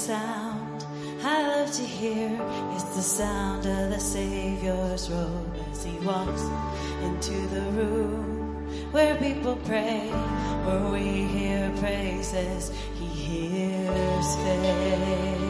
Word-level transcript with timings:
sound 0.00 0.86
I 1.22 1.46
love 1.46 1.70
to 1.72 1.82
hear. 1.82 2.30
It's 2.72 2.96
the 2.96 3.02
sound 3.02 3.66
of 3.66 3.90
the 3.90 4.00
Savior's 4.00 5.10
robe 5.10 5.54
as 5.70 5.84
he 5.84 5.98
walks 5.98 6.42
into 7.02 7.46
the 7.48 7.60
room 7.72 8.66
where 8.90 9.14
people 9.16 9.56
pray, 9.66 10.08
where 10.64 10.90
we 10.90 11.24
hear 11.26 11.70
praises. 11.76 12.72
He 12.98 13.06
hears 13.06 14.36
faith. 14.36 15.49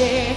share. 0.00 0.29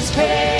his 0.00 0.10
face. 0.12 0.59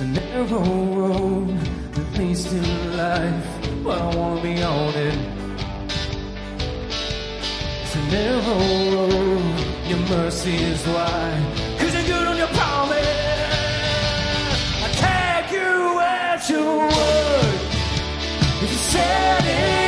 It's 0.00 0.06
a 0.06 0.12
narrow 0.12 0.62
road 0.94 1.58
that 1.94 2.18
leads 2.20 2.44
to 2.44 2.60
life, 2.96 3.82
but 3.82 4.00
I 4.00 4.14
wanna 4.14 4.40
be 4.40 4.62
on 4.62 4.94
it. 4.94 5.18
It's 7.82 7.96
a 7.96 8.02
narrow 8.06 8.60
road, 8.94 9.58
your 9.88 9.98
mercy 10.08 10.54
is 10.54 10.86
wide, 10.86 11.42
cause 11.80 11.92
you're 11.94 12.04
good 12.04 12.28
on 12.28 12.36
your 12.36 12.46
promise. 12.46 13.08
I 14.84 14.88
take 15.02 15.50
you 15.58 15.98
at 15.98 16.48
your 16.48 16.78
word, 16.78 17.54
if 18.62 18.70
you 18.70 18.78
said 18.78 19.44
it. 19.46 19.87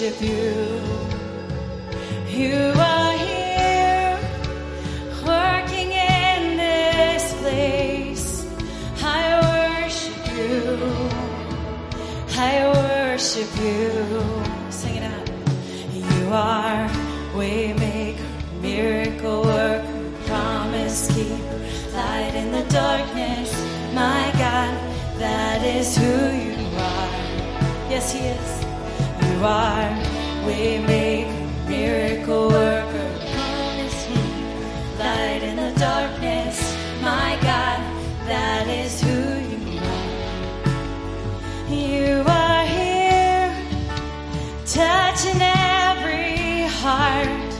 worship 0.00 0.22
you. 0.22 0.80
You 2.26 2.72
are 2.74 3.18
here, 3.18 4.18
working 5.26 5.92
in 5.92 6.56
this 6.56 7.34
place. 7.40 8.46
I 9.02 9.82
worship 9.82 10.16
you. 10.38 10.78
I 12.38 12.72
worship 12.80 13.50
you. 13.60 13.90
Sing 14.70 14.96
it 14.96 15.02
out. 15.02 15.28
You 15.92 16.32
are 16.32 16.88
waymaker, 17.34 18.24
miracle 18.62 19.42
worker, 19.42 20.12
promise 20.24 21.08
keeper, 21.08 21.58
light 21.92 22.32
in 22.34 22.52
the 22.52 22.64
darkness. 22.70 23.52
My 23.92 24.32
God, 24.32 24.72
that 25.18 25.62
is 25.62 25.94
who 25.94 26.04
you 26.04 26.56
are. 26.78 27.90
Yes, 27.90 28.12
He 28.14 28.20
is. 28.20 28.59
Are 29.42 29.88
waymaker, 30.44 31.66
miracle 31.66 32.48
worker, 32.50 33.10
promise 33.32 34.06
keeper, 34.06 34.98
light 34.98 35.42
in 35.42 35.56
the 35.56 35.72
darkness. 35.80 36.56
My 37.00 37.38
God, 37.40 37.80
that 38.26 38.68
is 38.68 39.00
who 39.00 39.18
you 39.50 39.80
are. 39.80 40.14
You 41.72 42.22
are 42.28 42.66
here, 42.66 43.50
touching 44.66 45.40
every 45.40 46.68
heart. 46.82 47.50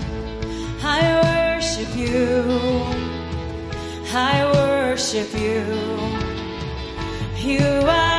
I 0.82 1.56
worship 1.56 1.96
you. 1.96 2.44
I 4.12 4.44
worship 4.52 5.32
you. 5.32 5.64
You 7.38 7.66
are 7.86 8.09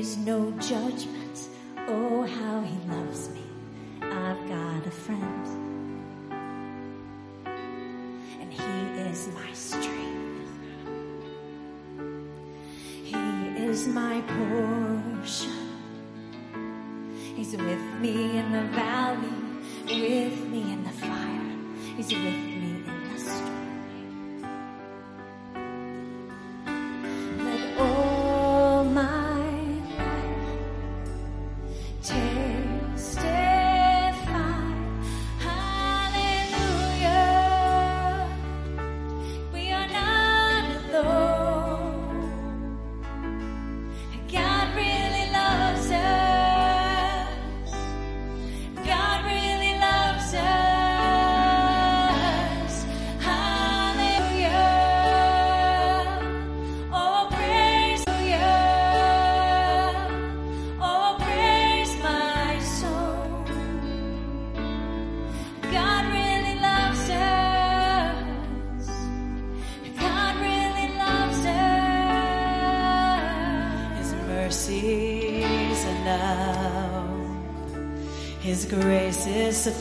is 0.00 0.16
no 0.16 0.50
judgment. 0.52 1.48
Oh, 1.86 2.22
how 2.22 2.62
he 2.62 2.74
loves 2.90 3.28
me. 3.34 3.42
I've 4.00 4.48
got 4.48 4.86
a 4.86 4.90
friend. 4.90 5.46
And 8.40 8.50
he 8.50 8.72
is 9.10 9.28
my 9.34 9.52
strength. 9.52 10.48
He 13.04 13.18
is 13.68 13.86
my 13.88 14.22
portion. 14.22 15.68
He's 17.36 17.54
with 17.54 17.84
me 18.00 18.38
in 18.38 18.52
the 18.52 18.62
valley, 18.72 19.36
with 19.84 20.40
me 20.48 20.62
in 20.72 20.82
the 20.82 20.96
fire. 21.04 21.56
He's 21.96 22.10
with 22.10 22.49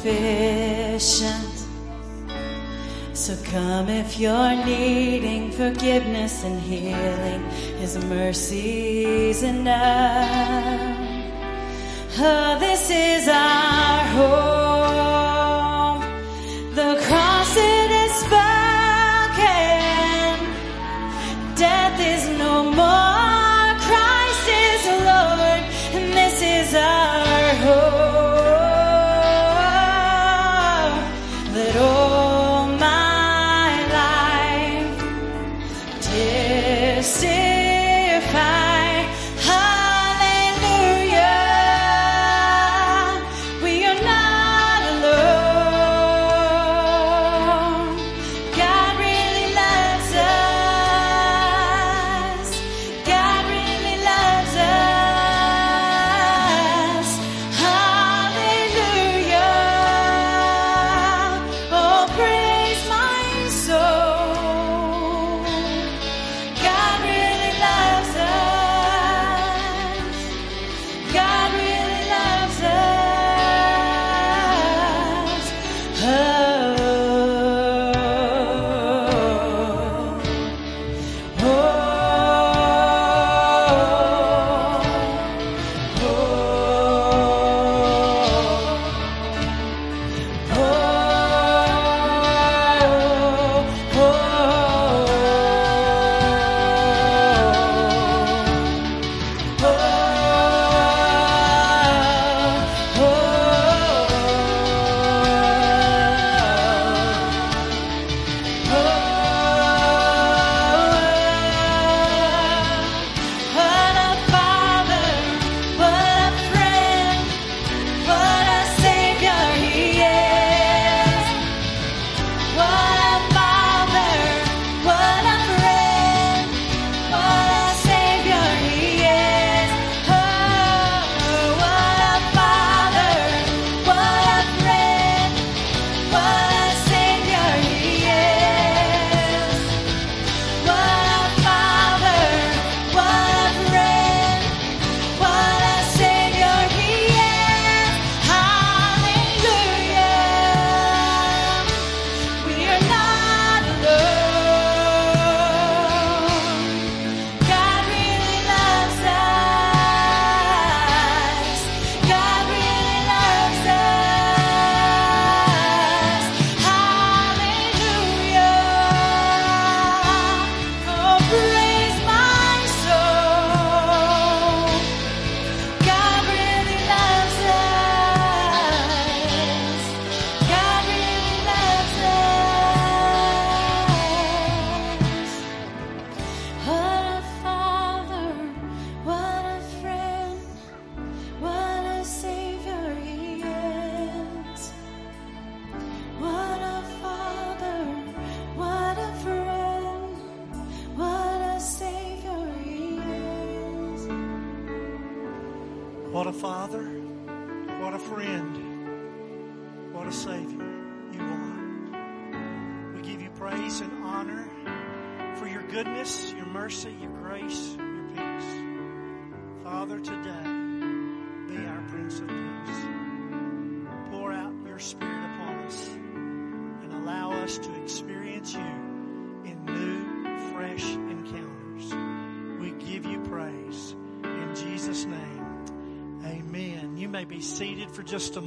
sufficient. 0.02 1.66
So 3.14 3.36
come 3.52 3.90
if 3.90 4.18
you're 4.18 4.56
needing 4.66 5.52
forgiveness 5.52 6.44
and 6.44 6.60
healing, 6.62 7.44
His 7.80 7.98
mercy's 8.06 9.44
enough. 9.44 10.98
Oh, 12.18 12.58
this 12.60 12.90
is 12.90 13.28
our 13.28 14.00
hope. 14.16 14.68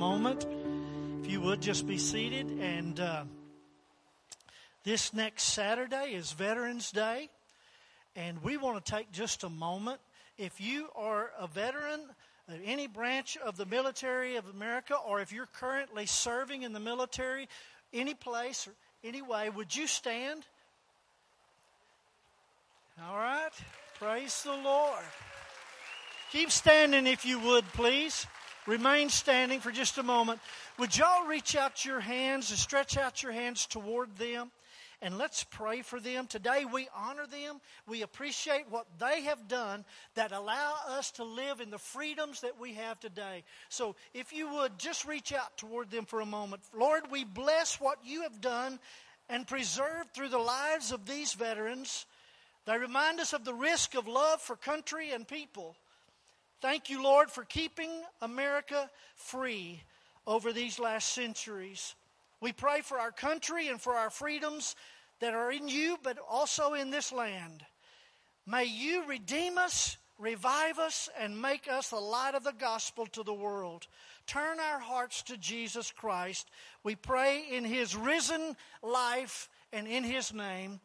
Moment. 0.02 0.44
If 1.22 1.30
you 1.30 1.40
would 1.42 1.62
just 1.62 1.86
be 1.86 1.96
seated. 1.96 2.48
And 2.58 2.98
uh, 2.98 3.22
this 4.82 5.14
next 5.14 5.44
Saturday 5.44 6.14
is 6.14 6.32
Veterans 6.32 6.90
Day. 6.90 7.28
And 8.16 8.42
we 8.42 8.56
want 8.56 8.84
to 8.84 8.92
take 8.92 9.12
just 9.12 9.44
a 9.44 9.48
moment. 9.48 10.00
If 10.36 10.60
you 10.60 10.88
are 10.96 11.30
a 11.38 11.46
veteran 11.46 12.00
of 12.48 12.58
any 12.64 12.88
branch 12.88 13.36
of 13.36 13.56
the 13.56 13.64
military 13.64 14.34
of 14.34 14.48
America, 14.48 14.96
or 15.06 15.20
if 15.20 15.32
you're 15.32 15.46
currently 15.46 16.06
serving 16.06 16.62
in 16.62 16.72
the 16.72 16.80
military, 16.80 17.48
any 17.92 18.14
place 18.14 18.66
or 18.66 18.72
any 19.04 19.22
way, 19.22 19.50
would 19.50 19.76
you 19.76 19.86
stand? 19.86 20.42
All 23.06 23.18
right. 23.18 23.52
Praise 24.00 24.42
the 24.42 24.50
Lord. 24.50 25.04
Keep 26.32 26.50
standing 26.50 27.06
if 27.06 27.24
you 27.24 27.38
would, 27.38 27.64
please. 27.72 28.26
Remain 28.66 29.08
standing 29.08 29.58
for 29.60 29.72
just 29.72 29.98
a 29.98 30.02
moment. 30.02 30.40
Would 30.78 30.96
y'all 30.96 31.26
reach 31.26 31.56
out 31.56 31.84
your 31.84 32.00
hands 32.00 32.50
and 32.50 32.58
stretch 32.58 32.96
out 32.96 33.22
your 33.22 33.32
hands 33.32 33.66
toward 33.66 34.16
them? 34.16 34.50
And 35.00 35.18
let's 35.18 35.42
pray 35.42 35.82
for 35.82 35.98
them. 35.98 36.28
Today 36.28 36.64
we 36.64 36.88
honor 36.96 37.26
them. 37.26 37.60
We 37.88 38.02
appreciate 38.02 38.66
what 38.70 38.86
they 39.00 39.22
have 39.22 39.48
done 39.48 39.84
that 40.14 40.30
allow 40.30 40.74
us 40.90 41.10
to 41.12 41.24
live 41.24 41.60
in 41.60 41.70
the 41.70 41.78
freedoms 41.78 42.42
that 42.42 42.60
we 42.60 42.74
have 42.74 43.00
today. 43.00 43.42
So 43.68 43.96
if 44.14 44.32
you 44.32 44.52
would 44.52 44.78
just 44.78 45.04
reach 45.04 45.32
out 45.32 45.56
toward 45.56 45.90
them 45.90 46.04
for 46.04 46.20
a 46.20 46.26
moment. 46.26 46.62
Lord, 46.72 47.10
we 47.10 47.24
bless 47.24 47.80
what 47.80 47.98
you 48.04 48.22
have 48.22 48.40
done 48.40 48.78
and 49.28 49.44
preserved 49.44 50.14
through 50.14 50.28
the 50.28 50.38
lives 50.38 50.92
of 50.92 51.04
these 51.04 51.32
veterans. 51.32 52.06
They 52.64 52.78
remind 52.78 53.18
us 53.18 53.32
of 53.32 53.44
the 53.44 53.54
risk 53.54 53.96
of 53.96 54.06
love 54.06 54.40
for 54.40 54.54
country 54.54 55.10
and 55.10 55.26
people. 55.26 55.74
Thank 56.62 56.90
you, 56.90 57.02
Lord, 57.02 57.28
for 57.28 57.42
keeping 57.42 57.90
America 58.20 58.88
free 59.16 59.82
over 60.28 60.52
these 60.52 60.78
last 60.78 61.08
centuries. 61.12 61.96
We 62.40 62.52
pray 62.52 62.82
for 62.82 63.00
our 63.00 63.10
country 63.10 63.66
and 63.66 63.80
for 63.80 63.94
our 63.94 64.10
freedoms 64.10 64.76
that 65.18 65.34
are 65.34 65.50
in 65.50 65.66
you, 65.66 65.98
but 66.04 66.18
also 66.30 66.74
in 66.74 66.90
this 66.90 67.10
land. 67.12 67.64
May 68.46 68.66
you 68.66 69.04
redeem 69.08 69.58
us, 69.58 69.96
revive 70.20 70.78
us, 70.78 71.08
and 71.18 71.42
make 71.42 71.66
us 71.68 71.90
the 71.90 71.96
light 71.96 72.36
of 72.36 72.44
the 72.44 72.54
gospel 72.56 73.06
to 73.06 73.24
the 73.24 73.34
world. 73.34 73.88
Turn 74.28 74.60
our 74.60 74.78
hearts 74.78 75.22
to 75.24 75.36
Jesus 75.36 75.90
Christ. 75.90 76.48
We 76.84 76.94
pray 76.94 77.44
in 77.50 77.64
his 77.64 77.96
risen 77.96 78.54
life 78.84 79.48
and 79.72 79.88
in 79.88 80.04
his 80.04 80.32
name. 80.32 80.78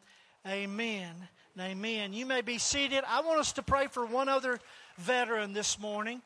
Amen. 0.44 1.28
Amen. 1.60 2.12
You 2.12 2.26
may 2.26 2.40
be 2.40 2.58
seated. 2.58 3.04
I 3.06 3.20
want 3.20 3.38
us 3.40 3.52
to 3.54 3.62
pray 3.62 3.86
for 3.86 4.06
one 4.06 4.28
other 4.28 4.58
veteran 4.98 5.52
this 5.52 5.78
morning. 5.78 6.22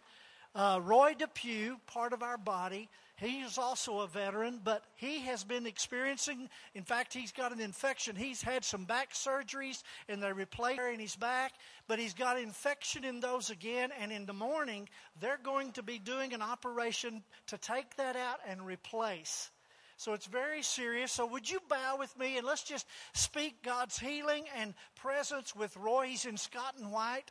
Uh, 0.55 0.81
Roy 0.83 1.15
Depew, 1.19 1.77
part 1.87 2.13
of 2.13 2.23
our 2.23 2.37
body, 2.37 2.89
he 3.17 3.41
is 3.41 3.57
also 3.57 4.01
a 4.01 4.09
veteran, 4.09 4.61
but 4.65 4.83
he 4.97 5.21
has 5.21 5.45
been 5.45 5.67
experiencing, 5.67 6.49
in 6.75 6.83
fact, 6.83 7.15
he's 7.15 7.31
got 7.31 7.53
an 7.53 7.61
infection. 7.61 8.17
He's 8.17 8.43
had 8.43 8.65
some 8.65 8.85
back 8.85 9.13
surgeries 9.13 9.83
and 10.09 10.23
they 10.23 10.33
replaced 10.33 10.81
in 10.93 10.99
his 10.99 11.15
back, 11.15 11.53
but 11.87 12.01
he's 12.01 12.15
got 12.15 12.39
infection 12.39 13.05
in 13.05 13.21
those 13.21 13.49
again. 13.51 13.91
And 14.01 14.11
in 14.11 14.27
the 14.27 14.33
morning, 14.33 14.89
they're 15.21 15.39
going 15.43 15.73
to 15.73 15.83
be 15.83 15.99
doing 15.99 16.35
an 16.35 16.43
operation 16.43 17.23
to 17.47 17.59
take 17.59 17.97
that 17.97 18.17
out 18.17 18.41
and 18.47 18.67
replace. 18.67 19.51
So 19.99 20.15
it's 20.15 20.27
very 20.27 20.63
serious. 20.63 21.13
So 21.13 21.25
would 21.27 21.49
you 21.49 21.61
bow 21.69 21.97
with 21.99 22.19
me 22.19 22.39
and 22.39 22.47
let's 22.47 22.65
just 22.65 22.89
speak 23.15 23.63
God's 23.63 24.01
healing 24.01 24.47
and 24.59 24.75
presence 24.97 25.55
with 25.55 25.77
Roy. 25.77 26.07
He's 26.07 26.25
in 26.25 26.37
Scott 26.37 26.75
and 26.77 26.91
White. 26.91 27.31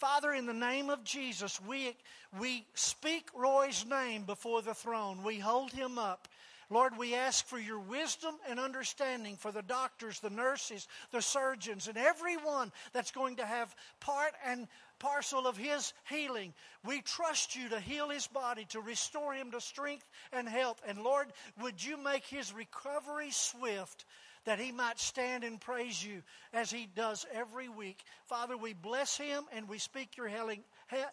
Father, 0.00 0.32
in 0.32 0.46
the 0.46 0.54
name 0.54 0.88
of 0.88 1.04
Jesus, 1.04 1.60
we, 1.68 1.94
we 2.40 2.64
speak 2.72 3.28
Roy's 3.34 3.84
name 3.84 4.22
before 4.24 4.62
the 4.62 4.72
throne. 4.72 5.22
We 5.22 5.38
hold 5.38 5.72
him 5.72 5.98
up. 5.98 6.26
Lord, 6.70 6.96
we 6.96 7.14
ask 7.14 7.44
for 7.46 7.58
your 7.58 7.80
wisdom 7.80 8.36
and 8.48 8.58
understanding 8.58 9.36
for 9.36 9.52
the 9.52 9.60
doctors, 9.60 10.18
the 10.18 10.30
nurses, 10.30 10.88
the 11.12 11.20
surgeons, 11.20 11.86
and 11.86 11.98
everyone 11.98 12.72
that's 12.94 13.10
going 13.10 13.36
to 13.36 13.44
have 13.44 13.74
part 14.00 14.32
and 14.46 14.68
parcel 15.00 15.46
of 15.46 15.58
his 15.58 15.92
healing. 16.08 16.54
We 16.82 17.02
trust 17.02 17.54
you 17.54 17.68
to 17.68 17.78
heal 17.78 18.08
his 18.08 18.26
body, 18.26 18.64
to 18.70 18.80
restore 18.80 19.34
him 19.34 19.50
to 19.50 19.60
strength 19.60 20.08
and 20.32 20.48
health. 20.48 20.80
And 20.88 21.02
Lord, 21.02 21.26
would 21.60 21.84
you 21.84 22.02
make 22.02 22.24
his 22.24 22.54
recovery 22.54 23.32
swift? 23.32 24.06
That 24.44 24.58
he 24.58 24.72
might 24.72 24.98
stand 24.98 25.44
and 25.44 25.60
praise 25.60 26.04
you 26.04 26.22
as 26.52 26.70
he 26.70 26.88
does 26.94 27.26
every 27.32 27.68
week. 27.68 28.02
Father, 28.24 28.56
we 28.56 28.72
bless 28.72 29.16
him 29.16 29.44
and 29.52 29.68
we 29.68 29.78
speak 29.78 30.16
your 30.16 30.28
healing, 30.28 30.62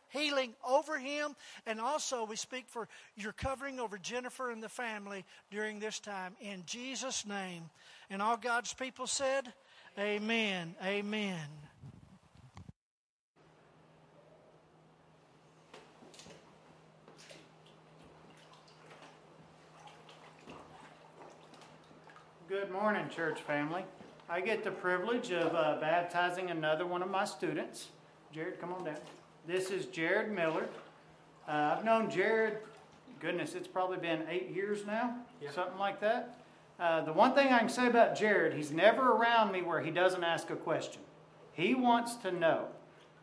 healing 0.09 0.53
over 0.67 0.97
him. 0.97 1.35
And 1.65 1.79
also 1.79 2.25
we 2.25 2.35
speak 2.35 2.65
for 2.67 2.87
your 3.15 3.33
covering 3.33 3.79
over 3.79 3.97
Jennifer 3.97 4.51
and 4.51 4.63
the 4.63 4.69
family 4.69 5.25
during 5.51 5.79
this 5.79 5.99
time. 5.99 6.35
In 6.41 6.63
Jesus' 6.65 7.25
name. 7.25 7.69
And 8.09 8.21
all 8.21 8.37
God's 8.37 8.73
people 8.73 9.07
said, 9.07 9.51
Amen. 9.99 10.75
Amen. 10.83 11.66
Good 22.49 22.71
morning, 22.71 23.09
church 23.09 23.41
family. 23.41 23.83
I 24.29 24.41
get 24.41 24.63
the 24.63 24.71
privilege 24.71 25.31
of 25.31 25.53
uh, 25.53 25.77
baptizing 25.81 26.49
another 26.49 26.85
one 26.85 27.01
of 27.01 27.09
my 27.09 27.25
students. 27.25 27.87
Jared, 28.33 28.59
come 28.59 28.73
on 28.73 28.85
down. 28.85 28.97
This 29.45 29.69
is 29.69 29.85
Jared 29.87 30.31
Miller. 30.31 30.67
Uh, 31.47 31.75
I've 31.77 31.83
known 31.83 32.09
Jared, 32.09 32.59
goodness, 33.19 33.53
it's 33.55 33.67
probably 33.67 33.97
been 33.97 34.23
eight 34.29 34.49
years 34.49 34.85
now, 34.85 35.15
Yeah. 35.41 35.51
something 35.51 35.77
like 35.77 35.99
that. 36.01 36.37
Uh, 36.79 37.01
the 37.01 37.13
one 37.13 37.33
thing 37.33 37.47
I 37.51 37.59
can 37.59 37.69
say 37.69 37.87
about 37.87 38.15
Jared, 38.15 38.53
he's 38.53 38.71
never 38.71 39.11
around 39.13 39.51
me 39.51 39.61
where 39.61 39.81
he 39.81 39.91
doesn't 39.91 40.23
ask 40.23 40.49
a 40.49 40.55
question. 40.55 41.01
He 41.53 41.73
wants 41.73 42.15
to 42.17 42.31
know. 42.31 42.67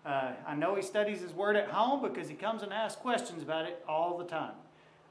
Uh, 0.05 0.33
I 0.47 0.55
know 0.55 0.75
he 0.75 0.83
studies 0.83 1.21
his 1.21 1.33
word 1.33 1.57
at 1.57 1.69
home 1.69 2.03
because 2.03 2.29
he 2.29 2.35
comes 2.35 2.63
and 2.63 2.73
asks 2.73 3.01
questions 3.01 3.43
about 3.43 3.65
it 3.67 3.83
all 3.89 4.19
the 4.19 4.25
time. 4.25 4.55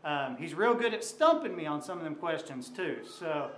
Um, 0.03 0.35
he's 0.37 0.53
real 0.53 0.75
good 0.75 0.93
at 0.93 1.03
stumping 1.03 1.55
me 1.55 1.65
on 1.65 1.81
some 1.81 1.97
of 1.97 2.03
them 2.03 2.15
questions 2.15 2.69
too. 2.69 2.97
So 3.05 3.49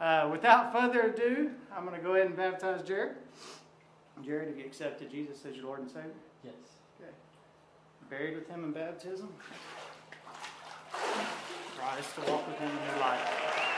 uh, 0.00 0.28
without 0.30 0.72
further 0.72 1.02
ado, 1.02 1.50
I'm 1.76 1.84
going 1.84 1.96
to 1.96 2.02
go 2.02 2.14
ahead 2.14 2.26
and 2.26 2.36
baptize 2.36 2.82
Jared. 2.82 3.16
Jared, 4.24 4.48
have 4.48 4.58
you 4.58 4.64
accepted 4.64 5.10
Jesus 5.10 5.44
as 5.48 5.56
your 5.56 5.66
Lord 5.66 5.80
and 5.80 5.90
Savior? 5.90 6.10
Yes. 6.44 6.54
Okay. 7.00 7.10
Buried 8.10 8.36
with 8.36 8.48
Him 8.48 8.64
in 8.64 8.72
baptism. 8.72 9.28
Rise 11.80 12.04
to 12.14 12.30
walk 12.30 12.46
with 12.46 12.58
Him 12.58 12.70
in 12.70 12.90
your 12.90 13.00
life. 13.00 13.73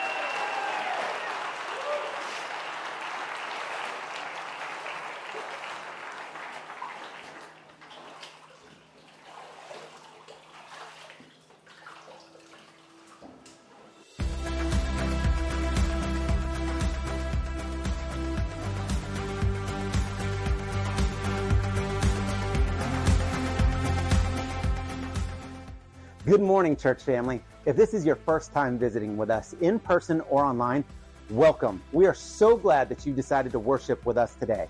Good 26.37 26.45
morning, 26.45 26.77
church 26.77 27.03
family. 27.03 27.43
If 27.65 27.77
this 27.77 27.95
is 27.95 28.05
your 28.05 28.15
first 28.15 28.53
time 28.53 28.79
visiting 28.79 29.17
with 29.17 29.31
us 29.31 29.55
in 29.63 29.79
person 29.79 30.21
or 30.29 30.45
online, 30.45 30.85
welcome. 31.31 31.83
We 31.93 32.05
are 32.05 32.13
so 32.13 32.59
glad 32.59 32.91
that 32.91 33.07
you 33.07 33.15
decided 33.15 33.53
to 33.53 33.59
worship 33.59 34.05
with 34.05 34.19
us 34.19 34.35
today. 34.35 34.69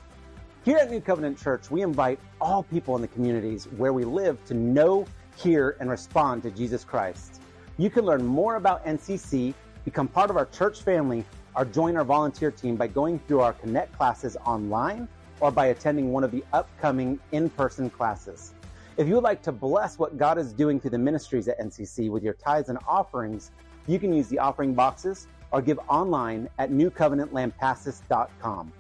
Here 0.65 0.77
at 0.77 0.93
New 0.93 1.01
Covenant 1.01 1.43
Church, 1.43 1.69
we 1.69 1.83
invite 1.83 2.21
all 2.41 2.63
people 2.63 2.95
in 2.95 3.03
the 3.03 3.09
communities 3.09 3.65
where 3.79 3.93
we 3.93 4.05
live 4.05 4.39
to 4.45 4.55
know, 4.55 5.07
hear, 5.35 5.77
and 5.81 5.91
respond 5.91 6.45
to 6.45 6.53
Jesus 6.53 6.85
Christ. 6.85 7.43
You 7.79 7.91
can 7.91 8.05
learn 8.05 8.25
more 8.25 8.55
about 8.55 8.87
NCC, 8.87 9.53
become 9.85 10.07
part 10.07 10.31
of 10.31 10.37
our 10.37 10.47
church 10.47 10.83
family, 10.83 11.25
or 11.57 11.65
join 11.65 11.97
our 11.97 12.05
volunteer 12.05 12.53
team 12.53 12.77
by 12.77 12.87
going 12.87 13.19
through 13.27 13.41
our 13.41 13.55
Connect 13.55 13.93
classes 13.99 14.37
online 14.47 15.09
or 15.41 15.51
by 15.51 15.67
attending 15.67 16.13
one 16.13 16.23
of 16.23 16.31
the 16.31 16.45
upcoming 16.53 17.19
in 17.33 17.51
person 17.51 17.91
classes. 17.91 18.55
If 18.97 19.07
you 19.07 19.15
would 19.17 19.25
like 19.25 19.43
to 19.43 19.53
bless 19.53 19.99
what 19.99 20.17
God 20.17 20.39
is 20.39 20.55
doing 20.55 20.81
through 20.81 20.93
the 20.93 20.99
ministries 20.99 21.49
at 21.49 21.61
NCC 21.61 22.09
with 22.09 22.23
your 22.23 22.33
tithes 22.33 22.71
and 22.71 22.79
offerings, 22.89 23.51
you 23.87 23.99
can 23.99 24.11
use 24.11 24.29
the 24.29 24.39
offering 24.39 24.73
boxes 24.73 25.27
or 25.51 25.61
give 25.61 25.79
online 25.91 26.49
at 26.59 26.71
newcovenantlampasas.com. 26.71 28.73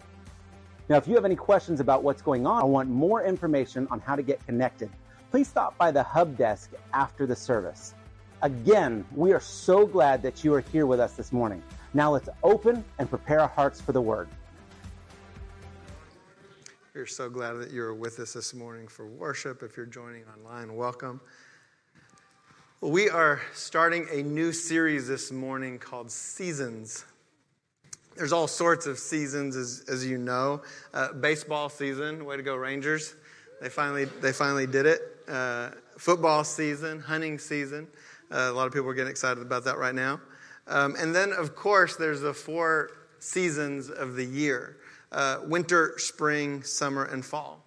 Now, 0.88 0.96
if 0.96 1.06
you 1.06 1.14
have 1.16 1.26
any 1.26 1.36
questions 1.36 1.80
about 1.80 2.02
what's 2.02 2.22
going 2.22 2.46
on 2.46 2.62
or 2.62 2.70
want 2.70 2.88
more 2.88 3.24
information 3.24 3.86
on 3.90 4.00
how 4.00 4.16
to 4.16 4.22
get 4.22 4.42
connected, 4.46 4.88
please 5.30 5.48
stop 5.48 5.76
by 5.76 5.90
the 5.90 6.02
hub 6.02 6.38
desk 6.38 6.70
after 6.94 7.26
the 7.26 7.36
service. 7.36 7.92
Again, 8.40 9.04
we 9.14 9.34
are 9.34 9.40
so 9.40 9.86
glad 9.86 10.22
that 10.22 10.42
you 10.42 10.54
are 10.54 10.60
here 10.60 10.86
with 10.86 10.98
us 10.98 11.12
this 11.12 11.30
morning. 11.30 11.62
Now 11.92 12.12
let's 12.12 12.30
open 12.42 12.82
and 12.98 13.10
prepare 13.10 13.40
our 13.40 13.48
hearts 13.48 13.82
for 13.82 13.92
the 13.92 14.00
word. 14.00 14.28
We're 16.96 17.04
so 17.04 17.28
glad 17.28 17.52
that 17.58 17.72
you're 17.72 17.92
with 17.92 18.18
us 18.20 18.32
this 18.32 18.54
morning 18.54 18.88
for 18.88 19.06
worship. 19.06 19.62
If 19.62 19.76
you're 19.76 19.84
joining 19.84 20.24
online, 20.34 20.74
welcome. 20.74 21.20
We 22.80 23.10
are 23.10 23.42
starting 23.52 24.06
a 24.10 24.22
new 24.22 24.50
series 24.50 25.06
this 25.06 25.30
morning 25.30 25.78
called 25.78 26.10
Seasons. 26.10 27.04
There's 28.16 28.32
all 28.32 28.48
sorts 28.48 28.86
of 28.86 28.98
seasons, 28.98 29.56
as, 29.56 29.84
as 29.88 30.06
you 30.06 30.16
know. 30.16 30.62
Uh, 30.94 31.12
baseball 31.12 31.68
season, 31.68 32.24
way 32.24 32.38
to 32.38 32.42
go, 32.42 32.56
Rangers. 32.56 33.14
They 33.60 33.68
finally, 33.68 34.06
they 34.06 34.32
finally 34.32 34.66
did 34.66 34.86
it. 34.86 35.02
Uh, 35.28 35.72
football 35.98 36.44
season, 36.44 37.00
hunting 37.00 37.38
season. 37.38 37.88
Uh, 38.30 38.48
a 38.50 38.52
lot 38.52 38.66
of 38.66 38.72
people 38.72 38.88
are 38.88 38.94
getting 38.94 39.10
excited 39.10 39.42
about 39.42 39.64
that 39.64 39.76
right 39.76 39.94
now. 39.94 40.18
Um, 40.66 40.96
and 40.98 41.14
then, 41.14 41.34
of 41.34 41.54
course, 41.54 41.96
there's 41.96 42.22
the 42.22 42.32
four 42.32 42.88
seasons 43.18 43.90
of 43.90 44.14
the 44.14 44.24
year 44.24 44.78
uh, 45.12 45.38
winter, 45.46 45.94
spring, 45.98 46.62
summer, 46.62 47.04
and 47.04 47.24
fall. 47.24 47.62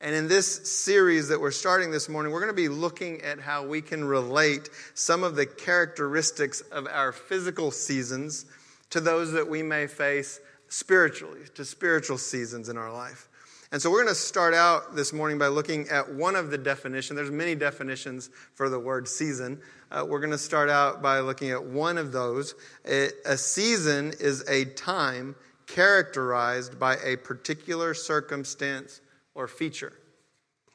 And 0.00 0.16
in 0.16 0.26
this 0.26 0.68
series 0.68 1.28
that 1.28 1.40
we're 1.40 1.52
starting 1.52 1.92
this 1.92 2.08
morning, 2.08 2.32
we're 2.32 2.40
going 2.40 2.50
to 2.50 2.56
be 2.56 2.68
looking 2.68 3.22
at 3.22 3.38
how 3.38 3.64
we 3.64 3.80
can 3.80 4.02
relate 4.02 4.68
some 4.94 5.22
of 5.22 5.36
the 5.36 5.46
characteristics 5.46 6.60
of 6.72 6.88
our 6.88 7.12
physical 7.12 7.70
seasons 7.70 8.46
to 8.90 9.00
those 9.00 9.30
that 9.32 9.48
we 9.48 9.62
may 9.62 9.86
face 9.86 10.40
spiritually, 10.68 11.40
to 11.54 11.64
spiritual 11.64 12.18
seasons 12.18 12.68
in 12.68 12.76
our 12.76 12.92
life. 12.92 13.28
And 13.70 13.80
so 13.80 13.90
we're 13.90 14.02
going 14.02 14.14
to 14.14 14.20
start 14.20 14.52
out 14.52 14.96
this 14.96 15.14
morning 15.14 15.38
by 15.38 15.46
looking 15.46 15.88
at 15.88 16.12
one 16.12 16.36
of 16.36 16.50
the 16.50 16.58
definitions. 16.58 17.16
There's 17.16 17.30
many 17.30 17.54
definitions 17.54 18.28
for 18.54 18.68
the 18.68 18.78
word 18.78 19.08
season. 19.08 19.60
Uh, 19.90 20.04
we're 20.06 20.20
going 20.20 20.32
to 20.32 20.36
start 20.36 20.68
out 20.68 21.00
by 21.00 21.20
looking 21.20 21.52
at 21.52 21.64
one 21.64 21.96
of 21.96 22.12
those. 22.12 22.54
It, 22.84 23.14
a 23.24 23.38
season 23.38 24.12
is 24.20 24.46
a 24.48 24.66
time 24.66 25.36
characterized 25.66 26.78
by 26.78 26.96
a 27.04 27.16
particular 27.16 27.94
circumstance 27.94 29.00
or 29.34 29.48
feature. 29.48 29.92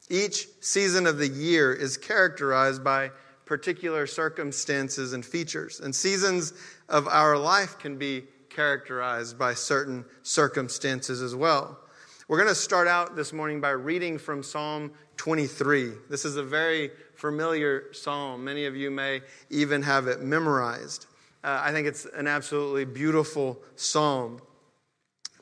Each 0.10 0.48
season 0.62 1.06
of 1.06 1.18
the 1.18 1.28
year 1.28 1.74
is 1.74 1.98
characterized 1.98 2.84
by 2.84 3.12
particular 3.46 4.08
circumstances 4.08 5.14
and 5.14 5.26
features. 5.26 5.80
And 5.80 5.96
seasons 5.96 6.54
of 6.90 7.08
our 7.08 7.38
life 7.38 7.78
can 7.80 7.98
be 7.98 8.24
characterized 8.50 9.38
by 9.38 9.54
certain 9.54 10.06
circumstances 10.24 11.22
as 11.22 11.36
well. 11.36 11.80
We're 12.28 12.38
going 12.38 12.50
to 12.50 12.56
start 12.56 12.88
out 12.88 13.16
this 13.16 13.32
morning 13.32 13.62
by 13.62 13.70
reading 13.70 14.18
from 14.18 14.44
Psalm 14.44 14.92
23. 15.16 15.94
This 16.10 16.26
is 16.26 16.36
a 16.36 16.44
very 16.44 16.92
familiar 17.16 17.86
psalm. 17.94 18.44
Many 18.44 18.66
of 18.66 18.76
you 18.76 18.92
may 18.92 19.22
even 19.50 19.82
have 19.84 20.08
it 20.08 20.22
memorized. 20.22 21.06
Uh, 21.44 21.62
I 21.64 21.72
think 21.72 21.88
it's 21.88 22.06
an 22.06 22.28
absolutely 22.28 22.84
beautiful 22.84 23.60
psalm. 23.76 24.42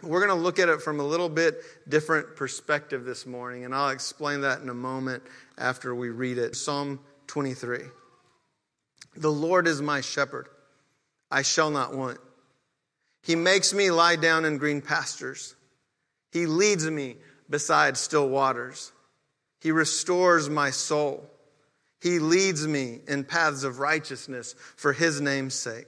We're 0.05 0.25
going 0.25 0.37
to 0.37 0.43
look 0.43 0.59
at 0.59 0.69
it 0.69 0.81
from 0.81 0.99
a 0.99 1.03
little 1.03 1.29
bit 1.29 1.61
different 1.89 2.35
perspective 2.35 3.05
this 3.05 3.25
morning, 3.25 3.65
and 3.65 3.73
I'll 3.73 3.89
explain 3.89 4.41
that 4.41 4.61
in 4.61 4.69
a 4.69 4.73
moment 4.73 5.23
after 5.57 5.95
we 5.95 6.09
read 6.09 6.37
it. 6.37 6.55
Psalm 6.55 6.99
23. 7.27 7.79
The 9.17 9.31
Lord 9.31 9.67
is 9.67 9.81
my 9.81 10.01
shepherd, 10.01 10.47
I 11.31 11.41
shall 11.41 11.71
not 11.71 11.95
want. 11.95 12.19
He 13.23 13.35
makes 13.35 13.73
me 13.73 13.89
lie 13.89 14.17
down 14.17 14.45
in 14.45 14.57
green 14.57 14.81
pastures. 14.81 15.55
He 16.31 16.45
leads 16.45 16.85
me 16.89 17.15
beside 17.49 17.97
still 17.97 18.29
waters. 18.29 18.91
He 19.61 19.71
restores 19.71 20.49
my 20.49 20.69
soul. 20.69 21.27
He 21.99 22.19
leads 22.19 22.67
me 22.67 22.99
in 23.07 23.23
paths 23.23 23.63
of 23.63 23.79
righteousness 23.79 24.53
for 24.75 24.93
his 24.93 25.21
name's 25.21 25.55
sake. 25.55 25.87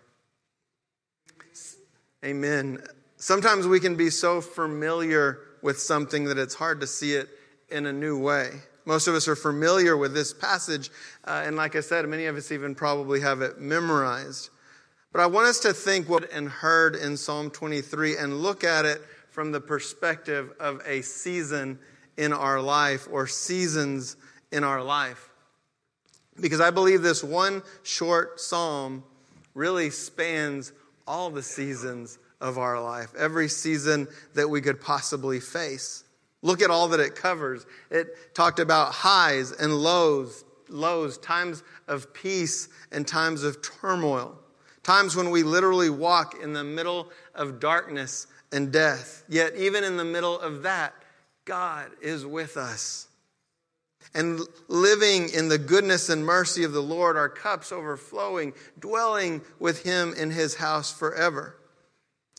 Amen. 2.23 2.83
Sometimes 3.17 3.65
we 3.65 3.79
can 3.79 3.95
be 3.95 4.11
so 4.11 4.41
familiar 4.41 5.39
with 5.63 5.79
something 5.79 6.25
that 6.25 6.37
it's 6.37 6.53
hard 6.53 6.79
to 6.81 6.87
see 6.87 7.13
it 7.13 7.29
in 7.69 7.87
a 7.87 7.93
new 7.93 8.19
way. 8.19 8.51
Most 8.85 9.07
of 9.07 9.15
us 9.15 9.27
are 9.27 9.35
familiar 9.35 9.97
with 9.97 10.13
this 10.13 10.31
passage, 10.31 10.91
uh, 11.25 11.41
and 11.45 11.55
like 11.55 11.75
I 11.75 11.79
said, 11.79 12.07
many 12.07 12.25
of 12.25 12.35
us 12.35 12.51
even 12.51 12.75
probably 12.75 13.21
have 13.21 13.41
it 13.41 13.59
memorized. 13.59 14.49
But 15.11 15.21
I 15.21 15.25
want 15.25 15.47
us 15.47 15.59
to 15.61 15.73
think 15.73 16.07
what 16.07 16.31
and 16.31 16.47
heard 16.47 16.95
in 16.95 17.17
Psalm 17.17 17.49
23 17.49 18.17
and 18.17 18.41
look 18.41 18.63
at 18.63 18.85
it 18.85 19.01
from 19.31 19.51
the 19.51 19.61
perspective 19.61 20.51
of 20.59 20.79
a 20.85 21.01
season 21.01 21.79
in 22.17 22.33
our 22.33 22.61
life 22.61 23.07
or 23.11 23.25
seasons 23.25 24.15
in 24.51 24.63
our 24.63 24.83
life. 24.83 25.31
Because 26.39 26.61
I 26.61 26.69
believe 26.69 27.01
this 27.01 27.23
one 27.23 27.63
short 27.81 28.39
psalm 28.39 29.03
really 29.55 29.89
spans 29.89 30.71
all 31.07 31.29
the 31.29 31.43
seasons 31.43 32.19
of 32.39 32.57
our 32.57 32.81
life, 32.81 33.13
every 33.17 33.47
season 33.47 34.07
that 34.33 34.49
we 34.49 34.61
could 34.61 34.81
possibly 34.81 35.39
face. 35.39 36.03
Look 36.41 36.61
at 36.61 36.71
all 36.71 36.87
that 36.89 36.99
it 36.99 37.15
covers. 37.15 37.65
It 37.89 38.33
talked 38.33 38.59
about 38.59 38.93
highs 38.93 39.51
and 39.51 39.73
lows, 39.73 40.43
lows, 40.69 41.17
times 41.19 41.63
of 41.87 42.13
peace 42.13 42.67
and 42.91 43.07
times 43.07 43.43
of 43.43 43.61
turmoil, 43.61 44.39
times 44.83 45.15
when 45.15 45.29
we 45.29 45.43
literally 45.43 45.89
walk 45.89 46.41
in 46.41 46.53
the 46.53 46.63
middle 46.63 47.09
of 47.35 47.59
darkness 47.59 48.27
and 48.51 48.71
death. 48.71 49.23
Yet, 49.29 49.55
even 49.55 49.83
in 49.83 49.97
the 49.97 50.05
middle 50.05 50.39
of 50.39 50.63
that, 50.63 50.93
God 51.45 51.91
is 52.01 52.25
with 52.25 52.57
us. 52.57 53.07
And 54.13 54.41
living 54.67 55.29
in 55.29 55.47
the 55.47 55.57
goodness 55.57 56.09
and 56.09 56.25
mercy 56.25 56.63
of 56.63 56.73
the 56.73 56.81
Lord, 56.81 57.15
our 57.15 57.29
cups 57.29 57.71
overflowing, 57.71 58.53
dwelling 58.79 59.41
with 59.59 59.83
Him 59.83 60.13
in 60.15 60.31
His 60.31 60.55
house 60.55 60.91
forever. 60.91 61.55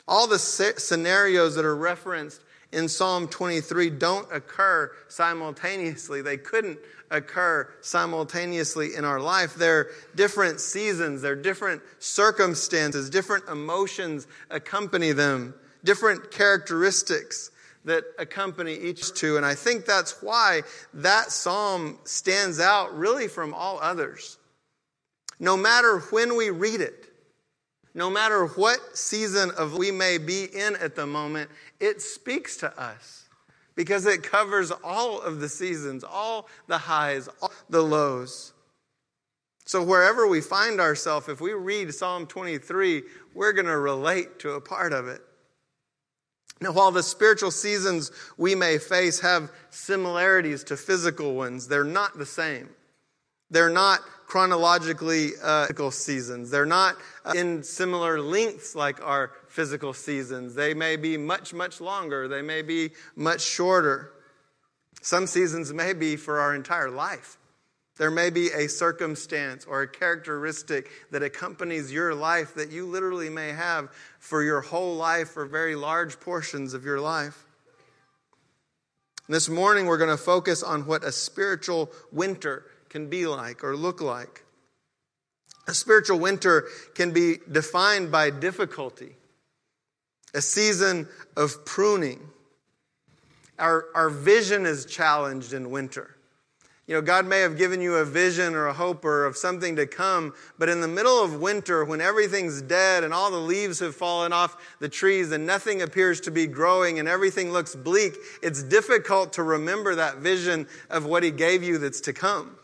All 0.06 0.26
the 0.26 0.38
scenarios 0.38 1.54
that 1.54 1.64
are 1.64 1.76
referenced 1.76 2.42
in 2.72 2.88
Psalm 2.88 3.28
23 3.28 3.90
don't 3.90 4.26
occur 4.32 4.90
simultaneously. 5.08 6.22
They 6.22 6.38
couldn't 6.38 6.78
occur 7.10 7.68
simultaneously 7.82 8.94
in 8.94 9.04
our 9.04 9.20
life. 9.20 9.54
They're 9.54 9.90
different 10.14 10.60
seasons, 10.60 11.22
they're 11.22 11.36
different 11.36 11.82
circumstances, 11.98 13.10
different 13.10 13.48
emotions 13.48 14.26
accompany 14.50 15.12
them, 15.12 15.54
different 15.84 16.30
characteristics 16.30 17.50
that 17.84 18.04
accompany 18.18 18.74
each 18.74 19.12
two. 19.14 19.36
And 19.36 19.44
I 19.44 19.54
think 19.54 19.84
that's 19.84 20.22
why 20.22 20.62
that 20.94 21.30
psalm 21.30 21.98
stands 22.04 22.60
out 22.60 22.96
really 22.96 23.28
from 23.28 23.54
all 23.54 23.78
others. 23.80 24.38
No 25.40 25.56
matter 25.56 25.98
when 26.10 26.36
we 26.36 26.50
read 26.50 26.80
it, 26.80 27.06
no 27.94 28.08
matter 28.08 28.46
what 28.46 28.96
season 28.96 29.50
of 29.58 29.76
we 29.76 29.90
may 29.90 30.18
be 30.18 30.44
in 30.44 30.76
at 30.76 30.94
the 30.94 31.06
moment, 31.06 31.50
it 31.80 32.00
speaks 32.00 32.56
to 32.58 32.80
us 32.80 33.28
because 33.74 34.06
it 34.06 34.22
covers 34.22 34.70
all 34.84 35.20
of 35.20 35.40
the 35.40 35.48
seasons, 35.48 36.04
all 36.04 36.48
the 36.68 36.78
highs, 36.78 37.28
all 37.40 37.52
the 37.68 37.82
lows. 37.82 38.52
So 39.64 39.82
wherever 39.82 40.26
we 40.26 40.40
find 40.40 40.80
ourselves, 40.80 41.28
if 41.28 41.40
we 41.40 41.52
read 41.52 41.94
Psalm 41.94 42.26
23, 42.26 43.02
we're 43.34 43.52
going 43.52 43.66
to 43.66 43.78
relate 43.78 44.38
to 44.40 44.52
a 44.52 44.60
part 44.60 44.92
of 44.92 45.08
it. 45.08 45.22
Now, 46.62 46.70
while 46.70 46.92
the 46.92 47.02
spiritual 47.02 47.50
seasons 47.50 48.12
we 48.36 48.54
may 48.54 48.78
face 48.78 49.18
have 49.20 49.50
similarities 49.70 50.62
to 50.64 50.76
physical 50.76 51.34
ones, 51.34 51.66
they're 51.66 51.82
not 51.82 52.16
the 52.16 52.26
same. 52.26 52.68
They're 53.50 53.68
not 53.68 54.00
chronologically 54.28 55.32
uh, 55.42 55.62
physical 55.66 55.90
seasons. 55.90 56.50
They're 56.50 56.64
not 56.64 56.96
uh, 57.24 57.32
in 57.34 57.64
similar 57.64 58.20
lengths 58.20 58.76
like 58.76 59.02
our 59.02 59.32
physical 59.48 59.92
seasons. 59.92 60.54
They 60.54 60.72
may 60.72 60.94
be 60.94 61.16
much, 61.16 61.52
much 61.52 61.80
longer. 61.80 62.28
They 62.28 62.42
may 62.42 62.62
be 62.62 62.92
much 63.16 63.40
shorter. 63.40 64.12
Some 65.02 65.26
seasons 65.26 65.72
may 65.72 65.92
be 65.92 66.14
for 66.14 66.38
our 66.38 66.54
entire 66.54 66.90
life. 66.90 67.38
There 67.98 68.10
may 68.10 68.30
be 68.30 68.48
a 68.48 68.68
circumstance 68.68 69.64
or 69.66 69.82
a 69.82 69.88
characteristic 69.88 70.88
that 71.10 71.22
accompanies 71.22 71.92
your 71.92 72.14
life 72.14 72.54
that 72.54 72.70
you 72.70 72.86
literally 72.86 73.28
may 73.28 73.50
have 73.50 73.90
for 74.18 74.42
your 74.42 74.62
whole 74.62 74.96
life 74.96 75.36
or 75.36 75.44
very 75.44 75.76
large 75.76 76.18
portions 76.18 76.72
of 76.72 76.84
your 76.84 77.00
life. 77.00 77.44
This 79.28 79.48
morning, 79.48 79.86
we're 79.86 79.98
going 79.98 80.10
to 80.10 80.16
focus 80.16 80.62
on 80.62 80.86
what 80.86 81.04
a 81.04 81.12
spiritual 81.12 81.90
winter 82.10 82.64
can 82.88 83.08
be 83.08 83.26
like 83.26 83.62
or 83.62 83.76
look 83.76 84.00
like. 84.00 84.44
A 85.68 85.74
spiritual 85.74 86.18
winter 86.18 86.64
can 86.94 87.12
be 87.12 87.36
defined 87.50 88.10
by 88.10 88.30
difficulty, 88.30 89.14
a 90.34 90.40
season 90.40 91.08
of 91.36 91.64
pruning. 91.64 92.20
Our, 93.58 93.86
our 93.94 94.10
vision 94.10 94.66
is 94.66 94.86
challenged 94.86 95.52
in 95.52 95.70
winter. 95.70 96.16
You 96.88 96.96
know, 96.96 97.02
God 97.02 97.26
may 97.26 97.40
have 97.40 97.56
given 97.56 97.80
you 97.80 97.94
a 97.94 98.04
vision 98.04 98.54
or 98.54 98.66
a 98.66 98.72
hope 98.72 99.04
or 99.04 99.24
of 99.24 99.36
something 99.36 99.76
to 99.76 99.86
come, 99.86 100.34
but 100.58 100.68
in 100.68 100.80
the 100.80 100.88
middle 100.88 101.22
of 101.22 101.40
winter, 101.40 101.84
when 101.84 102.00
everything's 102.00 102.60
dead 102.60 103.04
and 103.04 103.14
all 103.14 103.30
the 103.30 103.36
leaves 103.36 103.78
have 103.78 103.94
fallen 103.94 104.32
off 104.32 104.56
the 104.80 104.88
trees 104.88 105.30
and 105.30 105.46
nothing 105.46 105.82
appears 105.82 106.20
to 106.22 106.32
be 106.32 106.46
growing 106.48 106.98
and 106.98 107.08
everything 107.08 107.52
looks 107.52 107.76
bleak, 107.76 108.16
it's 108.42 108.64
difficult 108.64 109.32
to 109.34 109.44
remember 109.44 109.94
that 109.94 110.16
vision 110.16 110.66
of 110.90 111.06
what 111.06 111.22
He 111.22 111.30
gave 111.30 111.62
you 111.62 111.78
that's 111.78 112.00
to 112.00 112.12
come. 112.12 112.56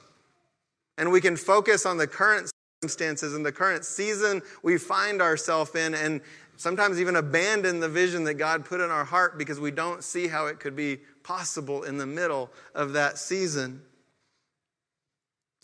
And 0.96 1.12
we 1.12 1.20
can 1.20 1.36
focus 1.36 1.86
on 1.86 1.96
the 1.96 2.08
current 2.08 2.50
circumstances 2.82 3.34
and 3.34 3.46
the 3.46 3.52
current 3.52 3.84
season 3.84 4.42
we 4.64 4.78
find 4.78 5.22
ourselves 5.22 5.76
in 5.76 5.94
and 5.94 6.20
sometimes 6.56 7.00
even 7.00 7.14
abandon 7.14 7.78
the 7.78 7.88
vision 7.88 8.24
that 8.24 8.34
God 8.34 8.64
put 8.64 8.80
in 8.80 8.90
our 8.90 9.04
heart 9.04 9.38
because 9.38 9.60
we 9.60 9.70
don't 9.70 10.02
see 10.02 10.26
how 10.26 10.46
it 10.46 10.58
could 10.58 10.74
be 10.74 10.98
possible 11.22 11.84
in 11.84 11.98
the 11.98 12.06
middle 12.06 12.50
of 12.74 12.94
that 12.94 13.16
season. 13.16 13.80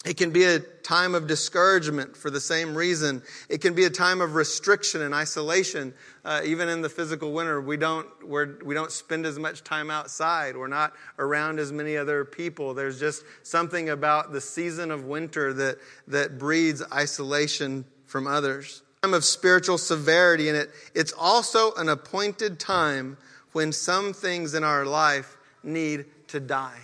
It 0.04 0.18
can 0.18 0.30
be 0.30 0.44
a 0.44 0.58
time 0.58 1.14
of 1.14 1.26
discouragement 1.26 2.14
for 2.14 2.28
the 2.28 2.40
same 2.40 2.74
reason. 2.74 3.22
It 3.48 3.62
can 3.62 3.74
be 3.74 3.84
a 3.84 3.90
time 3.90 4.20
of 4.20 4.34
restriction 4.34 5.00
and 5.00 5.14
isolation. 5.14 5.94
Uh, 6.26 6.42
even 6.44 6.68
in 6.68 6.82
the 6.82 6.90
physical 6.90 7.32
winter, 7.32 7.58
we 7.58 7.78
don't, 7.78 8.06
we're, 8.22 8.58
we 8.62 8.74
don't 8.74 8.92
spend 8.92 9.24
as 9.24 9.38
much 9.38 9.64
time 9.64 9.90
outside. 9.90 10.58
We're 10.58 10.66
not 10.66 10.92
around 11.18 11.58
as 11.58 11.72
many 11.72 11.96
other 11.96 12.26
people. 12.26 12.74
There's 12.74 13.00
just 13.00 13.24
something 13.44 13.88
about 13.88 14.32
the 14.32 14.42
season 14.42 14.90
of 14.90 15.04
winter 15.04 15.54
that, 15.54 15.78
that 16.08 16.38
breeds 16.38 16.82
isolation 16.92 17.86
from 18.04 18.26
others. 18.26 18.82
Time 19.02 19.14
of 19.14 19.24
spiritual 19.24 19.78
severity, 19.78 20.50
and 20.50 20.56
it, 20.56 20.70
it's 20.94 21.14
also 21.18 21.72
an 21.74 21.88
appointed 21.88 22.60
time 22.60 23.16
when 23.52 23.72
some 23.72 24.12
things 24.12 24.52
in 24.54 24.64
our 24.64 24.84
life 24.84 25.38
need 25.62 26.04
to 26.28 26.40
die. 26.40 26.80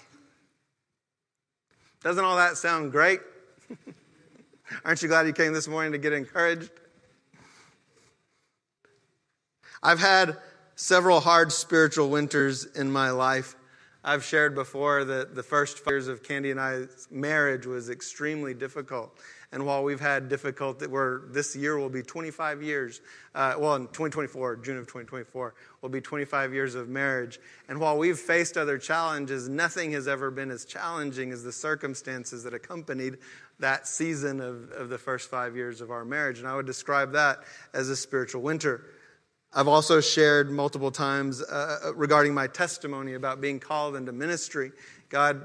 Doesn't 2.02 2.24
all 2.24 2.36
that 2.36 2.56
sound 2.56 2.92
great? 2.92 3.20
Aren't 4.84 5.02
you 5.02 5.08
glad 5.08 5.26
you 5.26 5.34
came 5.34 5.52
this 5.52 5.68
morning 5.68 5.92
to 5.92 5.98
get 5.98 6.14
encouraged? 6.14 6.70
I've 9.82 10.00
had 10.00 10.38
several 10.76 11.20
hard 11.20 11.52
spiritual 11.52 12.08
winters 12.08 12.64
in 12.64 12.90
my 12.90 13.10
life. 13.10 13.54
I've 14.02 14.24
shared 14.24 14.54
before 14.54 15.04
that 15.04 15.34
the 15.34 15.42
first 15.42 15.82
years 15.86 16.08
of 16.08 16.22
Candy 16.22 16.50
and 16.50 16.58
I's 16.58 17.06
marriage 17.10 17.66
was 17.66 17.90
extremely 17.90 18.54
difficult. 18.54 19.14
And 19.52 19.66
while 19.66 19.82
we've 19.82 20.00
had 20.00 20.28
difficulty, 20.28 20.86
where 20.86 21.22
this 21.26 21.56
year 21.56 21.76
will 21.76 21.88
be 21.88 22.02
25 22.02 22.62
years, 22.62 23.00
uh, 23.34 23.54
well, 23.58 23.74
in 23.74 23.82
2024, 23.88 24.56
June 24.56 24.76
of 24.76 24.84
2024, 24.84 25.54
will 25.82 25.88
be 25.88 26.00
25 26.00 26.54
years 26.54 26.76
of 26.76 26.88
marriage. 26.88 27.40
And 27.68 27.80
while 27.80 27.98
we've 27.98 28.18
faced 28.18 28.56
other 28.56 28.78
challenges, 28.78 29.48
nothing 29.48 29.90
has 29.92 30.06
ever 30.06 30.30
been 30.30 30.52
as 30.52 30.64
challenging 30.64 31.32
as 31.32 31.42
the 31.42 31.50
circumstances 31.50 32.44
that 32.44 32.54
accompanied 32.54 33.18
that 33.58 33.88
season 33.88 34.40
of, 34.40 34.70
of 34.70 34.88
the 34.88 34.98
first 34.98 35.28
five 35.28 35.56
years 35.56 35.80
of 35.80 35.90
our 35.90 36.04
marriage. 36.04 36.38
And 36.38 36.46
I 36.46 36.54
would 36.54 36.66
describe 36.66 37.12
that 37.12 37.40
as 37.74 37.88
a 37.88 37.96
spiritual 37.96 38.42
winter. 38.42 38.84
I've 39.52 39.68
also 39.68 40.00
shared 40.00 40.52
multiple 40.52 40.92
times 40.92 41.42
uh, 41.42 41.78
uh 41.86 41.94
regarding 41.94 42.32
my 42.32 42.46
testimony 42.46 43.14
about 43.14 43.40
being 43.40 43.58
called 43.58 43.96
into 43.96 44.12
ministry. 44.12 44.70
God 45.08 45.44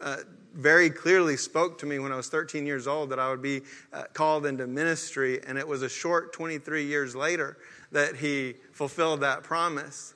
uh, 0.00 0.16
very 0.54 0.90
clearly 0.90 1.36
spoke 1.36 1.78
to 1.78 1.86
me 1.86 1.98
when 1.98 2.12
I 2.12 2.16
was 2.16 2.28
13 2.28 2.66
years 2.66 2.86
old 2.86 3.10
that 3.10 3.18
I 3.18 3.30
would 3.30 3.42
be 3.42 3.62
uh, 3.92 4.04
called 4.12 4.46
into 4.46 4.66
ministry, 4.66 5.40
and 5.46 5.58
it 5.58 5.66
was 5.66 5.82
a 5.82 5.88
short 5.88 6.32
23 6.32 6.84
years 6.84 7.16
later 7.16 7.56
that 7.90 8.16
he 8.16 8.54
fulfilled 8.72 9.20
that 9.20 9.42
promise. 9.42 10.14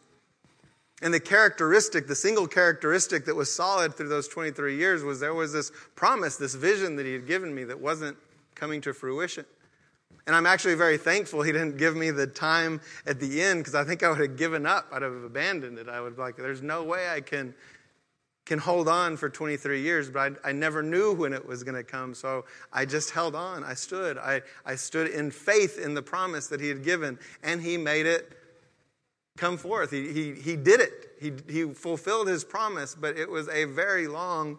And 1.03 1.12
the 1.12 1.20
characteristic, 1.20 2.07
the 2.07 2.14
single 2.14 2.47
characteristic 2.47 3.26
that 3.26 3.34
was 3.34 3.55
solid 3.55 3.95
through 3.95 4.09
those 4.09 4.28
23 4.28 4.76
years 4.76 5.03
was 5.03 5.20
there 5.20 5.34
was 5.34 5.53
this 5.53 5.70
promise, 5.95 6.37
this 6.37 6.55
vision 6.55 6.97
that 6.97 7.05
he 7.05 7.12
had 7.12 7.26
given 7.26 7.55
me 7.55 7.64
that 7.64 7.78
wasn't 7.78 8.16
coming 8.55 8.80
to 8.80 8.95
fruition. 8.95 9.45
And 10.26 10.34
I'm 10.34 10.47
actually 10.47 10.74
very 10.74 10.99
thankful 10.99 11.43
he 11.43 11.53
didn't 11.53 11.76
give 11.76 11.95
me 11.95 12.11
the 12.11 12.26
time 12.26 12.80
at 13.07 13.20
the 13.20 13.41
end 13.41 13.61
because 13.61 13.74
I 13.74 13.84
think 13.84 14.03
I 14.03 14.09
would 14.09 14.18
have 14.18 14.37
given 14.37 14.66
up. 14.66 14.89
I'd 14.93 15.03
have 15.03 15.12
abandoned 15.12 15.78
it. 15.78 15.89
I 15.89 16.01
would 16.01 16.16
be 16.16 16.22
like, 16.22 16.37
there's 16.37 16.62
no 16.62 16.82
way 16.82 17.09
I 17.09 17.20
can 17.20 17.55
can 18.47 18.61
hold 18.61 18.88
on 18.88 19.16
for 19.16 19.28
23 19.28 19.82
years, 19.82 20.09
but 20.09 20.38
I, 20.44 20.51
I 20.51 20.53
never 20.53 20.82
knew 20.82 21.12
when 21.12 21.32
it 21.32 21.44
was 21.44 21.64
going 21.64 21.74
to 21.74 21.82
come. 21.82 22.14
So 22.14 22.44
I 22.72 22.84
just 22.84 23.11
held 23.11 23.34
on. 23.34 23.64
I 23.64 23.74
stood. 23.74 24.16
I, 24.16 24.40
I 24.64 24.76
stood 24.76 25.09
in 25.11 25.32
faith 25.32 25.78
in 25.78 25.94
the 25.94 26.03
promise 26.03 26.47
that 26.47 26.61
he 26.61 26.68
had 26.68 26.84
given, 26.84 27.18
and 27.42 27.61
he 27.61 27.76
made 27.76 28.07
it 28.07 28.32
come 29.36 29.59
forth. 29.59 29.90
He, 29.90 30.12
he, 30.12 30.32
he 30.32 30.57
did 30.57 30.80
it. 30.80 31.11
He, 31.20 31.32
he 31.53 31.74
fulfilled 31.74 32.28
his 32.28 32.44
promise, 32.44 32.94
but 32.94 33.18
it 33.18 33.28
was 33.28 33.49
a 33.49 33.64
very 33.64 34.07
long 34.07 34.59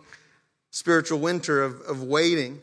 spiritual 0.69 1.19
winter 1.19 1.63
of, 1.63 1.79
of 1.81 2.03
waiting. 2.03 2.61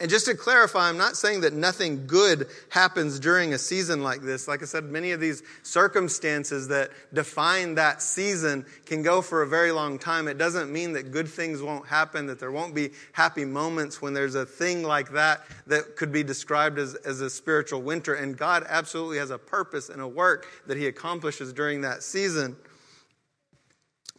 And 0.00 0.10
just 0.10 0.26
to 0.26 0.34
clarify, 0.34 0.88
I'm 0.88 0.96
not 0.96 1.16
saying 1.16 1.40
that 1.40 1.52
nothing 1.52 2.06
good 2.06 2.48
happens 2.68 3.18
during 3.18 3.52
a 3.52 3.58
season 3.58 4.02
like 4.02 4.20
this. 4.20 4.46
Like 4.46 4.62
I 4.62 4.66
said, 4.66 4.84
many 4.84 5.12
of 5.12 5.20
these 5.20 5.42
circumstances 5.62 6.68
that 6.68 6.90
define 7.12 7.74
that 7.76 8.00
season 8.00 8.64
can 8.86 9.02
go 9.02 9.22
for 9.22 9.42
a 9.42 9.46
very 9.48 9.72
long 9.72 9.98
time. 9.98 10.28
It 10.28 10.38
doesn't 10.38 10.72
mean 10.72 10.92
that 10.92 11.10
good 11.10 11.28
things 11.28 11.62
won't 11.62 11.86
happen, 11.86 12.26
that 12.26 12.38
there 12.38 12.52
won't 12.52 12.74
be 12.74 12.90
happy 13.12 13.44
moments 13.44 14.00
when 14.00 14.14
there's 14.14 14.34
a 14.34 14.46
thing 14.46 14.82
like 14.82 15.12
that 15.12 15.40
that 15.66 15.96
could 15.96 16.12
be 16.12 16.22
described 16.22 16.78
as, 16.78 16.94
as 16.94 17.20
a 17.20 17.30
spiritual 17.30 17.82
winter. 17.82 18.14
And 18.14 18.36
God 18.36 18.64
absolutely 18.68 19.18
has 19.18 19.30
a 19.30 19.38
purpose 19.38 19.88
and 19.88 20.00
a 20.00 20.08
work 20.08 20.46
that 20.66 20.76
He 20.76 20.86
accomplishes 20.86 21.52
during 21.52 21.80
that 21.80 22.02
season. 22.02 22.56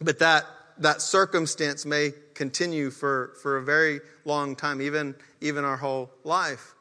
But 0.00 0.18
that 0.18 0.46
that 0.80 1.02
circumstance 1.02 1.84
may 1.84 2.12
continue 2.34 2.90
for, 2.90 3.34
for 3.42 3.58
a 3.58 3.62
very 3.62 4.00
long 4.24 4.56
time, 4.56 4.80
even, 4.80 5.14
even 5.40 5.64
our 5.64 5.76
whole 5.76 6.10
life. 6.24 6.74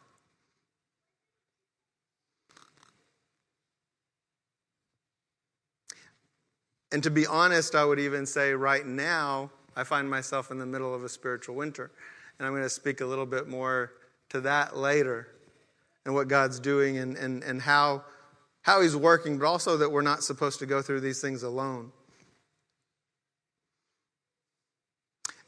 And 6.91 7.03
to 7.03 7.11
be 7.11 7.27
honest, 7.27 7.75
I 7.75 7.85
would 7.85 7.99
even 7.99 8.25
say 8.25 8.53
right 8.53 8.85
now, 8.85 9.51
I 9.75 9.83
find 9.83 10.09
myself 10.09 10.49
in 10.49 10.57
the 10.57 10.65
middle 10.65 10.95
of 10.95 11.03
a 11.03 11.09
spiritual 11.09 11.55
winter. 11.55 11.91
And 12.39 12.47
I'm 12.47 12.53
going 12.53 12.63
to 12.63 12.69
speak 12.69 13.01
a 13.01 13.05
little 13.05 13.25
bit 13.25 13.47
more 13.47 13.91
to 14.29 14.41
that 14.41 14.75
later 14.75 15.27
and 16.05 16.15
what 16.15 16.29
God's 16.29 16.59
doing 16.59 16.97
and, 16.97 17.15
and, 17.17 17.43
and 17.43 17.61
how, 17.61 18.03
how 18.61 18.81
He's 18.81 18.95
working, 18.95 19.37
but 19.37 19.45
also 19.45 19.77
that 19.77 19.91
we're 19.91 20.01
not 20.01 20.23
supposed 20.23 20.59
to 20.59 20.65
go 20.65 20.81
through 20.81 21.01
these 21.01 21.21
things 21.21 21.43
alone. 21.43 21.91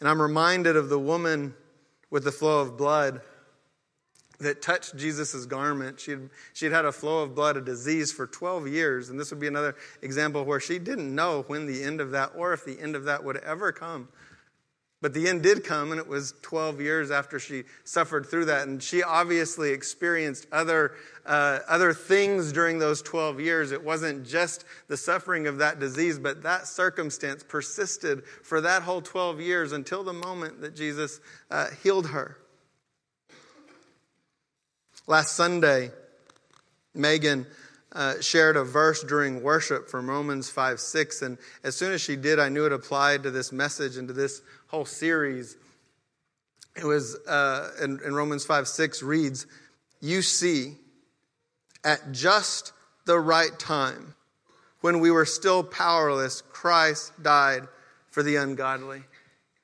And 0.01 0.09
I'm 0.09 0.21
reminded 0.21 0.75
of 0.75 0.89
the 0.89 0.99
woman 0.99 1.53
with 2.09 2.25
the 2.25 2.31
flow 2.31 2.59
of 2.59 2.75
blood 2.75 3.21
that 4.39 4.61
touched 4.61 4.97
Jesus' 4.97 5.45
garment. 5.45 5.99
She 5.99 6.11
had, 6.11 6.29
she 6.53 6.65
had 6.65 6.73
had 6.73 6.85
a 6.85 6.91
flow 6.91 7.21
of 7.21 7.35
blood, 7.35 7.55
a 7.55 7.61
disease 7.61 8.11
for 8.11 8.25
12 8.25 8.67
years. 8.67 9.09
And 9.09 9.19
this 9.19 9.29
would 9.29 9.39
be 9.39 9.47
another 9.47 9.75
example 10.01 10.43
where 10.43 10.59
she 10.59 10.79
didn't 10.79 11.13
know 11.13 11.43
when 11.45 11.67
the 11.67 11.83
end 11.83 12.01
of 12.01 12.11
that 12.11 12.31
or 12.35 12.51
if 12.51 12.65
the 12.65 12.79
end 12.79 12.95
of 12.95 13.03
that 13.05 13.23
would 13.23 13.37
ever 13.37 13.71
come. 13.71 14.09
But 15.01 15.13
the 15.13 15.27
end 15.27 15.41
did 15.41 15.63
come, 15.63 15.91
and 15.91 15.99
it 15.99 16.07
was 16.07 16.35
12 16.43 16.79
years 16.79 17.09
after 17.09 17.39
she 17.39 17.63
suffered 17.83 18.25
through 18.25 18.45
that. 18.45 18.67
And 18.67 18.81
she 18.81 19.01
obviously 19.01 19.71
experienced 19.71 20.47
other, 20.51 20.93
uh, 21.31 21.59
other 21.69 21.93
things 21.93 22.51
during 22.51 22.77
those 22.77 23.01
12 23.01 23.39
years. 23.39 23.71
It 23.71 23.81
wasn't 23.81 24.27
just 24.27 24.65
the 24.89 24.97
suffering 24.97 25.47
of 25.47 25.59
that 25.59 25.79
disease, 25.79 26.19
but 26.19 26.43
that 26.43 26.67
circumstance 26.67 27.41
persisted 27.41 28.25
for 28.43 28.59
that 28.59 28.83
whole 28.83 29.01
12 29.01 29.39
years 29.39 29.71
until 29.71 30.03
the 30.03 30.11
moment 30.11 30.59
that 30.59 30.75
Jesus 30.75 31.21
uh, 31.49 31.67
healed 31.83 32.07
her. 32.07 32.37
Last 35.07 35.37
Sunday, 35.37 35.91
Megan 36.93 37.47
uh, 37.93 38.19
shared 38.19 38.57
a 38.57 38.65
verse 38.65 39.01
during 39.01 39.41
worship 39.41 39.87
from 39.87 40.09
Romans 40.09 40.49
5 40.49 40.81
6. 40.81 41.21
And 41.21 41.37
as 41.63 41.77
soon 41.77 41.93
as 41.93 42.01
she 42.01 42.17
did, 42.17 42.39
I 42.39 42.49
knew 42.49 42.65
it 42.65 42.73
applied 42.73 43.23
to 43.23 43.31
this 43.31 43.53
message 43.53 43.95
and 43.95 44.09
to 44.09 44.13
this 44.13 44.41
whole 44.67 44.85
series. 44.85 45.55
It 46.75 46.83
was 46.83 47.15
uh, 47.25 47.71
in, 47.81 48.01
in 48.03 48.13
Romans 48.13 48.43
5 48.43 48.67
6 48.67 49.01
reads, 49.01 49.47
You 50.01 50.21
see, 50.21 50.75
at 51.83 52.11
just 52.11 52.73
the 53.05 53.19
right 53.19 53.57
time, 53.59 54.15
when 54.81 54.99
we 54.99 55.11
were 55.11 55.25
still 55.25 55.63
powerless, 55.63 56.41
Christ 56.41 57.13
died 57.21 57.67
for 58.09 58.23
the 58.23 58.35
ungodly. 58.35 59.03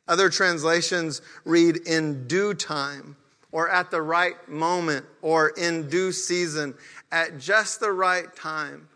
Other 0.08 0.30
translations 0.30 1.22
read 1.44 1.78
in 1.88 2.28
due 2.28 2.54
time, 2.54 3.18
or 3.52 3.70
at 3.70 3.92
the 3.92 4.02
right 4.02 4.36
moment, 4.48 5.06
or 5.22 5.50
in 5.50 5.90
due 5.90 6.12
season, 6.12 6.74
at 7.12 7.40
just 7.40 7.80
the 7.80 7.92
right 7.92 8.34
time, 8.36 8.88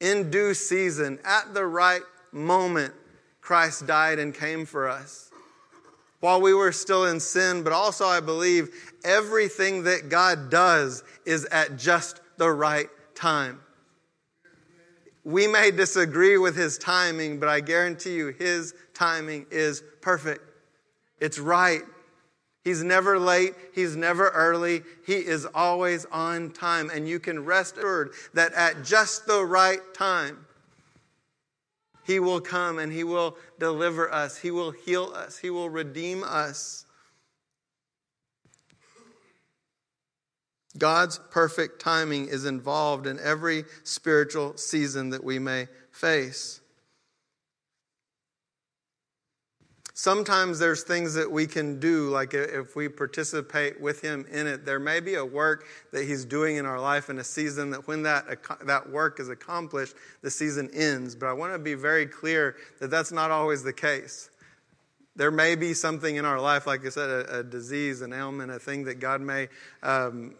in 0.00 0.30
due 0.30 0.54
season, 0.54 1.18
at 1.24 1.54
the 1.54 1.64
right 1.66 2.02
moment, 2.32 2.92
Christ 3.40 3.86
died 3.86 4.18
and 4.18 4.34
came 4.34 4.66
for 4.66 4.88
us. 4.88 5.30
While 6.20 6.40
we 6.40 6.54
were 6.54 6.72
still 6.72 7.06
in 7.06 7.20
sin, 7.20 7.62
but 7.62 7.72
also 7.72 8.06
I 8.06 8.20
believe 8.20 8.68
everything 9.04 9.84
that 9.84 10.08
God 10.08 10.50
does 10.50 11.04
is 11.24 11.44
at 11.46 11.76
just 11.76 12.20
the 12.38 12.50
right 12.50 12.88
time. 13.14 13.60
We 15.24 15.48
may 15.48 15.72
disagree 15.72 16.38
with 16.38 16.56
his 16.56 16.78
timing, 16.78 17.40
but 17.40 17.48
I 17.48 17.60
guarantee 17.60 18.14
you 18.14 18.28
his 18.28 18.74
timing 18.94 19.46
is 19.50 19.82
perfect. 20.00 20.40
It's 21.20 21.38
right. 21.38 21.82
He's 22.66 22.82
never 22.82 23.18
late. 23.18 23.54
He's 23.74 23.94
never 23.94 24.28
early. 24.30 24.82
He 25.06 25.14
is 25.14 25.46
always 25.54 26.04
on 26.06 26.50
time. 26.50 26.90
And 26.92 27.08
you 27.08 27.20
can 27.20 27.44
rest 27.44 27.76
assured 27.76 28.10
that 28.34 28.52
at 28.54 28.82
just 28.82 29.26
the 29.26 29.44
right 29.44 29.78
time, 29.94 30.46
He 32.04 32.18
will 32.18 32.40
come 32.40 32.80
and 32.80 32.92
He 32.92 33.04
will 33.04 33.36
deliver 33.60 34.12
us. 34.12 34.38
He 34.38 34.50
will 34.50 34.72
heal 34.72 35.12
us. 35.14 35.38
He 35.38 35.48
will 35.48 35.70
redeem 35.70 36.24
us. 36.24 36.85
God's 40.76 41.18
perfect 41.30 41.80
timing 41.80 42.28
is 42.28 42.44
involved 42.44 43.06
in 43.06 43.18
every 43.20 43.64
spiritual 43.84 44.56
season 44.56 45.10
that 45.10 45.24
we 45.24 45.38
may 45.38 45.68
face. 45.90 46.60
Sometimes 49.98 50.58
there's 50.58 50.82
things 50.82 51.14
that 51.14 51.32
we 51.32 51.46
can 51.46 51.80
do, 51.80 52.10
like 52.10 52.34
if 52.34 52.76
we 52.76 52.86
participate 52.86 53.80
with 53.80 54.02
Him 54.02 54.26
in 54.30 54.46
it. 54.46 54.66
There 54.66 54.78
may 54.78 55.00
be 55.00 55.14
a 55.14 55.24
work 55.24 55.64
that 55.90 56.04
He's 56.04 56.26
doing 56.26 56.56
in 56.56 56.66
our 56.66 56.78
life 56.78 57.08
in 57.08 57.18
a 57.18 57.24
season 57.24 57.70
that 57.70 57.88
when 57.88 58.02
that, 58.02 58.26
that 58.66 58.90
work 58.90 59.20
is 59.20 59.30
accomplished, 59.30 59.94
the 60.20 60.30
season 60.30 60.68
ends. 60.74 61.16
But 61.16 61.28
I 61.28 61.32
want 61.32 61.54
to 61.54 61.58
be 61.58 61.72
very 61.72 62.04
clear 62.04 62.56
that 62.78 62.90
that's 62.90 63.10
not 63.10 63.30
always 63.30 63.62
the 63.62 63.72
case. 63.72 64.28
There 65.16 65.30
may 65.30 65.56
be 65.56 65.72
something 65.72 66.16
in 66.16 66.26
our 66.26 66.42
life, 66.42 66.66
like 66.66 66.84
I 66.84 66.90
said, 66.90 67.08
a, 67.08 67.38
a 67.38 67.42
disease, 67.42 68.02
an 68.02 68.12
ailment, 68.12 68.50
a 68.50 68.58
thing 68.58 68.84
that 68.84 69.00
God 69.00 69.22
may 69.22 69.48
um, 69.82 70.34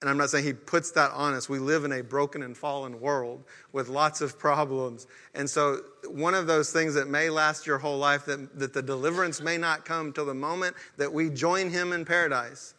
and 0.00 0.08
I'm 0.08 0.16
not 0.16 0.30
saying 0.30 0.44
he 0.44 0.54
puts 0.54 0.92
that 0.92 1.10
on 1.10 1.34
us. 1.34 1.48
We 1.48 1.58
live 1.58 1.84
in 1.84 1.92
a 1.92 2.02
broken 2.02 2.42
and 2.42 2.56
fallen 2.56 3.00
world 3.00 3.44
with 3.72 3.88
lots 3.88 4.22
of 4.22 4.38
problems. 4.38 5.06
And 5.34 5.48
so, 5.48 5.80
one 6.08 6.32
of 6.34 6.46
those 6.46 6.72
things 6.72 6.94
that 6.94 7.08
may 7.08 7.28
last 7.28 7.66
your 7.66 7.76
whole 7.76 7.98
life, 7.98 8.24
that, 8.24 8.58
that 8.58 8.72
the 8.72 8.80
deliverance 8.82 9.42
may 9.42 9.58
not 9.58 9.84
come 9.84 10.12
till 10.12 10.24
the 10.24 10.34
moment 10.34 10.74
that 10.96 11.12
we 11.12 11.28
join 11.28 11.68
him 11.68 11.92
in 11.92 12.06
paradise. 12.06 12.74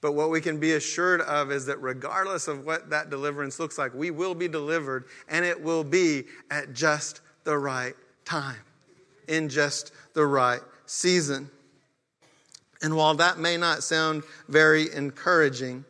But 0.00 0.12
what 0.12 0.30
we 0.30 0.40
can 0.40 0.60
be 0.60 0.74
assured 0.74 1.22
of 1.22 1.50
is 1.50 1.66
that 1.66 1.80
regardless 1.80 2.46
of 2.46 2.64
what 2.64 2.90
that 2.90 3.08
deliverance 3.08 3.58
looks 3.58 3.78
like, 3.78 3.94
we 3.94 4.10
will 4.10 4.34
be 4.34 4.48
delivered 4.48 5.06
and 5.28 5.44
it 5.44 5.60
will 5.60 5.82
be 5.82 6.24
at 6.50 6.72
just 6.72 7.20
the 7.44 7.56
right 7.56 7.94
time, 8.24 8.60
in 9.26 9.48
just 9.48 9.92
the 10.12 10.24
right 10.24 10.60
season. 10.86 11.50
And 12.82 12.96
while 12.96 13.14
that 13.14 13.38
may 13.38 13.56
not 13.56 13.82
sound 13.82 14.22
very 14.48 14.92
encouraging, 14.92 15.84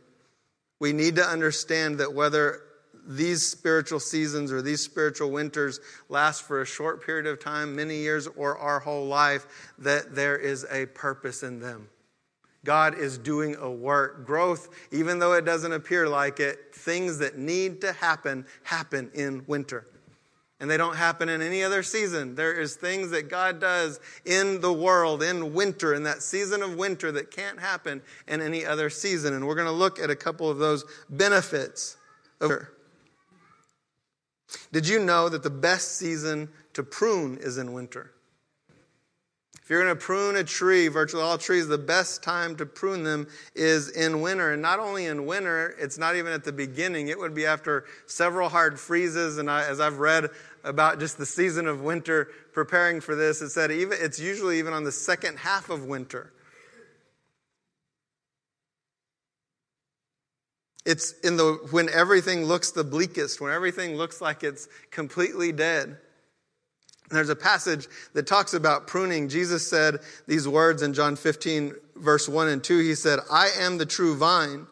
we 0.80 0.92
need 0.92 1.16
to 1.16 1.24
understand 1.24 1.98
that 1.98 2.14
whether 2.14 2.62
these 3.06 3.46
spiritual 3.46 4.00
seasons 4.00 4.52
or 4.52 4.62
these 4.62 4.82
spiritual 4.82 5.30
winters 5.30 5.80
last 6.08 6.42
for 6.42 6.60
a 6.60 6.66
short 6.66 7.04
period 7.04 7.26
of 7.26 7.40
time, 7.40 7.74
many 7.74 7.96
years, 7.96 8.26
or 8.36 8.58
our 8.58 8.80
whole 8.80 9.06
life, 9.06 9.72
that 9.78 10.14
there 10.14 10.36
is 10.36 10.66
a 10.70 10.86
purpose 10.86 11.42
in 11.42 11.60
them. 11.60 11.88
God 12.64 12.98
is 12.98 13.16
doing 13.16 13.56
a 13.56 13.70
work. 13.70 14.26
Growth, 14.26 14.68
even 14.92 15.18
though 15.18 15.32
it 15.32 15.44
doesn't 15.44 15.72
appear 15.72 16.08
like 16.08 16.38
it, 16.38 16.74
things 16.74 17.18
that 17.18 17.38
need 17.38 17.80
to 17.80 17.92
happen, 17.92 18.44
happen 18.62 19.10
in 19.14 19.42
winter 19.46 19.86
and 20.60 20.68
they 20.70 20.76
don't 20.76 20.96
happen 20.96 21.28
in 21.28 21.40
any 21.40 21.62
other 21.62 21.82
season. 21.82 22.34
There 22.34 22.52
is 22.52 22.74
things 22.74 23.10
that 23.10 23.30
God 23.30 23.60
does 23.60 24.00
in 24.24 24.60
the 24.60 24.72
world 24.72 25.22
in 25.22 25.54
winter, 25.54 25.94
in 25.94 26.02
that 26.04 26.22
season 26.22 26.62
of 26.62 26.74
winter 26.74 27.12
that 27.12 27.30
can't 27.30 27.60
happen 27.60 28.02
in 28.26 28.40
any 28.40 28.66
other 28.66 28.90
season. 28.90 29.34
And 29.34 29.46
we're 29.46 29.54
going 29.54 29.68
to 29.68 29.72
look 29.72 30.00
at 30.00 30.10
a 30.10 30.16
couple 30.16 30.50
of 30.50 30.58
those 30.58 30.84
benefits 31.08 31.96
of. 32.40 32.50
Did 34.72 34.88
you 34.88 34.98
know 34.98 35.28
that 35.28 35.42
the 35.42 35.50
best 35.50 35.96
season 35.96 36.48
to 36.72 36.82
prune 36.82 37.38
is 37.38 37.58
in 37.58 37.72
winter? 37.72 38.12
If 39.68 39.72
you're 39.72 39.84
going 39.84 39.94
to 39.94 40.02
prune 40.02 40.36
a 40.36 40.44
tree, 40.44 40.88
virtually 40.88 41.22
all 41.22 41.36
trees, 41.36 41.68
the 41.68 41.76
best 41.76 42.22
time 42.22 42.56
to 42.56 42.64
prune 42.64 43.02
them 43.02 43.26
is 43.54 43.90
in 43.90 44.22
winter. 44.22 44.54
And 44.54 44.62
not 44.62 44.80
only 44.80 45.04
in 45.04 45.26
winter, 45.26 45.76
it's 45.78 45.98
not 45.98 46.16
even 46.16 46.32
at 46.32 46.42
the 46.42 46.52
beginning. 46.52 47.08
It 47.08 47.18
would 47.18 47.34
be 47.34 47.44
after 47.44 47.84
several 48.06 48.48
hard 48.48 48.80
freezes. 48.80 49.36
And 49.36 49.50
I, 49.50 49.68
as 49.68 49.78
I've 49.78 49.98
read 49.98 50.30
about 50.68 51.00
just 51.00 51.18
the 51.18 51.26
season 51.26 51.66
of 51.66 51.80
winter 51.80 52.28
preparing 52.52 53.00
for 53.00 53.14
this, 53.14 53.40
it 53.42 53.50
said 53.50 53.72
even, 53.72 53.98
it's 54.00 54.20
usually 54.20 54.58
even 54.58 54.72
on 54.72 54.84
the 54.84 54.92
second 54.92 55.38
half 55.38 55.70
of 55.70 55.84
winter. 55.84 56.32
It's 60.84 61.12
in 61.20 61.36
the 61.36 61.58
when 61.70 61.88
everything 61.90 62.44
looks 62.44 62.70
the 62.70 62.84
bleakest, 62.84 63.40
when 63.40 63.52
everything 63.52 63.96
looks 63.96 64.22
like 64.22 64.42
it's 64.42 64.68
completely 64.90 65.52
dead. 65.52 65.98
There's 67.10 67.28
a 67.28 67.36
passage 67.36 67.88
that 68.14 68.26
talks 68.26 68.54
about 68.54 68.86
pruning. 68.86 69.28
Jesus 69.28 69.68
said 69.68 70.00
these 70.26 70.46
words 70.46 70.82
in 70.82 70.94
John 70.94 71.16
15, 71.16 71.72
verse 71.96 72.28
1 72.28 72.48
and 72.48 72.62
2. 72.62 72.78
He 72.80 72.94
said, 72.94 73.18
I 73.30 73.50
am 73.58 73.78
the 73.78 73.86
true 73.86 74.16
vine, 74.16 74.66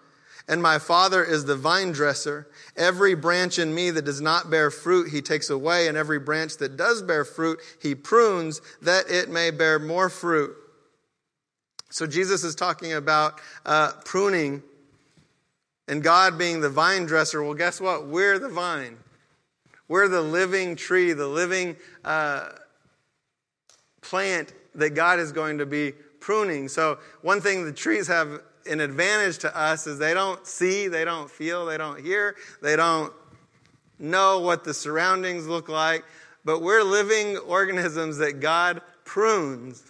and 0.49 0.63
my 0.63 0.79
Father 0.79 1.25
is 1.25 1.45
the 1.45 1.57
vine 1.57 1.93
dresser. 1.93 2.49
Every 2.77 3.15
branch 3.15 3.59
in 3.59 3.75
me 3.75 3.91
that 3.91 4.05
does 4.05 4.21
not 4.21 4.51
bear 4.51 4.71
fruit, 4.71 5.11
he 5.11 5.21
takes 5.21 5.51
away, 5.51 5.89
and 5.89 5.97
every 5.97 6.21
branch 6.21 6.59
that 6.59 6.77
does 6.77 7.03
bear 7.03 7.25
fruit, 7.25 7.61
he 7.83 7.95
prunes, 7.95 8.61
that 8.83 9.11
it 9.11 9.29
may 9.29 9.51
bear 9.51 9.79
more 9.79 10.09
fruit. 10.09 10.55
So 11.91 12.07
Jesus 12.07 12.45
is 12.45 12.55
talking 12.55 12.93
about 12.93 13.41
uh, 13.65 13.93
pruning 14.05 14.63
and 15.89 16.03
God 16.03 16.39
being 16.39 16.61
the 16.61 16.71
vine 16.71 17.07
dresser. 17.07 17.43
Well, 17.43 17.55
guess 17.55 17.81
what? 17.81 18.07
We're 18.07 18.39
the 18.39 18.49
vine. 18.49 18.99
We're 19.89 20.09
the 20.09 20.21
living 20.23 20.77
tree, 20.77 21.13
the 21.13 21.29
living 21.29 21.77
uh, 22.05 22.51
plant 24.01 24.53
that 24.75 24.91
God 24.91 25.19
is 25.19 25.33
going 25.33 25.59
to 25.59 25.67
be 25.67 25.93
pruning. 26.21 26.69
So, 26.69 26.99
one 27.23 27.41
thing 27.41 27.65
the 27.65 27.73
trees 27.73 28.09
have 28.09 28.43
an 28.67 28.81
advantage 28.81 29.39
to 29.39 29.57
us 29.57 29.87
is 29.87 29.99
they 29.99 30.15
don't 30.15 30.47
see, 30.47 30.89
they 30.89 31.05
don't 31.05 31.31
feel, 31.31 31.67
they 31.67 31.77
don't 31.77 32.01
hear, 32.01 32.37
they 32.63 32.77
don't 32.77 33.13
know 33.99 34.41
what 34.41 34.65
the 34.65 34.75
surroundings 34.75 35.47
look 35.47 35.69
like. 35.69 36.05
But 36.45 36.63
we're 36.63 36.85
living 36.85 37.37
organisms 37.39 38.19
that 38.19 38.41
God 38.41 38.81
prunes. 39.05 39.83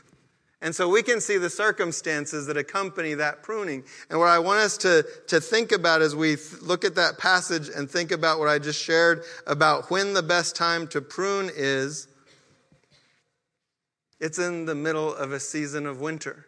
And 0.62 0.74
so 0.74 0.88
we 0.88 1.02
can 1.02 1.20
see 1.20 1.36
the 1.36 1.50
circumstances 1.50 2.46
that 2.46 2.56
accompany 2.56 3.14
that 3.14 3.42
pruning. 3.42 3.84
And 4.08 4.18
what 4.18 4.28
I 4.28 4.38
want 4.38 4.60
us 4.60 4.78
to, 4.78 5.06
to 5.28 5.40
think 5.40 5.70
about 5.70 6.00
as 6.00 6.16
we 6.16 6.36
th- 6.36 6.62
look 6.62 6.84
at 6.84 6.94
that 6.94 7.18
passage 7.18 7.68
and 7.68 7.90
think 7.90 8.10
about 8.10 8.38
what 8.38 8.48
I 8.48 8.58
just 8.58 8.82
shared 8.82 9.22
about 9.46 9.90
when 9.90 10.14
the 10.14 10.22
best 10.22 10.56
time 10.56 10.88
to 10.88 11.02
prune 11.02 11.50
is, 11.54 12.08
it's 14.18 14.38
in 14.38 14.64
the 14.64 14.74
middle 14.74 15.14
of 15.14 15.32
a 15.32 15.40
season 15.40 15.86
of 15.86 16.00
winter. 16.00 16.46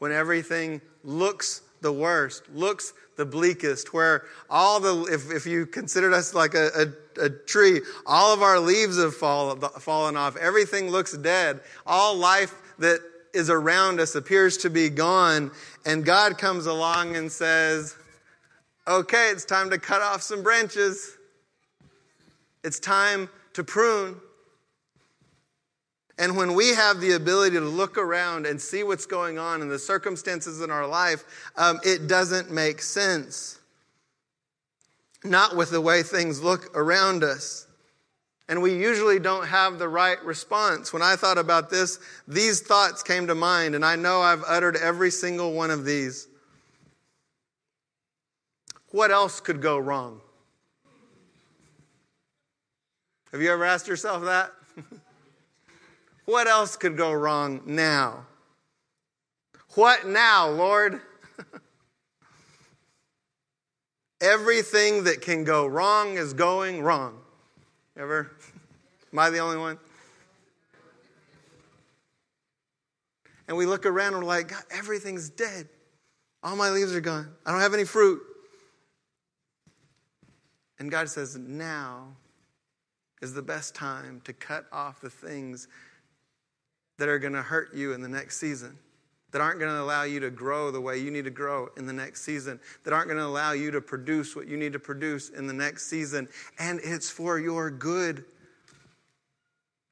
When 0.00 0.12
everything 0.12 0.80
looks 1.04 1.60
the 1.82 1.92
worst, 1.92 2.48
looks 2.54 2.94
the 3.16 3.26
bleakest, 3.26 3.92
where 3.92 4.24
all 4.48 4.80
the, 4.80 5.12
if, 5.12 5.30
if 5.30 5.46
you 5.46 5.66
considered 5.66 6.14
us 6.14 6.32
like 6.34 6.54
a, 6.54 6.70
a, 7.18 7.24
a 7.26 7.30
tree, 7.30 7.82
all 8.06 8.32
of 8.32 8.40
our 8.40 8.58
leaves 8.58 8.98
have 8.98 9.14
fall, 9.14 9.56
fallen 9.56 10.16
off. 10.16 10.36
Everything 10.36 10.88
looks 10.88 11.16
dead. 11.18 11.60
All 11.86 12.16
life 12.16 12.54
that 12.78 13.00
is 13.34 13.50
around 13.50 14.00
us 14.00 14.14
appears 14.14 14.56
to 14.56 14.70
be 14.70 14.88
gone. 14.88 15.50
And 15.84 16.02
God 16.02 16.38
comes 16.38 16.64
along 16.64 17.16
and 17.16 17.30
says, 17.30 17.94
okay, 18.88 19.28
it's 19.30 19.44
time 19.44 19.68
to 19.68 19.78
cut 19.78 20.00
off 20.00 20.22
some 20.22 20.42
branches. 20.42 21.18
It's 22.64 22.80
time 22.80 23.28
to 23.52 23.62
prune. 23.62 24.16
And 26.20 26.36
when 26.36 26.52
we 26.52 26.74
have 26.74 27.00
the 27.00 27.12
ability 27.12 27.56
to 27.56 27.62
look 27.62 27.96
around 27.96 28.44
and 28.44 28.60
see 28.60 28.82
what's 28.82 29.06
going 29.06 29.38
on 29.38 29.62
and 29.62 29.70
the 29.70 29.78
circumstances 29.78 30.60
in 30.60 30.70
our 30.70 30.86
life, 30.86 31.24
um, 31.56 31.80
it 31.82 32.08
doesn't 32.08 32.50
make 32.50 32.82
sense. 32.82 33.58
Not 35.24 35.56
with 35.56 35.70
the 35.70 35.80
way 35.80 36.02
things 36.02 36.42
look 36.42 36.76
around 36.76 37.24
us. 37.24 37.66
And 38.50 38.60
we 38.60 38.76
usually 38.76 39.18
don't 39.18 39.46
have 39.46 39.78
the 39.78 39.88
right 39.88 40.22
response. 40.22 40.92
When 40.92 41.00
I 41.00 41.16
thought 41.16 41.38
about 41.38 41.70
this, 41.70 41.98
these 42.28 42.60
thoughts 42.60 43.02
came 43.02 43.26
to 43.28 43.34
mind, 43.34 43.74
and 43.74 43.82
I 43.82 43.96
know 43.96 44.20
I've 44.20 44.44
uttered 44.46 44.76
every 44.76 45.10
single 45.10 45.54
one 45.54 45.70
of 45.70 45.86
these. 45.86 46.28
What 48.90 49.10
else 49.10 49.40
could 49.40 49.62
go 49.62 49.78
wrong? 49.78 50.20
Have 53.32 53.40
you 53.40 53.50
ever 53.50 53.64
asked 53.64 53.88
yourself 53.88 54.24
that? 54.24 54.52
What 56.30 56.46
else 56.46 56.76
could 56.76 56.96
go 56.96 57.12
wrong 57.12 57.60
now? 57.66 58.24
What 59.74 60.06
now, 60.06 60.48
Lord? 60.48 61.00
Everything 64.20 65.02
that 65.04 65.22
can 65.22 65.42
go 65.42 65.66
wrong 65.66 66.18
is 66.18 66.32
going 66.32 66.82
wrong. 66.82 67.18
Ever? 67.96 68.30
Am 69.12 69.18
I 69.18 69.30
the 69.30 69.38
only 69.38 69.56
one? 69.56 69.76
And 73.48 73.56
we 73.56 73.66
look 73.66 73.84
around 73.84 74.14
and 74.14 74.22
we're 74.22 74.28
like, 74.28 74.50
God, 74.50 74.62
everything's 74.70 75.30
dead. 75.30 75.68
All 76.44 76.54
my 76.54 76.70
leaves 76.70 76.94
are 76.94 77.00
gone. 77.00 77.28
I 77.44 77.50
don't 77.50 77.60
have 77.60 77.74
any 77.74 77.84
fruit. 77.84 78.22
And 80.78 80.92
God 80.92 81.08
says, 81.08 81.36
now 81.36 82.06
is 83.20 83.34
the 83.34 83.42
best 83.42 83.74
time 83.74 84.20
to 84.26 84.32
cut 84.32 84.66
off 84.70 85.00
the 85.00 85.10
things 85.10 85.66
that 87.00 87.08
are 87.08 87.18
going 87.18 87.32
to 87.32 87.42
hurt 87.42 87.74
you 87.74 87.92
in 87.94 88.02
the 88.02 88.08
next 88.08 88.38
season 88.38 88.78
that 89.32 89.40
aren't 89.40 89.58
going 89.58 89.70
to 89.70 89.80
allow 89.80 90.02
you 90.02 90.20
to 90.20 90.30
grow 90.30 90.70
the 90.70 90.80
way 90.80 90.98
you 90.98 91.10
need 91.10 91.24
to 91.24 91.30
grow 91.30 91.68
in 91.76 91.86
the 91.86 91.92
next 91.92 92.22
season, 92.22 92.58
that 92.84 92.92
aren't 92.92 93.06
going 93.06 93.18
to 93.18 93.24
allow 93.24 93.52
you 93.52 93.70
to 93.70 93.80
produce 93.80 94.34
what 94.34 94.46
you 94.46 94.56
need 94.56 94.72
to 94.72 94.78
produce 94.78 95.28
in 95.30 95.46
the 95.46 95.52
next 95.52 95.86
season. 95.86 96.28
And 96.58 96.80
it's 96.82 97.08
for 97.08 97.38
your 97.38 97.70
good. 97.70 98.24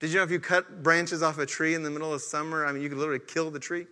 Did 0.00 0.11
you 0.11 0.16
know 0.16 0.22
if 0.22 0.30
you 0.30 0.40
cut 0.40 0.82
branches 0.82 1.22
off 1.22 1.38
a 1.38 1.46
tree 1.46 1.74
in 1.74 1.82
the 1.82 1.90
middle 1.90 2.12
of 2.12 2.20
summer, 2.20 2.66
I 2.66 2.72
mean, 2.72 2.82
you 2.82 2.88
could 2.88 2.98
literally 2.98 3.20
kill 3.24 3.50
the 3.50 3.61
tree? 3.61 3.86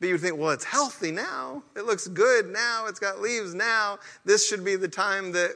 But 0.00 0.06
you 0.06 0.14
would 0.14 0.22
think, 0.22 0.38
well, 0.38 0.50
it's 0.50 0.64
healthy 0.64 1.10
now. 1.10 1.62
It 1.76 1.84
looks 1.84 2.06
good 2.06 2.46
now. 2.46 2.86
It's 2.86 3.00
got 3.00 3.20
leaves 3.20 3.52
now. 3.54 3.98
This 4.24 4.46
should 4.46 4.64
be 4.64 4.76
the 4.76 4.88
time 4.88 5.32
that 5.32 5.52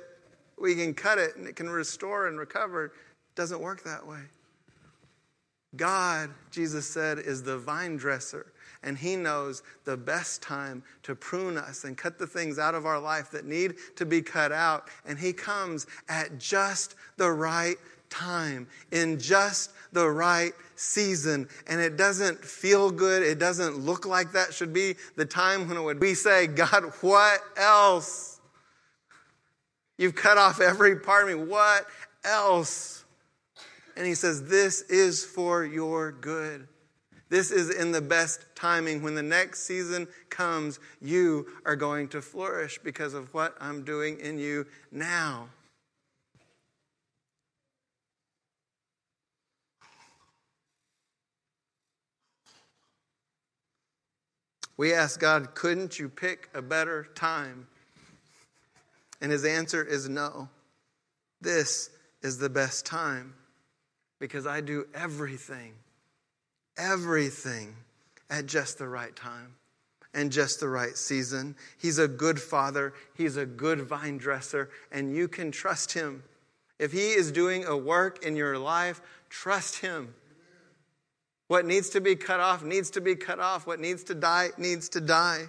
we 0.59 0.75
can 0.75 0.95
cut 0.95 1.19
it 1.19 1.37
and 1.37 1.47
it 1.47 1.57
can 1.57 1.71
restore 1.71 2.27
and 2.27 2.39
recover. 2.39 2.87
It 2.87 2.93
doesn't 3.35 3.61
work 3.61 3.83
that 3.85 4.07
way. 4.07 4.21
God, 5.77 6.31
Jesus 6.51 6.87
said, 6.87 7.19
is 7.19 7.43
the 7.43 7.57
vine 7.57 7.97
dresser, 7.97 8.53
and 8.83 8.99
He 8.99 9.17
knows 9.17 9.63
the 9.85 9.97
best 9.97 10.43
time 10.43 10.83
to 11.03 11.15
prune 11.15 11.57
us 11.57 11.85
and 11.85 11.97
cut 11.97 12.19
the 12.19 12.27
things 12.27 12.59
out 12.59 12.75
of 12.75 12.85
our 12.85 13.01
life 13.01 13.31
that 13.31 13.47
need 13.47 13.75
to 13.97 14.05
be 14.05 14.21
cut 14.21 14.53
out. 14.53 14.89
And 15.07 15.19
He 15.19 15.33
comes 15.33 15.87
at 16.09 16.39
just 16.39 16.95
the 17.17 17.31
right 17.31 17.77
time, 18.11 18.67
in 18.91 19.19
just 19.19 19.71
the 19.93 20.09
right 20.09 20.53
season. 20.77 21.49
And 21.67 21.81
it 21.81 21.97
doesn't 21.97 22.45
feel 22.45 22.91
good, 22.91 23.23
it 23.23 23.39
doesn't 23.39 23.79
look 23.79 24.05
like 24.05 24.33
that 24.33 24.53
should 24.53 24.75
be 24.75 24.97
the 25.17 25.25
time 25.25 25.69
when 25.69 25.79
it 25.79 25.83
would 25.83 26.01
be 26.01 26.15
say, 26.15 26.47
God, 26.47 26.93
what 27.01 27.41
else? 27.57 28.41
You've 29.97 30.15
cut 30.15 30.37
off 30.37 30.61
every 30.61 30.97
part 30.97 31.29
of 31.29 31.37
me. 31.37 31.45
What 31.47 31.87
else? 32.25 33.02
And 33.97 34.07
he 34.07 34.15
says, 34.15 34.45
This 34.45 34.83
is 34.83 35.25
for 35.25 35.65
your 35.65 36.13
good. 36.13 36.69
This 37.29 37.51
is 37.51 37.71
in 37.71 37.93
the 37.93 38.03
best 38.03 38.45
timing. 38.55 39.03
When 39.03 39.15
the 39.15 39.23
next 39.23 39.63
season 39.63 40.07
comes, 40.29 40.79
you 41.01 41.47
are 41.65 41.77
going 41.77 42.09
to 42.09 42.21
flourish 42.21 42.79
because 42.85 43.15
of 43.15 43.33
what 43.33 43.57
I'm 43.59 43.85
doing 43.85 44.21
in 44.21 44.39
you 44.39 44.67
now. 44.91 45.49
We 54.77 54.93
ask 54.93 55.21
God, 55.21 55.55
couldn't 55.55 55.99
you 55.99 56.09
pick 56.09 56.51
a 56.55 56.61
better 56.61 57.07
time? 57.15 57.67
And 59.21 59.31
his 59.31 59.45
answer 59.45 59.83
is 59.83 60.09
no. 60.09 60.49
This 61.41 61.89
is 62.23 62.39
the 62.39 62.51
best 62.51 62.85
time 62.85 63.35
because 64.23 64.47
I 64.47 64.61
do 64.61 64.87
everything, 64.95 65.73
everything 66.79 67.75
at 68.31 68.47
just 68.47 68.79
the 68.79 68.87
right 68.87 69.17
time 69.17 69.57
and 70.15 70.31
just 70.31 70.61
the 70.61 70.69
right 70.69 70.97
season. 70.97 71.57
He's 71.77 71.99
a 71.99 72.07
good 72.07 72.41
father, 72.41 72.95
he's 73.17 73.37
a 73.37 73.45
good 73.45 73.81
vine 73.81 74.19
dresser, 74.19 74.71
and 74.93 75.13
you 75.13 75.27
can 75.27 75.51
trust 75.51 75.95
him. 75.95 76.23
If 76.79 76.93
he 76.93 77.11
is 77.11 77.33
doing 77.33 77.65
a 77.65 77.77
work 77.77 78.25
in 78.25 78.37
your 78.37 78.59
life, 78.59 79.01
trust 79.29 79.79
him. 79.79 80.15
What 81.49 81.67
needs 81.67 81.91
to 81.91 82.01
be 82.01 82.15
cut 82.15 82.39
off 82.39 82.63
needs 82.63 82.91
to 82.91 83.01
be 83.01 83.17
cut 83.17 83.41
off. 83.41 83.67
What 83.67 83.81
needs 83.81 84.05
to 84.05 84.15
die 84.15 84.51
needs 84.57 84.89
to 84.91 85.01
die. 85.01 85.47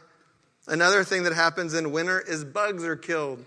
Another 0.67 1.03
thing 1.03 1.21
that 1.23 1.33
happens 1.33 1.75
in 1.75 1.91
winter 1.91 2.19
is 2.19 2.43
bugs 2.43 2.83
are 2.83 2.95
killed. 2.95 3.45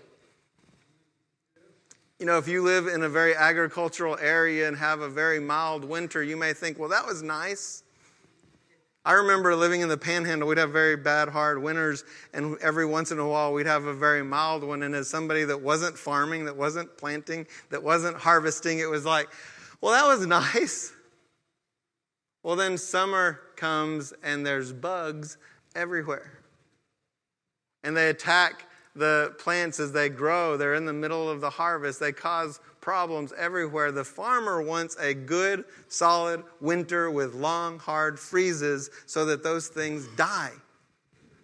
You 2.19 2.25
know, 2.25 2.39
if 2.39 2.47
you 2.47 2.63
live 2.63 2.87
in 2.87 3.03
a 3.03 3.09
very 3.09 3.35
agricultural 3.35 4.17
area 4.19 4.67
and 4.67 4.75
have 4.75 5.01
a 5.01 5.09
very 5.09 5.39
mild 5.39 5.85
winter, 5.85 6.23
you 6.23 6.35
may 6.35 6.51
think, 6.53 6.79
well, 6.79 6.89
that 6.89 7.05
was 7.05 7.21
nice. 7.21 7.83
I 9.05 9.13
remember 9.13 9.55
living 9.55 9.81
in 9.81 9.87
the 9.87 9.97
panhandle, 9.97 10.49
we'd 10.49 10.57
have 10.57 10.71
very 10.71 10.97
bad, 10.97 11.29
hard 11.29 11.61
winters, 11.61 12.03
and 12.33 12.57
every 12.57 12.85
once 12.85 13.11
in 13.11 13.19
a 13.19 13.27
while 13.27 13.53
we'd 13.53 13.67
have 13.67 13.85
a 13.85 13.93
very 13.93 14.23
mild 14.23 14.63
one. 14.63 14.83
And 14.83 14.95
as 14.95 15.07
somebody 15.07 15.45
that 15.45 15.61
wasn't 15.61 15.97
farming, 15.97 16.45
that 16.45 16.57
wasn't 16.57 16.97
planting, 16.97 17.45
that 17.69 17.81
wasn't 17.81 18.17
harvesting, 18.17 18.79
it 18.79 18.89
was 18.89 19.05
like, 19.05 19.29
well, 19.79 19.93
that 19.93 20.05
was 20.07 20.25
nice. 20.55 20.91
Well, 22.43 22.55
then 22.55 22.77
summer 22.77 23.41
comes 23.55 24.11
and 24.23 24.45
there's 24.45 24.73
bugs 24.73 25.37
everywhere. 25.75 26.39
And 27.83 27.95
they 27.95 28.09
attack 28.09 28.66
the 28.97 29.35
plants 29.39 29.79
as 29.79 29.91
they 29.91 30.09
grow. 30.09 30.57
They're 30.57 30.75
in 30.75 30.85
the 30.85 30.93
middle 30.93 31.29
of 31.29 31.41
the 31.41 31.49
harvest. 31.49 31.99
They 31.99 32.11
cause 32.11 32.59
problems 32.81 33.33
everywhere. 33.37 33.91
The 33.91 34.03
farmer 34.03 34.61
wants 34.61 34.95
a 34.97 35.13
good, 35.13 35.65
solid 35.87 36.43
winter 36.61 37.11
with 37.11 37.33
long, 37.33 37.79
hard 37.79 38.19
freezes 38.19 38.89
so 39.05 39.25
that 39.25 39.43
those 39.43 39.67
things 39.67 40.07
die. 40.15 40.51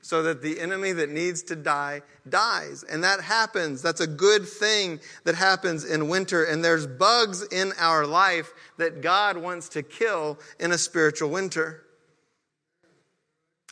So 0.01 0.23
that 0.23 0.41
the 0.41 0.59
enemy 0.59 0.91
that 0.93 1.09
needs 1.09 1.43
to 1.43 1.55
die 1.55 2.01
dies. 2.27 2.83
And 2.83 3.03
that 3.03 3.21
happens. 3.21 3.81
That's 3.81 4.01
a 4.01 4.07
good 4.07 4.47
thing 4.47 4.99
that 5.23 5.35
happens 5.35 5.85
in 5.85 6.09
winter. 6.09 6.43
And 6.43 6.63
there's 6.63 6.87
bugs 6.87 7.41
in 7.41 7.71
our 7.79 8.05
life 8.05 8.53
that 8.77 9.01
God 9.01 9.37
wants 9.37 9.69
to 9.69 9.83
kill 9.83 10.39
in 10.59 10.71
a 10.71 10.77
spiritual 10.77 11.29
winter. 11.29 11.83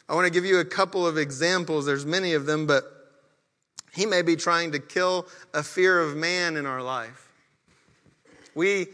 I 0.08 0.16
want 0.16 0.26
to 0.26 0.32
give 0.32 0.44
you 0.46 0.60
a 0.60 0.66
couple 0.66 1.08
of 1.08 1.18
examples. 1.18 1.86
There's 1.86 2.06
many 2.06 2.34
of 2.34 2.46
them, 2.46 2.68
but 2.68 3.01
he 3.94 4.06
may 4.06 4.22
be 4.22 4.36
trying 4.36 4.72
to 4.72 4.80
kill 4.80 5.28
a 5.54 5.64
fear 5.64 6.00
of 6.00 6.16
man 6.16 6.56
in 6.56 6.66
our 6.66 6.82
life. 6.82 7.30
We, 8.56 8.88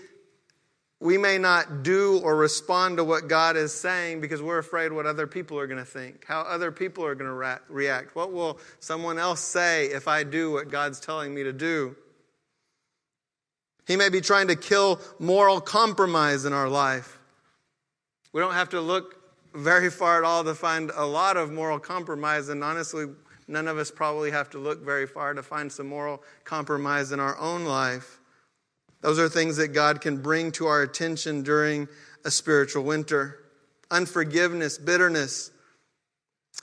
we 1.00 1.18
may 1.18 1.38
not 1.38 1.84
do 1.84 2.20
or 2.24 2.36
respond 2.36 2.98
to 2.98 3.04
what 3.04 3.28
God 3.28 3.58
is 3.58 3.74
saying 3.74 4.22
because 4.22 4.41
we're 4.41 4.58
afraid 4.58 4.91
what 4.91 5.06
other 5.06 5.28
people 5.28 5.60
are 5.60 5.68
going 5.68 5.80
to 5.80 5.86
think, 5.86 6.26
how 6.26 6.41
other 6.41 6.72
people 6.72 7.06
are 7.06 7.16
going 7.16 7.30
to 7.30 7.62
react. 7.70 8.16
What 8.16 8.32
will 8.32 8.60
someone 8.80 9.20
else 9.20 9.39
say 9.39 9.86
if 9.86 10.08
I 10.08 10.24
do 10.24 10.52
what 10.52 10.70
God's 10.70 11.00
telling 11.00 11.34
me 11.34 11.43
to 11.43 11.54
do? 11.54 11.95
He 13.86 13.95
may 13.95 14.10
be 14.10 14.20
trying 14.20 14.48
to 14.48 14.56
kill 14.56 15.00
moral 15.20 15.62
compromise 15.62 16.45
in 16.45 16.54
our 16.54 16.68
life. 16.68 17.20
We 18.34 18.41
don't 18.41 18.54
have 18.54 18.70
to 18.70 18.82
look 18.82 19.16
very 19.56 19.89
far 19.89 20.18
at 20.18 20.24
all 20.24 20.43
to 20.43 20.54
find 20.54 20.91
a 20.93 21.06
lot 21.06 21.38
of 21.38 21.52
moral 21.52 21.80
compromise, 21.80 22.50
and 22.50 22.64
honestly, 22.64 23.06
None 23.48 23.68
of 23.68 23.78
us 23.78 23.91
probably 23.91 24.32
have 24.32 24.50
to 24.52 24.58
look 24.58 24.84
very 24.84 25.08
far 25.08 25.34
to 25.34 25.41
find 25.41 25.72
some 25.72 25.88
moral 25.88 26.22
compromise 26.43 27.12
in 27.12 27.20
our 27.20 27.38
own 27.38 27.64
life. 27.66 28.20
Those 29.02 29.20
are 29.20 29.30
things 29.30 29.58
that 29.58 29.70
God 29.70 30.02
can 30.02 30.18
bring 30.18 30.52
to 30.54 30.68
our 30.68 30.82
attention 30.82 31.43
during 31.43 31.88
a 32.26 32.32
spiritual 32.32 32.84
winter. 32.84 33.39
Unforgiveness, 33.89 34.78
bitterness. 34.78 35.52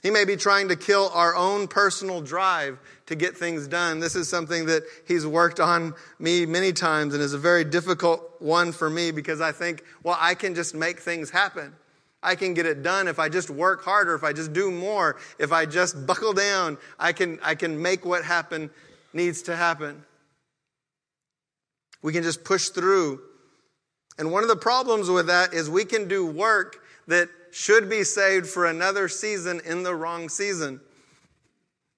He 0.03 0.11
may 0.11 0.25
be 0.25 0.35
trying 0.35 0.67
to 0.67 0.75
kill 0.75 1.09
our 1.13 1.35
own 1.35 1.67
personal 1.67 2.21
drive 2.21 2.77
to 3.07 3.15
get 3.15 3.35
things 3.35 3.67
done. 3.67 3.99
This 3.99 4.15
is 4.15 4.29
something 4.29 4.67
that 4.67 4.83
he's 5.07 5.25
worked 5.25 5.59
on 5.59 5.95
me 6.19 6.45
many 6.45 6.73
times 6.73 7.13
and 7.13 7.23
is 7.23 7.33
a 7.33 7.39
very 7.39 7.63
difficult 7.63 8.21
one 8.39 8.71
for 8.71 8.89
me 8.89 9.09
because 9.09 9.41
I 9.41 9.51
think, 9.51 9.83
well, 10.03 10.17
I 10.19 10.35
can 10.35 10.53
just 10.53 10.75
make 10.75 10.99
things 10.99 11.31
happen. 11.31 11.73
I 12.25 12.35
can 12.35 12.55
get 12.55 12.65
it 12.65 12.81
done 12.81 13.07
if 13.07 13.19
I 13.19 13.29
just 13.29 13.51
work 13.51 13.83
harder, 13.83 14.15
if 14.15 14.23
I 14.23 14.33
just 14.33 14.51
do 14.51 14.71
more, 14.71 15.17
if 15.37 15.51
I 15.51 15.65
just 15.67 16.07
buckle 16.07 16.33
down, 16.33 16.77
I 16.99 17.13
can, 17.13 17.39
I 17.43 17.53
can 17.53 17.79
make 17.81 18.03
what 18.03 18.25
happen 18.25 18.71
needs 19.13 19.43
to 19.43 19.55
happen. 19.55 20.03
We 22.01 22.13
can 22.13 22.23
just 22.23 22.43
push 22.43 22.69
through. 22.69 23.21
And 24.17 24.31
one 24.31 24.41
of 24.41 24.49
the 24.49 24.55
problems 24.55 25.09
with 25.09 25.27
that 25.27 25.53
is 25.53 25.69
we 25.69 25.85
can 25.85 26.07
do 26.07 26.25
work 26.25 26.83
that 27.07 27.29
should 27.51 27.89
be 27.89 28.03
saved 28.03 28.47
for 28.47 28.65
another 28.65 29.07
season 29.07 29.61
in 29.63 29.83
the 29.83 29.93
wrong 29.93 30.27
season. 30.27 30.81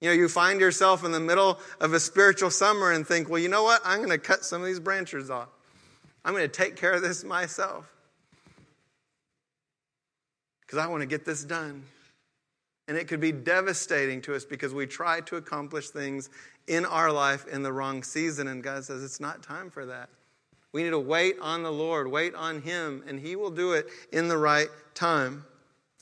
You 0.00 0.08
know, 0.10 0.14
you 0.14 0.28
find 0.28 0.60
yourself 0.60 1.04
in 1.04 1.12
the 1.12 1.20
middle 1.20 1.58
of 1.80 1.94
a 1.94 2.00
spiritual 2.00 2.50
summer 2.50 2.92
and 2.92 3.06
think, 3.06 3.28
well, 3.28 3.40
you 3.40 3.48
know 3.48 3.64
what? 3.64 3.80
I'm 3.84 3.98
going 3.98 4.10
to 4.10 4.18
cut 4.18 4.44
some 4.44 4.60
of 4.60 4.66
these 4.66 4.78
branches 4.78 5.30
off. 5.30 5.48
I'm 6.24 6.34
going 6.34 6.48
to 6.48 6.54
take 6.54 6.76
care 6.76 6.92
of 6.92 7.02
this 7.02 7.24
myself 7.24 7.90
because 10.68 10.84
I 10.84 10.86
want 10.86 11.00
to 11.00 11.06
get 11.06 11.24
this 11.24 11.42
done. 11.42 11.82
And 12.88 12.98
it 12.98 13.08
could 13.08 13.20
be 13.20 13.32
devastating 13.32 14.20
to 14.22 14.34
us 14.34 14.44
because 14.44 14.74
we 14.74 14.86
try 14.86 15.22
to 15.22 15.36
accomplish 15.36 15.88
things 15.88 16.28
in 16.66 16.84
our 16.84 17.10
life 17.10 17.46
in 17.46 17.62
the 17.62 17.72
wrong 17.72 18.02
season. 18.02 18.48
And 18.48 18.62
God 18.62 18.84
says, 18.84 19.02
it's 19.02 19.18
not 19.18 19.42
time 19.42 19.70
for 19.70 19.86
that. 19.86 20.10
We 20.72 20.82
need 20.82 20.90
to 20.90 20.98
wait 20.98 21.36
on 21.40 21.62
the 21.62 21.72
Lord, 21.72 22.10
wait 22.10 22.34
on 22.34 22.60
Him, 22.60 23.02
and 23.06 23.18
He 23.18 23.34
will 23.34 23.50
do 23.50 23.72
it 23.72 23.86
in 24.12 24.28
the 24.28 24.36
right 24.36 24.68
time. 24.94 25.46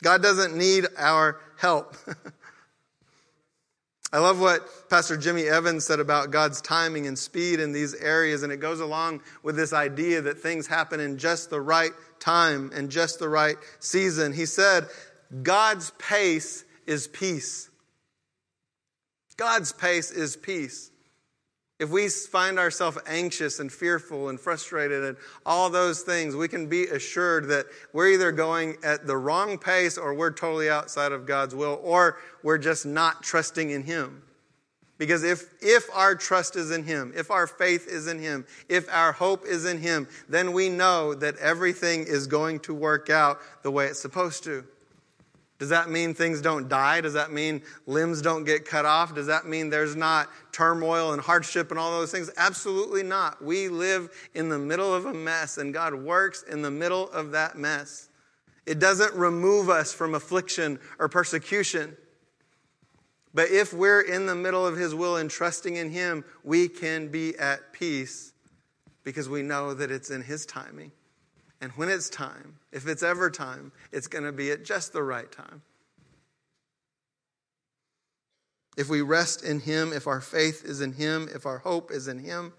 God 0.02 0.20
doesn't 0.20 0.56
need 0.56 0.86
our 0.98 1.40
help. 1.56 1.94
I 4.12 4.18
love 4.18 4.40
what 4.40 4.88
Pastor 4.88 5.16
Jimmy 5.16 5.44
Evans 5.44 5.84
said 5.84 6.00
about 6.00 6.32
God's 6.32 6.60
timing 6.60 7.06
and 7.06 7.16
speed 7.16 7.60
in 7.60 7.72
these 7.72 7.94
areas, 7.94 8.42
and 8.42 8.52
it 8.52 8.58
goes 8.58 8.80
along 8.80 9.22
with 9.44 9.54
this 9.54 9.72
idea 9.72 10.22
that 10.22 10.40
things 10.40 10.66
happen 10.66 10.98
in 10.98 11.18
just 11.18 11.50
the 11.50 11.60
right 11.60 11.92
time 12.26 12.72
and 12.74 12.90
just 12.90 13.20
the 13.20 13.28
right 13.28 13.56
season. 13.78 14.32
He 14.32 14.46
said, 14.46 14.88
God's 15.44 15.92
pace 15.92 16.64
is 16.84 17.06
peace. 17.06 17.70
God's 19.36 19.72
pace 19.72 20.10
is 20.10 20.36
peace. 20.36 20.90
If 21.78 21.90
we 21.90 22.08
find 22.08 22.58
ourselves 22.58 22.98
anxious 23.06 23.60
and 23.60 23.70
fearful 23.70 24.28
and 24.28 24.40
frustrated 24.40 25.04
and 25.04 25.16
all 25.44 25.70
those 25.70 26.02
things, 26.02 26.34
we 26.34 26.48
can 26.48 26.68
be 26.68 26.84
assured 26.84 27.48
that 27.48 27.66
we're 27.92 28.08
either 28.08 28.32
going 28.32 28.78
at 28.82 29.06
the 29.06 29.16
wrong 29.16 29.56
pace 29.56 29.96
or 29.96 30.12
we're 30.14 30.32
totally 30.32 30.68
outside 30.68 31.12
of 31.12 31.26
God's 31.26 31.54
will 31.54 31.78
or 31.84 32.18
we're 32.42 32.58
just 32.58 32.86
not 32.86 33.22
trusting 33.22 33.70
in 33.70 33.84
Him. 33.84 34.22
Because 34.98 35.24
if, 35.24 35.52
if 35.60 35.88
our 35.94 36.14
trust 36.14 36.56
is 36.56 36.70
in 36.70 36.82
Him, 36.82 37.12
if 37.14 37.30
our 37.30 37.46
faith 37.46 37.86
is 37.86 38.06
in 38.06 38.18
Him, 38.18 38.46
if 38.68 38.88
our 38.90 39.12
hope 39.12 39.44
is 39.46 39.66
in 39.66 39.78
Him, 39.78 40.08
then 40.28 40.52
we 40.52 40.70
know 40.70 41.14
that 41.14 41.36
everything 41.36 42.04
is 42.06 42.26
going 42.26 42.60
to 42.60 42.74
work 42.74 43.10
out 43.10 43.38
the 43.62 43.70
way 43.70 43.86
it's 43.86 44.00
supposed 44.00 44.44
to. 44.44 44.64
Does 45.58 45.70
that 45.70 45.88
mean 45.88 46.12
things 46.12 46.42
don't 46.42 46.68
die? 46.68 47.00
Does 47.00 47.14
that 47.14 47.32
mean 47.32 47.62
limbs 47.86 48.20
don't 48.20 48.44
get 48.44 48.66
cut 48.66 48.84
off? 48.84 49.14
Does 49.14 49.26
that 49.26 49.46
mean 49.46 49.70
there's 49.70 49.96
not 49.96 50.28
turmoil 50.52 51.12
and 51.12 51.22
hardship 51.22 51.70
and 51.70 51.80
all 51.80 51.90
those 51.92 52.10
things? 52.10 52.30
Absolutely 52.36 53.02
not. 53.02 53.42
We 53.42 53.68
live 53.68 54.10
in 54.34 54.50
the 54.50 54.58
middle 54.58 54.94
of 54.94 55.06
a 55.06 55.14
mess, 55.14 55.56
and 55.56 55.72
God 55.72 55.94
works 55.94 56.42
in 56.42 56.60
the 56.60 56.70
middle 56.70 57.10
of 57.10 57.32
that 57.32 57.56
mess. 57.56 58.10
It 58.66 58.78
doesn't 58.78 59.14
remove 59.14 59.70
us 59.70 59.94
from 59.94 60.14
affliction 60.14 60.78
or 60.98 61.08
persecution. 61.08 61.96
But 63.36 63.50
if 63.50 63.74
we're 63.74 64.00
in 64.00 64.24
the 64.24 64.34
middle 64.34 64.66
of 64.66 64.78
His 64.78 64.94
will 64.94 65.16
and 65.16 65.30
trusting 65.30 65.76
in 65.76 65.90
Him, 65.90 66.24
we 66.42 66.68
can 66.68 67.08
be 67.08 67.36
at 67.36 67.70
peace 67.74 68.32
because 69.04 69.28
we 69.28 69.42
know 69.42 69.74
that 69.74 69.90
it's 69.90 70.10
in 70.10 70.22
His 70.22 70.46
timing. 70.46 70.90
And 71.60 71.70
when 71.72 71.90
it's 71.90 72.08
time, 72.08 72.56
if 72.72 72.88
it's 72.88 73.02
ever 73.02 73.28
time, 73.28 73.72
it's 73.92 74.06
going 74.06 74.24
to 74.24 74.32
be 74.32 74.52
at 74.52 74.64
just 74.64 74.94
the 74.94 75.02
right 75.02 75.30
time. 75.30 75.60
If 78.78 78.88
we 78.88 79.02
rest 79.02 79.44
in 79.44 79.60
Him, 79.60 79.92
if 79.92 80.06
our 80.06 80.22
faith 80.22 80.64
is 80.64 80.80
in 80.80 80.94
Him, 80.94 81.28
if 81.34 81.44
our 81.44 81.58
hope 81.58 81.90
is 81.90 82.08
in 82.08 82.18
Him, 82.18 82.54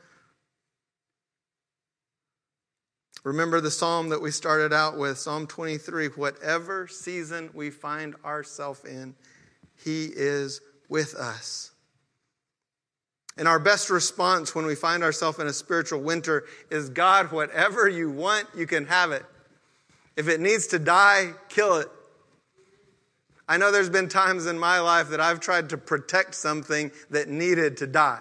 Remember 3.24 3.60
the 3.60 3.72
psalm 3.72 4.08
that 4.10 4.22
we 4.22 4.32
started 4.32 4.72
out 4.72 4.98
with, 4.98 5.18
Psalm 5.18 5.48
23. 5.48 6.10
Whatever 6.10 6.88
season 6.88 7.50
we 7.54 7.72
find 7.72 8.16
ourselves 8.24 8.86
in, 8.86 9.16
He 9.76 10.06
is 10.06 10.62
with 10.90 11.16
us. 11.16 11.72
And 13.38 13.48
our 13.48 13.60
best 13.60 13.90
response 13.90 14.56
when 14.56 14.66
we 14.66 14.74
find 14.74 15.04
ourselves 15.04 15.38
in 15.40 15.48
a 15.48 15.54
spiritual 15.54 16.02
winter 16.02 16.46
is 16.72 16.90
God, 16.90 17.32
whatever 17.32 17.88
you 17.88 18.10
want, 18.10 18.48
you 18.56 18.66
can 18.66 18.88
have 18.88 19.12
it. 19.12 19.24
If 20.16 20.28
it 20.28 20.40
needs 20.40 20.68
to 20.68 20.80
die, 20.80 21.34
kill 21.48 21.78
it. 21.78 21.88
I 23.48 23.58
know 23.58 23.72
there's 23.72 23.92
been 23.92 24.10
times 24.10 24.48
in 24.48 24.58
my 24.58 24.80
life 24.80 25.10
that 25.10 25.22
I've 25.22 25.40
tried 25.40 25.70
to 25.70 25.78
protect 25.78 26.34
something 26.36 26.92
that 27.12 27.30
needed 27.30 27.78
to 27.78 27.88
die. 27.88 28.20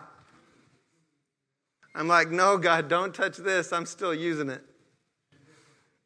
I'm 1.95 2.09
like, 2.09 2.31
no, 2.31 2.59
God, 2.59 2.89
don't 2.89 3.14
touch 3.14 3.39
this. 3.39 3.73
I'm 3.73 3.87
still 3.87 4.14
using 4.14 4.51
it. 4.51 4.62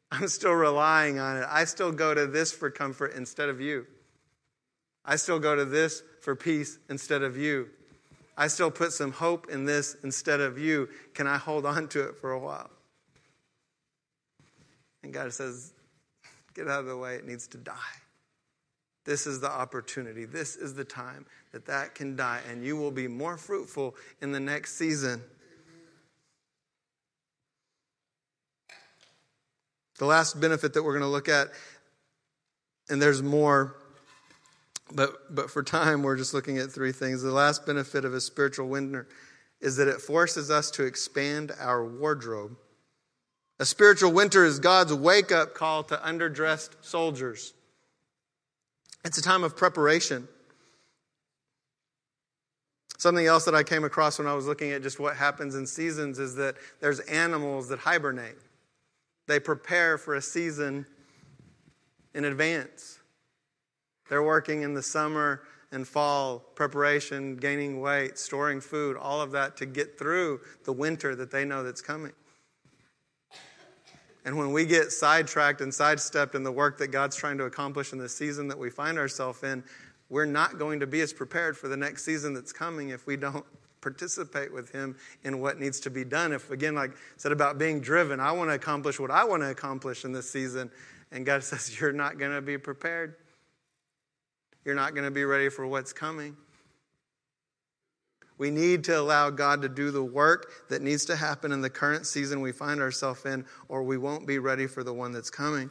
I'm 0.09 0.29
still 0.29 0.53
relying 0.53 1.19
on 1.19 1.37
it. 1.37 1.45
I 1.49 1.65
still 1.65 1.91
go 1.91 2.13
to 2.13 2.27
this 2.27 2.51
for 2.51 2.69
comfort 2.69 3.13
instead 3.15 3.49
of 3.49 3.59
you. 3.59 3.85
I 5.03 5.17
still 5.17 5.39
go 5.39 5.55
to 5.55 5.65
this 5.65 6.03
for 6.21 6.35
peace 6.35 6.79
instead 6.89 7.23
of 7.23 7.37
you. 7.37 7.69
I 8.37 8.47
still 8.47 8.71
put 8.71 8.93
some 8.93 9.11
hope 9.11 9.49
in 9.49 9.65
this 9.65 9.97
instead 10.03 10.39
of 10.39 10.57
you. 10.57 10.89
Can 11.13 11.27
I 11.27 11.37
hold 11.37 11.65
on 11.65 11.87
to 11.89 12.07
it 12.07 12.15
for 12.15 12.31
a 12.31 12.39
while? 12.39 12.69
And 15.03 15.13
God 15.13 15.33
says, 15.33 15.73
Get 16.53 16.67
out 16.67 16.81
of 16.81 16.85
the 16.85 16.97
way. 16.97 17.15
It 17.15 17.25
needs 17.25 17.47
to 17.47 17.57
die. 17.57 17.73
This 19.05 19.25
is 19.25 19.39
the 19.39 19.49
opportunity. 19.49 20.25
This 20.25 20.55
is 20.55 20.73
the 20.75 20.83
time 20.83 21.25
that 21.53 21.65
that 21.65 21.95
can 21.95 22.15
die, 22.15 22.41
and 22.49 22.63
you 22.63 22.77
will 22.77 22.91
be 22.91 23.07
more 23.07 23.37
fruitful 23.37 23.95
in 24.21 24.31
the 24.31 24.39
next 24.39 24.75
season. 24.75 25.21
The 29.97 30.05
last 30.05 30.39
benefit 30.39 30.73
that 30.73 30.83
we're 30.83 30.93
going 30.93 31.03
to 31.03 31.07
look 31.07 31.29
at, 31.29 31.49
and 32.89 33.01
there's 33.01 33.23
more, 33.23 33.75
but, 34.95 35.33
but 35.33 35.49
for 35.49 35.63
time, 35.63 36.03
we're 36.03 36.17
just 36.17 36.33
looking 36.33 36.57
at 36.57 36.71
three 36.71 36.91
things. 36.91 37.21
The 37.21 37.31
last 37.31 37.65
benefit 37.65 38.05
of 38.05 38.13
a 38.13 38.21
spiritual 38.21 38.67
winter 38.67 39.07
is 39.59 39.77
that 39.77 39.87
it 39.87 40.01
forces 40.01 40.49
us 40.49 40.71
to 40.71 40.83
expand 40.83 41.51
our 41.59 41.85
wardrobe. 41.85 42.57
A 43.59 43.65
spiritual 43.65 44.11
winter 44.11 44.43
is 44.43 44.59
God's 44.59 44.93
wake 44.93 45.31
up 45.31 45.53
call 45.53 45.83
to 45.83 45.97
underdressed 45.97 46.71
soldiers. 46.81 47.53
It's 49.05 49.17
a 49.17 49.21
time 49.21 49.43
of 49.43 49.55
preparation. 49.55 50.27
Something 52.97 53.25
else 53.25 53.45
that 53.45 53.55
I 53.55 53.63
came 53.63 53.83
across 53.83 54.19
when 54.19 54.27
I 54.27 54.33
was 54.33 54.45
looking 54.45 54.71
at 54.71 54.83
just 54.83 54.99
what 54.99 55.15
happens 55.15 55.55
in 55.55 55.65
seasons 55.65 56.19
is 56.19 56.35
that 56.35 56.55
there's 56.79 56.99
animals 57.01 57.67
that 57.69 57.79
hibernate. 57.79 58.37
They 59.27 59.39
prepare 59.39 59.97
for 59.97 60.15
a 60.15 60.21
season 60.21 60.85
in 62.13 62.25
advance. 62.25 62.99
They're 64.11 64.21
working 64.21 64.63
in 64.63 64.73
the 64.73 64.83
summer 64.83 65.43
and 65.71 65.87
fall 65.87 66.39
preparation, 66.39 67.37
gaining 67.37 67.79
weight, 67.79 68.17
storing 68.17 68.59
food, 68.59 68.97
all 68.97 69.21
of 69.21 69.31
that 69.31 69.55
to 69.55 69.65
get 69.65 69.97
through 69.97 70.41
the 70.65 70.73
winter 70.73 71.15
that 71.15 71.31
they 71.31 71.45
know 71.45 71.63
that's 71.63 71.79
coming. 71.79 72.11
And 74.25 74.37
when 74.37 74.51
we 74.51 74.65
get 74.65 74.91
sidetracked 74.91 75.61
and 75.61 75.73
sidestepped 75.73 76.35
in 76.35 76.43
the 76.43 76.51
work 76.51 76.77
that 76.79 76.89
God's 76.89 77.15
trying 77.15 77.37
to 77.37 77.45
accomplish 77.45 77.93
in 77.93 77.99
the 77.99 78.09
season 78.09 78.49
that 78.49 78.57
we 78.57 78.69
find 78.69 78.97
ourselves 78.97 79.43
in, 79.43 79.63
we're 80.09 80.25
not 80.25 80.59
going 80.59 80.81
to 80.81 80.87
be 80.87 80.99
as 80.99 81.13
prepared 81.13 81.57
for 81.57 81.69
the 81.69 81.77
next 81.77 82.03
season 82.03 82.33
that's 82.33 82.51
coming 82.51 82.89
if 82.89 83.07
we 83.07 83.15
don't 83.15 83.45
participate 83.79 84.51
with 84.51 84.73
Him 84.73 84.97
in 85.23 85.39
what 85.39 85.57
needs 85.57 85.79
to 85.79 85.89
be 85.89 86.03
done. 86.03 86.33
If, 86.33 86.51
again, 86.51 86.75
like 86.75 86.91
I 86.91 86.95
said 87.15 87.31
about 87.31 87.57
being 87.57 87.79
driven, 87.79 88.19
I 88.19 88.33
want 88.33 88.49
to 88.49 88.55
accomplish 88.55 88.99
what 88.99 89.09
I 89.09 89.23
want 89.23 89.41
to 89.43 89.51
accomplish 89.51 90.03
in 90.03 90.11
this 90.11 90.29
season, 90.29 90.69
and 91.13 91.25
God 91.25 91.43
says, 91.45 91.79
You're 91.79 91.93
not 91.93 92.17
going 92.17 92.33
to 92.33 92.41
be 92.41 92.57
prepared. 92.57 93.15
You're 94.65 94.75
not 94.75 94.93
going 94.93 95.05
to 95.05 95.11
be 95.11 95.25
ready 95.25 95.49
for 95.49 95.65
what's 95.65 95.93
coming. 95.93 96.37
We 98.37 98.49
need 98.49 98.83
to 98.85 98.99
allow 98.99 99.29
God 99.29 99.61
to 99.61 99.69
do 99.69 99.91
the 99.91 100.03
work 100.03 100.67
that 100.69 100.81
needs 100.81 101.05
to 101.05 101.15
happen 101.15 101.51
in 101.51 101.61
the 101.61 101.69
current 101.69 102.07
season 102.07 102.41
we 102.41 102.51
find 102.51 102.81
ourselves 102.81 103.23
in, 103.25 103.45
or 103.69 103.83
we 103.83 103.97
won't 103.97 104.25
be 104.25 104.39
ready 104.39 104.65
for 104.65 104.83
the 104.83 104.93
one 104.93 105.11
that's 105.11 105.29
coming. 105.29 105.69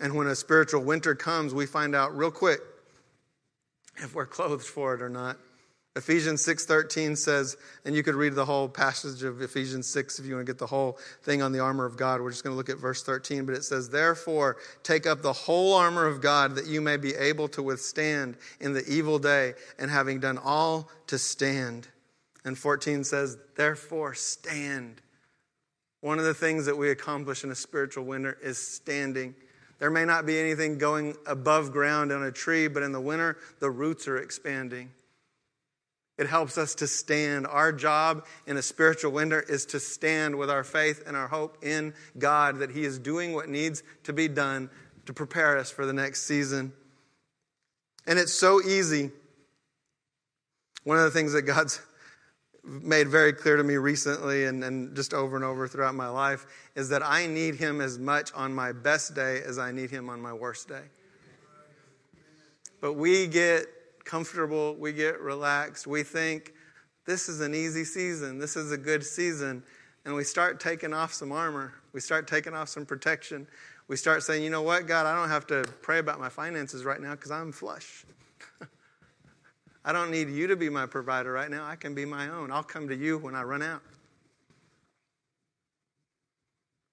And 0.00 0.14
when 0.14 0.26
a 0.26 0.36
spiritual 0.36 0.82
winter 0.82 1.14
comes, 1.14 1.54
we 1.54 1.64
find 1.64 1.94
out 1.94 2.14
real 2.16 2.30
quick 2.30 2.60
if 3.96 4.14
we're 4.14 4.26
clothed 4.26 4.66
for 4.66 4.94
it 4.94 5.00
or 5.00 5.08
not. 5.08 5.38
Ephesians 5.98 6.42
6:13 6.46 7.16
says, 7.16 7.56
and 7.84 7.94
you 7.94 8.04
could 8.04 8.14
read 8.14 8.36
the 8.36 8.44
whole 8.44 8.68
passage 8.68 9.24
of 9.24 9.42
Ephesians 9.42 9.88
6 9.88 10.20
if 10.20 10.26
you 10.26 10.36
want 10.36 10.46
to 10.46 10.52
get 10.52 10.58
the 10.58 10.66
whole 10.66 10.96
thing 11.22 11.42
on 11.42 11.50
the 11.50 11.58
armor 11.58 11.84
of 11.84 11.96
God. 11.96 12.20
We're 12.20 12.30
just 12.30 12.44
going 12.44 12.54
to 12.54 12.56
look 12.56 12.70
at 12.70 12.78
verse 12.78 13.02
13, 13.02 13.44
but 13.44 13.56
it 13.56 13.64
says, 13.64 13.88
"Therefore, 13.88 14.58
take 14.84 15.08
up 15.08 15.22
the 15.22 15.32
whole 15.32 15.74
armor 15.74 16.06
of 16.06 16.20
God 16.20 16.54
that 16.54 16.66
you 16.66 16.80
may 16.80 16.96
be 16.98 17.16
able 17.16 17.48
to 17.48 17.64
withstand 17.64 18.36
in 18.60 18.74
the 18.74 18.86
evil 18.88 19.18
day, 19.18 19.54
and 19.76 19.90
having 19.90 20.20
done 20.20 20.38
all 20.38 20.88
to 21.08 21.18
stand." 21.18 21.88
And 22.44 22.56
14 22.56 23.02
says, 23.02 23.36
"Therefore, 23.56 24.14
stand." 24.14 25.02
One 26.00 26.20
of 26.20 26.24
the 26.24 26.32
things 26.32 26.66
that 26.66 26.78
we 26.78 26.90
accomplish 26.90 27.42
in 27.42 27.50
a 27.50 27.56
spiritual 27.56 28.04
winter 28.04 28.38
is 28.40 28.56
standing. 28.56 29.34
There 29.80 29.90
may 29.90 30.04
not 30.04 30.26
be 30.26 30.38
anything 30.38 30.78
going 30.78 31.16
above 31.26 31.72
ground 31.72 32.12
on 32.12 32.22
a 32.22 32.30
tree, 32.30 32.68
but 32.68 32.84
in 32.84 32.92
the 32.92 33.00
winter, 33.00 33.36
the 33.58 33.70
roots 33.70 34.06
are 34.06 34.16
expanding. 34.16 34.92
It 36.18 36.26
helps 36.26 36.58
us 36.58 36.74
to 36.76 36.88
stand. 36.88 37.46
Our 37.46 37.72
job 37.72 38.26
in 38.46 38.56
a 38.56 38.62
spiritual 38.62 39.12
winter 39.12 39.40
is 39.40 39.64
to 39.66 39.80
stand 39.80 40.36
with 40.36 40.50
our 40.50 40.64
faith 40.64 41.04
and 41.06 41.16
our 41.16 41.28
hope 41.28 41.64
in 41.64 41.94
God 42.18 42.58
that 42.58 42.72
He 42.72 42.84
is 42.84 42.98
doing 42.98 43.32
what 43.32 43.48
needs 43.48 43.84
to 44.02 44.12
be 44.12 44.26
done 44.26 44.68
to 45.06 45.12
prepare 45.12 45.56
us 45.56 45.70
for 45.70 45.86
the 45.86 45.92
next 45.92 46.22
season. 46.22 46.72
And 48.06 48.18
it's 48.18 48.32
so 48.32 48.60
easy. 48.60 49.12
One 50.82 50.98
of 50.98 51.04
the 51.04 51.10
things 51.12 51.32
that 51.34 51.42
God's 51.42 51.80
made 52.64 53.08
very 53.08 53.32
clear 53.32 53.56
to 53.56 53.62
me 53.62 53.76
recently 53.76 54.44
and, 54.44 54.64
and 54.64 54.96
just 54.96 55.14
over 55.14 55.36
and 55.36 55.44
over 55.44 55.68
throughout 55.68 55.94
my 55.94 56.08
life 56.08 56.46
is 56.74 56.88
that 56.88 57.02
I 57.02 57.26
need 57.26 57.54
Him 57.54 57.80
as 57.80 57.98
much 57.98 58.32
on 58.34 58.52
my 58.52 58.72
best 58.72 59.14
day 59.14 59.40
as 59.46 59.56
I 59.56 59.70
need 59.70 59.90
Him 59.90 60.10
on 60.10 60.20
my 60.20 60.32
worst 60.32 60.68
day. 60.68 60.82
But 62.80 62.94
we 62.94 63.26
get 63.28 63.66
comfortable, 64.08 64.74
we 64.76 64.92
get 64.92 65.20
relaxed, 65.20 65.86
we 65.86 66.02
think 66.02 66.54
this 67.04 67.28
is 67.28 67.40
an 67.40 67.54
easy 67.54 67.84
season, 67.84 68.38
this 68.38 68.56
is 68.56 68.72
a 68.72 68.78
good 68.78 69.04
season. 69.04 69.62
and 70.04 70.14
we 70.14 70.24
start 70.24 70.58
taking 70.58 70.94
off 70.94 71.12
some 71.12 71.30
armor. 71.32 71.74
We 71.92 72.00
start 72.00 72.26
taking 72.26 72.54
off 72.54 72.70
some 72.70 72.86
protection. 72.86 73.46
We 73.88 73.96
start 73.96 74.22
saying, 74.22 74.42
you 74.42 74.48
know 74.48 74.62
what, 74.62 74.86
God, 74.86 75.04
I 75.04 75.14
don't 75.14 75.28
have 75.28 75.46
to 75.48 75.64
pray 75.82 75.98
about 75.98 76.18
my 76.18 76.30
finances 76.30 76.84
right 76.84 77.00
now 77.00 77.10
because 77.10 77.30
I'm 77.30 77.52
flush. 77.52 78.06
I 79.84 79.92
don't 79.92 80.10
need 80.10 80.30
you 80.30 80.46
to 80.46 80.56
be 80.56 80.70
my 80.70 80.86
provider 80.86 81.30
right 81.30 81.50
now. 81.50 81.66
I 81.66 81.76
can 81.76 81.94
be 81.94 82.06
my 82.06 82.30
own. 82.30 82.50
I'll 82.50 82.62
come 82.62 82.88
to 82.88 82.96
you 82.96 83.18
when 83.18 83.34
I 83.34 83.42
run 83.42 83.60
out. 83.60 83.82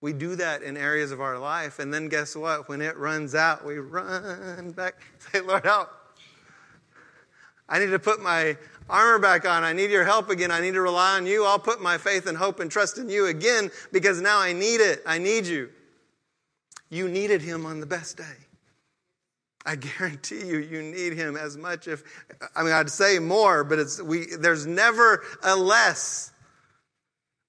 We 0.02 0.12
do 0.12 0.36
that 0.36 0.62
in 0.62 0.76
areas 0.76 1.12
of 1.12 1.22
our 1.22 1.40
life, 1.40 1.80
and 1.80 1.94
then 1.94 2.10
guess 2.10 2.36
what? 2.36 2.68
When 2.68 2.82
it 2.82 2.98
runs 2.98 3.34
out, 3.34 3.66
we 3.66 3.78
run 3.78 4.72
back. 4.72 4.96
Say, 5.32 5.40
Lord, 5.40 5.64
help. 5.64 6.05
I 7.68 7.80
need 7.80 7.88
to 7.92 8.00
put 8.00 8.22
my 8.22 8.58
armor 8.90 9.20
back 9.20 9.46
on. 9.46 9.64
I 9.64 9.74
need 9.74 9.90
your 9.90 10.04
help 10.04 10.30
again. 10.30 10.52
I 10.52 10.62
need 10.62 10.74
to 10.74 10.82
rely 10.82 11.18
on 11.18 11.26
you. 11.26 11.46
I'll 11.46 11.60
put 11.60 11.82
my 11.82 11.98
faith 11.98 12.28
and 12.28 12.38
hope 12.38 12.60
and 12.60 12.70
trust 12.70 12.98
in 12.98 13.10
you 13.10 13.28
again 13.28 13.72
because 13.92 14.22
now 14.22 14.40
I 14.40 14.54
need 14.54 14.82
it. 14.82 15.02
I 15.06 15.18
need 15.18 15.46
you. 15.48 15.70
You 16.90 17.08
needed 17.08 17.42
him 17.42 17.66
on 17.66 17.80
the 17.80 17.86
best 17.86 18.18
day. 18.18 18.24
I 19.66 19.76
guarantee 19.76 20.46
you, 20.46 20.60
you 20.60 20.84
need 20.84 21.14
him 21.14 21.36
as 21.36 21.58
much 21.58 21.88
if, 21.88 22.04
I 22.56 22.62
mean, 22.62 22.72
I'd 22.72 22.90
say 22.90 23.18
more, 23.18 23.64
but 23.64 23.80
it's, 23.80 24.02
we, 24.02 24.28
there's 24.40 24.68
never 24.68 25.24
a 25.44 25.56
less. 25.56 26.32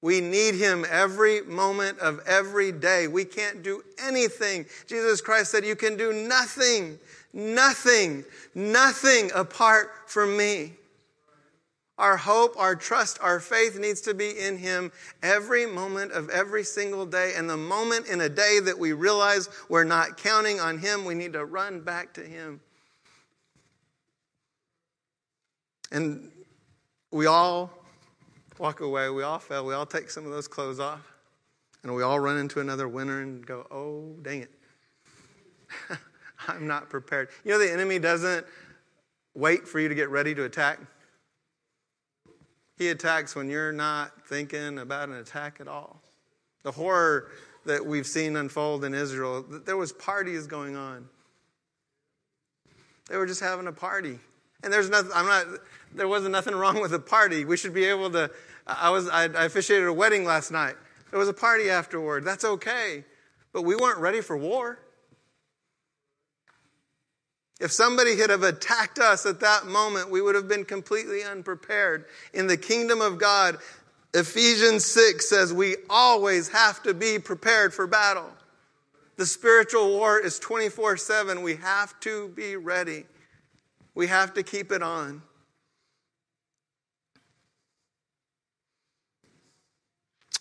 We 0.01 0.21
need 0.21 0.55
him 0.55 0.87
every 0.89 1.43
moment 1.43 1.99
of 1.99 2.21
every 2.27 2.73
day. 2.73 3.09
We 3.09 3.25
can't 3.25 3.63
do 3.63 3.83
anything. 3.99 4.67
Jesus 4.87 5.21
Christ 5.21 5.51
said, 5.51 5.65
You 5.65 5.77
can 5.77 5.97
do 5.97 6.13
nothing, 6.13 6.99
nothing, 7.37 8.25
nothing 8.55 9.31
apart 9.35 9.91
from 10.07 10.37
me. 10.37 10.73
Our 11.99 12.17
hope, 12.17 12.59
our 12.59 12.75
trust, 12.75 13.19
our 13.23 13.41
faith 13.41 13.79
needs 13.79 14.01
to 14.03 14.15
be 14.15 14.39
in 14.39 14.59
Him 14.59 14.91
every 15.23 15.65
moment 15.67 16.13
of 16.13 16.29
every 16.31 16.65
single 16.65 17.07
day. 17.07 17.33
And 17.37 17.49
the 17.49 17.57
moment 17.57 18.07
in 18.07 18.21
a 18.21 18.29
day 18.29 18.59
that 18.65 18.79
we 18.79 18.93
realize 18.93 19.49
we're 19.69 19.85
not 19.85 20.17
counting 20.17 20.61
on 20.61 20.79
Him, 20.79 21.05
we 21.05 21.15
need 21.15 21.35
to 21.35 21.45
run 21.45 21.81
back 21.81 22.13
to 22.15 22.23
Him. 22.23 22.61
And 25.93 26.31
we 27.13 27.27
all 27.27 27.71
walk 28.59 28.81
away, 28.81 29.09
we 29.09 29.23
all 29.23 29.39
fail, 29.39 29.65
we 29.65 29.73
all 29.73 29.87
take 29.87 30.11
some 30.11 30.25
of 30.27 30.33
those 30.33 30.49
clothes 30.49 30.81
off, 30.81 31.13
and 31.83 31.95
we 31.95 32.03
all 32.03 32.19
run 32.19 32.39
into 32.39 32.61
another 32.61 32.89
winter 32.89 33.21
and 33.21 33.47
go, 33.47 33.67
oh, 33.71 34.17
dang 34.23 34.43
it. 34.43 34.51
I'm 36.49 36.67
not 36.67 36.89
prepared. 36.89 37.29
You 37.45 37.53
know, 37.53 37.59
the 37.59 37.71
enemy 37.71 37.99
doesn't 37.99 38.47
wait 39.35 39.67
for 39.69 39.81
you 39.81 39.89
to 39.89 39.95
get 39.95 40.11
ready 40.11 40.35
to 40.35 40.45
attack. 40.45 40.81
He 42.79 42.89
attacks 42.89 43.35
when 43.35 43.49
you're 43.49 43.73
not 43.73 44.13
thinking 44.27 44.79
about 44.79 45.09
an 45.09 45.17
attack 45.17 45.59
at 45.61 45.69
all. 45.69 46.03
The 46.63 46.73
horror 46.73 47.31
that 47.65 47.85
we've 47.85 48.07
seen 48.07 48.37
unfold 48.37 48.85
in 48.85 48.95
Israel, 48.95 49.43
there 49.43 49.77
was 49.77 49.93
parties 49.93 50.47
going 50.47 50.77
on. 50.77 51.09
They 53.09 53.17
were 53.17 53.27
just 53.27 53.41
having 53.41 53.67
a 53.67 53.73
party. 53.73 54.19
And 54.63 54.73
there's 54.73 54.91
nothing, 54.91 55.11
I'm 55.15 55.27
not, 55.27 55.47
there 55.95 56.09
wasn't 56.09 56.33
nothing 56.33 56.55
wrong 56.55 56.81
with 56.81 56.93
a 56.93 56.99
party. 56.99 57.45
We 57.45 57.57
should 57.57 57.75
be 57.75 57.85
able 57.85 58.11
to, 58.11 58.31
I 58.67 58.91
was, 58.91 59.09
I, 59.09 59.25
I 59.25 59.45
officiated 59.45 59.87
a 59.87 59.93
wedding 59.93 60.25
last 60.25 60.51
night. 60.51 60.75
There 61.11 61.19
was 61.19 61.29
a 61.29 61.35
party 61.35 61.71
afterward. 61.71 62.25
That's 62.25 62.45
okay. 62.45 63.05
But 63.53 63.63
we 63.63 63.77
weren't 63.77 63.99
ready 63.99 64.21
for 64.21 64.37
war. 64.37 64.81
If 67.59 67.73
somebody 67.73 68.17
had 68.19 68.31
have 68.31 68.43
attacked 68.43 68.99
us 68.99 69.25
at 69.25 69.41
that 69.41 69.67
moment, 69.67 70.11
we 70.11 70.21
would 70.21 70.35
have 70.35 70.49
been 70.49 70.65
completely 70.65 71.23
unprepared. 71.23 72.05
In 72.35 72.47
the 72.47 72.57
kingdom 72.57 73.01
of 73.01 73.19
God, 73.19 73.59
Ephesians 74.13 74.85
6 74.85 75.29
says 75.29 75.53
we 75.53 75.77
always 75.89 76.49
have 76.49 76.83
to 76.83 76.93
be 76.93 77.19
prepared 77.19 77.73
for 77.73 77.87
battle. 77.87 78.31
The 79.17 79.27
spiritual 79.27 79.89
war 79.89 80.19
is 80.19 80.39
24 80.39 80.99
7. 80.99 81.43
We 81.43 81.57
have 81.57 81.99
to 82.01 82.29
be 82.29 82.57
ready. 82.57 83.05
We 83.95 84.07
have 84.09 84.35
to 84.35 84.43
keep 84.43 84.71
it 84.73 84.83
on. 84.83 85.23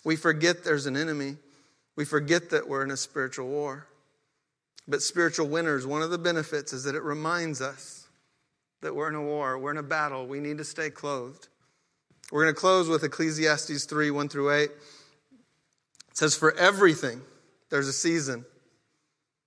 We 0.04 0.16
forget 0.16 0.62
there's 0.62 0.86
an 0.86 0.96
enemy. 0.96 1.36
We 1.96 2.04
forget 2.04 2.50
that 2.50 2.68
we're 2.68 2.84
in 2.84 2.90
a 2.90 2.96
spiritual 2.96 3.48
war. 3.48 3.86
But 4.88 5.02
spiritual 5.02 5.48
winners, 5.48 5.86
one 5.86 6.02
of 6.02 6.10
the 6.10 6.18
benefits 6.18 6.72
is 6.72 6.84
that 6.84 6.94
it 6.94 7.02
reminds 7.02 7.60
us 7.60 8.06
that 8.82 8.94
we're 8.94 9.08
in 9.08 9.14
a 9.14 9.22
war, 9.22 9.58
we're 9.58 9.72
in 9.72 9.78
a 9.78 9.82
battle, 9.82 10.26
we 10.26 10.38
need 10.38 10.58
to 10.58 10.64
stay 10.64 10.90
clothed. 10.90 11.48
We're 12.30 12.44
going 12.44 12.54
to 12.54 12.60
close 12.60 12.88
with 12.88 13.04
Ecclesiastes 13.04 13.84
3 13.84 14.10
1 14.10 14.28
through 14.28 14.52
8. 14.52 14.64
It 14.64 14.70
says, 16.14 16.34
For 16.34 16.56
everything, 16.56 17.20
there's 17.70 17.88
a 17.88 17.92
season 17.92 18.44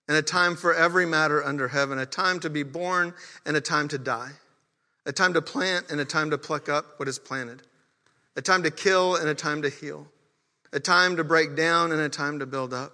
and 0.08 0.18
a 0.18 0.22
time 0.22 0.56
for 0.56 0.74
every 0.74 1.06
matter 1.06 1.44
under 1.44 1.68
heaven, 1.68 2.00
a 2.00 2.06
time 2.06 2.40
to 2.42 2.50
be 2.50 2.64
born 2.64 3.14
and 3.46 3.56
a 3.56 3.62
time 3.62 3.88
to 3.90 3.98
die, 3.98 4.32
a 5.06 5.12
time 5.12 5.34
to 5.34 5.42
plant 5.42 5.92
and 5.92 6.02
a 6.02 6.06
time 6.06 6.32
to 6.32 6.38
pluck 6.38 6.68
up 6.68 6.98
what 6.98 7.08
is 7.08 7.20
planted, 7.20 7.62
a 8.36 8.42
time 8.42 8.64
to 8.64 8.72
kill 8.72 9.16
and 9.16 9.30
a 9.30 9.36
time 9.36 9.62
to 9.62 9.70
heal, 9.70 10.08
a 10.74 10.80
time 10.80 11.18
to 11.18 11.24
break 11.24 11.56
down 11.56 11.92
and 11.92 12.02
a 12.02 12.10
time 12.10 12.40
to 12.40 12.46
build 12.46 12.74
up 12.74 12.94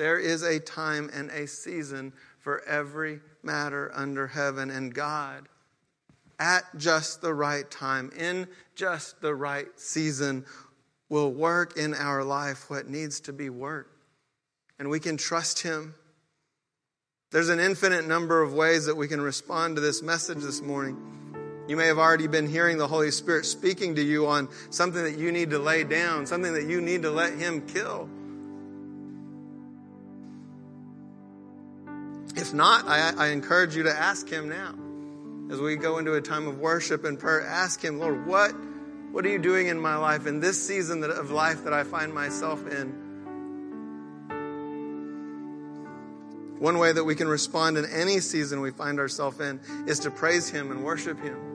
There 0.00 0.18
is 0.18 0.42
a 0.42 0.58
time 0.58 1.10
and 1.12 1.28
a 1.28 1.46
season 1.46 2.14
for 2.38 2.64
every 2.64 3.20
matter 3.42 3.92
under 3.94 4.28
heaven, 4.28 4.70
and 4.70 4.94
God, 4.94 5.46
at 6.38 6.64
just 6.78 7.20
the 7.20 7.34
right 7.34 7.70
time, 7.70 8.10
in 8.16 8.48
just 8.74 9.20
the 9.20 9.34
right 9.34 9.66
season, 9.76 10.46
will 11.10 11.30
work 11.30 11.76
in 11.76 11.92
our 11.92 12.24
life 12.24 12.70
what 12.70 12.88
needs 12.88 13.20
to 13.20 13.34
be 13.34 13.50
worked. 13.50 13.94
And 14.78 14.88
we 14.88 15.00
can 15.00 15.18
trust 15.18 15.58
Him. 15.58 15.94
There's 17.30 17.50
an 17.50 17.60
infinite 17.60 18.08
number 18.08 18.40
of 18.40 18.54
ways 18.54 18.86
that 18.86 18.96
we 18.96 19.06
can 19.06 19.20
respond 19.20 19.76
to 19.76 19.82
this 19.82 20.02
message 20.02 20.38
this 20.38 20.62
morning. 20.62 20.96
You 21.68 21.76
may 21.76 21.88
have 21.88 21.98
already 21.98 22.26
been 22.26 22.48
hearing 22.48 22.78
the 22.78 22.88
Holy 22.88 23.10
Spirit 23.10 23.44
speaking 23.44 23.96
to 23.96 24.02
you 24.02 24.28
on 24.28 24.48
something 24.70 25.04
that 25.04 25.18
you 25.18 25.30
need 25.30 25.50
to 25.50 25.58
lay 25.58 25.84
down, 25.84 26.24
something 26.24 26.54
that 26.54 26.64
you 26.64 26.80
need 26.80 27.02
to 27.02 27.10
let 27.10 27.34
Him 27.34 27.66
kill. 27.66 28.08
If 32.50 32.56
not, 32.56 32.88
I, 32.88 33.12
I 33.16 33.28
encourage 33.28 33.76
you 33.76 33.84
to 33.84 33.96
ask 33.96 34.28
Him 34.28 34.48
now. 34.48 34.74
As 35.54 35.60
we 35.60 35.76
go 35.76 35.98
into 35.98 36.14
a 36.14 36.20
time 36.20 36.48
of 36.48 36.58
worship 36.58 37.04
and 37.04 37.16
prayer, 37.16 37.46
ask 37.46 37.80
Him, 37.80 38.00
Lord, 38.00 38.26
what, 38.26 38.50
what 39.12 39.24
are 39.24 39.28
you 39.28 39.38
doing 39.38 39.68
in 39.68 39.78
my 39.78 39.94
life, 39.94 40.26
in 40.26 40.40
this 40.40 40.60
season 40.60 41.04
of 41.04 41.30
life 41.30 41.62
that 41.62 41.72
I 41.72 41.84
find 41.84 42.12
myself 42.12 42.66
in? 42.66 42.88
One 46.58 46.78
way 46.78 46.90
that 46.90 47.04
we 47.04 47.14
can 47.14 47.28
respond 47.28 47.78
in 47.78 47.86
any 47.86 48.18
season 48.18 48.60
we 48.60 48.72
find 48.72 48.98
ourselves 48.98 49.38
in 49.38 49.60
is 49.86 50.00
to 50.00 50.10
praise 50.10 50.50
Him 50.50 50.72
and 50.72 50.82
worship 50.82 51.20
Him. 51.20 51.49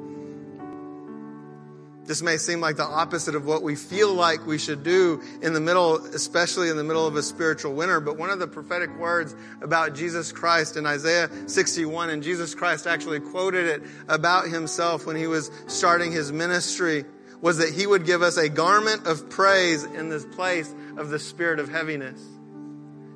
This 2.06 2.22
may 2.22 2.38
seem 2.38 2.62
like 2.62 2.78
the 2.78 2.84
opposite 2.84 3.34
of 3.34 3.45
what 3.45 3.64
we 3.64 3.76
feel 3.76 4.14
like 4.14 4.45
we 4.45 4.60
should 4.60 4.84
do 4.84 5.24
in 5.41 5.53
the 5.53 5.60
middle, 5.60 5.95
especially 5.95 6.70
in 6.70 6.78
the 6.78 6.84
middle 6.84 7.08
of 7.08 7.16
a 7.16 7.24
spiritual 7.24 7.74
winter. 7.74 7.99
But 7.99 8.18
one 8.18 8.30
of 8.30 8.38
the 8.38 8.47
prophetic 8.47 8.95
words 8.99 9.36
about 9.62 9.95
Jesus 9.95 10.32
Christ 10.32 10.78
in 10.78 10.86
Isaiah 10.86 11.30
61, 11.47 12.12
and 12.12 12.22
Jesus 12.22 12.53
Christ 12.53 12.86
actually 12.86 13.20
quoted 13.20 13.66
it 13.66 13.84
about 14.08 14.47
himself 14.47 15.08
when 15.08 15.16
he 15.16 15.26
was 15.26 15.49
starting 15.66 16.12
his 16.12 16.32
ministry, 16.32 17.06
was 17.41 17.58
that 17.58 17.74
he 17.74 17.88
would 17.88 18.06
give 18.06 18.22
us 18.22 18.38
a 18.38 18.49
garment 18.49 19.08
of 19.08 19.28
praise 19.30 19.84
in 19.84 20.10
this 20.10 20.26
place 20.26 20.74
of 20.97 21.10
the 21.10 21.20
spirit 21.20 21.60
of 21.60 21.70
heaviness. 21.70 22.22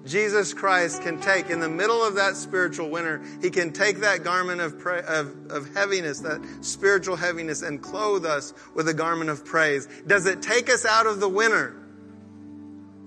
Jesus 0.09 0.53
Christ 0.53 1.03
can 1.03 1.21
take, 1.21 1.49
in 1.51 1.59
the 1.59 1.69
middle 1.69 2.03
of 2.03 2.15
that 2.15 2.35
spiritual 2.35 2.89
winter, 2.89 3.21
He 3.41 3.51
can 3.51 3.71
take 3.71 3.99
that 3.99 4.23
garment 4.23 4.59
of, 4.59 4.79
pra- 4.79 5.05
of, 5.07 5.51
of 5.51 5.73
heaviness, 5.75 6.21
that 6.21 6.41
spiritual 6.61 7.15
heaviness, 7.15 7.61
and 7.61 7.81
clothe 7.81 8.25
us 8.25 8.53
with 8.73 8.87
a 8.87 8.93
garment 8.93 9.29
of 9.29 9.45
praise. 9.45 9.87
Does 10.07 10.25
it 10.25 10.41
take 10.41 10.69
us 10.69 10.83
out 10.83 11.05
of 11.05 11.19
the 11.19 11.29
winter? 11.29 11.75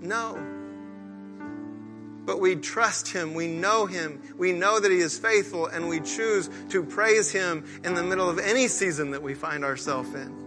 No. 0.01 0.39
But 2.25 2.39
we 2.39 2.55
trust 2.55 3.09
Him, 3.09 3.35
we 3.35 3.49
know 3.49 3.87
Him, 3.87 4.23
we 4.39 4.53
know 4.53 4.79
that 4.79 4.93
He 4.93 4.99
is 4.99 5.19
faithful, 5.19 5.67
and 5.67 5.89
we 5.89 5.99
choose 5.99 6.49
to 6.69 6.85
praise 6.85 7.33
Him 7.33 7.65
in 7.83 7.95
the 7.95 8.03
middle 8.05 8.31
of 8.31 8.39
any 8.39 8.69
season 8.69 9.11
that 9.11 9.23
we 9.23 9.35
find 9.35 9.65
ourselves 9.65 10.15
in. 10.15 10.42